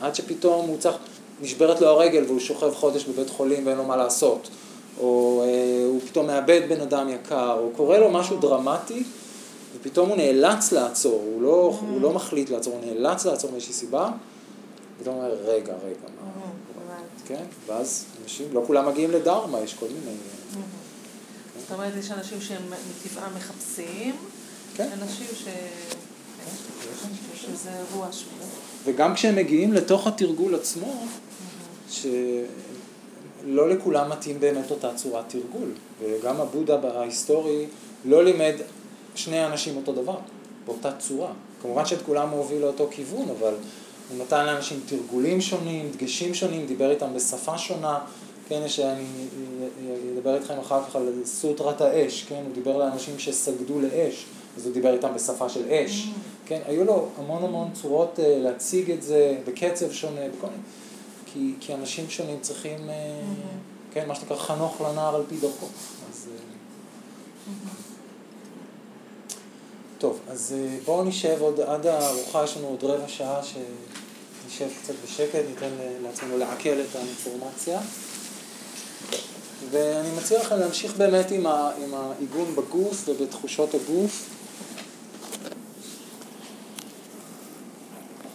עד 0.00 0.14
שפתאום 0.14 0.68
הוא 0.68 0.78
צריך, 0.78 0.96
נשברת 1.42 1.80
לו 1.80 1.88
הרגל 1.88 2.24
והוא 2.26 2.40
שוכב 2.40 2.74
חודש 2.74 3.04
בבית 3.04 3.30
חולים 3.30 3.66
ואין 3.66 3.78
לו 3.78 3.84
מה 3.84 3.96
לעשות. 3.96 4.48
או 5.00 5.42
אה, 5.44 5.84
הוא 5.86 6.00
פתאום 6.00 6.26
מאבד 6.26 6.60
בן 6.68 6.80
אדם 6.80 7.08
יקר, 7.08 7.56
או 7.60 7.70
קורה 7.76 7.98
לו 7.98 8.10
משהו 8.10 8.36
דרמטי, 8.36 9.02
ופתאום 9.76 10.08
הוא 10.08 10.16
נאלץ 10.16 10.72
לעצור, 10.72 11.22
הוא 11.26 11.42
לא, 11.42 11.78
הוא 11.90 12.00
לא 12.00 12.12
מחליט 12.12 12.50
לעצור, 12.50 12.74
הוא 12.74 12.92
נאלץ 12.92 13.26
לעצור 13.26 13.50
מאיזושהי 13.50 13.74
סיבה, 13.74 14.08
ופתאום 14.96 15.14
הוא 15.14 15.24
אומר, 15.24 15.36
רגע, 15.44 15.72
רגע, 15.84 16.08
מה... 16.20 16.45
כן, 17.26 17.44
ואז 17.66 18.04
אנשים, 18.22 18.46
לא 18.52 18.62
כולם 18.66 18.88
מגיעים 18.88 19.10
לדרמה, 19.10 19.60
יש 19.60 19.74
כל 19.74 19.86
מיני... 19.86 20.16
זאת 21.60 21.72
אומרת, 21.72 21.92
יש 21.98 22.10
אנשים 22.10 22.40
שהם 22.40 22.62
מטבעם 23.06 23.34
מחפשים, 23.36 24.16
כן. 24.76 24.88
אנשים 25.02 25.26
ש... 25.34 25.44
שזה 27.34 27.70
אירוע 27.70 28.12
שהוא... 28.12 28.32
וגם 28.84 29.14
כשהם 29.14 29.36
מגיעים 29.36 29.72
לתוך 29.72 30.06
התרגול 30.06 30.54
עצמו, 30.54 31.06
שלא 31.90 33.68
לכולם 33.68 34.10
מתאים 34.10 34.40
באמת 34.40 34.70
אותה 34.70 34.94
צורת 34.94 35.24
תרגול. 35.28 35.72
וגם 36.00 36.40
הבודה 36.40 36.76
בהיסטורי 36.76 37.66
לא 38.04 38.24
לימד 38.24 38.54
שני 39.14 39.46
אנשים 39.46 39.76
אותו 39.76 39.92
דבר, 39.92 40.18
באותה 40.64 40.92
צורה. 40.98 41.32
כמובן 41.62 41.86
שאת 41.86 42.02
כולם 42.02 42.28
הוביל 42.30 42.58
לאותו 42.62 42.88
כיוון, 42.90 43.28
אבל 43.38 43.54
הוא 44.10 44.18
נתן 44.18 44.46
לאנשים 44.46 44.80
תרגולים 44.86 45.40
שונים, 45.40 45.90
דגשים 45.90 46.34
שונים, 46.34 46.66
דיבר 46.66 46.90
איתם 46.90 47.14
בשפה 47.14 47.58
שונה. 47.58 47.98
כן, 48.48 48.68
שאני 48.68 49.04
אדבר 50.14 50.34
איתכם 50.34 50.58
אחר 50.58 50.84
כך 50.84 50.96
על 50.96 51.12
סוטרת 51.24 51.80
האש, 51.80 52.22
כן, 52.22 52.42
הוא 52.46 52.54
דיבר 52.54 52.76
לאנשים 52.76 53.18
שסגדו 53.18 53.80
לאש. 53.80 54.26
אז 54.56 54.66
הוא 54.66 54.74
דיבר 54.74 54.94
איתם 54.94 55.14
בשפה 55.14 55.48
של 55.48 55.70
אש, 55.70 56.04
mm. 56.04 56.08
כן, 56.46 56.60
היו 56.66 56.84
לו 56.84 57.08
המון 57.18 57.44
המון 57.44 57.70
צורות 57.72 58.18
uh, 58.18 58.22
להציג 58.22 58.90
את 58.90 59.02
זה 59.02 59.38
בקצב 59.46 59.92
שונה, 59.92 60.20
בכל 60.38 60.46
מיני, 60.46 60.62
כי, 61.26 61.54
כי 61.60 61.74
אנשים 61.74 62.10
שונים 62.10 62.38
צריכים, 62.40 62.78
uh, 62.78 62.90
mm-hmm. 62.90 63.94
כן, 63.94 64.08
מה 64.08 64.14
שנקרא 64.14 64.36
חנוך 64.36 64.80
לנער 64.80 65.14
על 65.14 65.22
פי 65.28 65.36
דרכו. 65.36 65.66
אז, 66.10 66.28
uh, 66.28 66.28
mm-hmm. 67.48 67.68
טוב, 69.98 70.20
אז 70.28 70.54
בואו 70.84 71.04
נשב 71.04 71.36
עוד 71.40 71.60
עד 71.60 71.86
הארוחה, 71.86 72.44
יש 72.44 72.56
לנו 72.56 72.66
עוד 72.66 72.84
רבע 72.84 73.08
שעה 73.08 73.42
שנשב 74.48 74.68
קצת 74.82 74.94
בשקט, 75.04 75.38
ניתן 75.48 75.70
לעצמנו 76.02 76.38
לעכל 76.38 76.80
את 76.90 76.96
האינפורמציה. 76.96 77.80
ואני 79.70 80.08
מציע 80.16 80.40
לכם 80.40 80.56
להמשיך 80.56 80.96
באמת 80.96 81.30
עם, 81.30 81.46
העיגון 81.94 82.56
בגוף 82.56 83.08
ובתחושות 83.08 83.74
הגוף. 83.74 84.35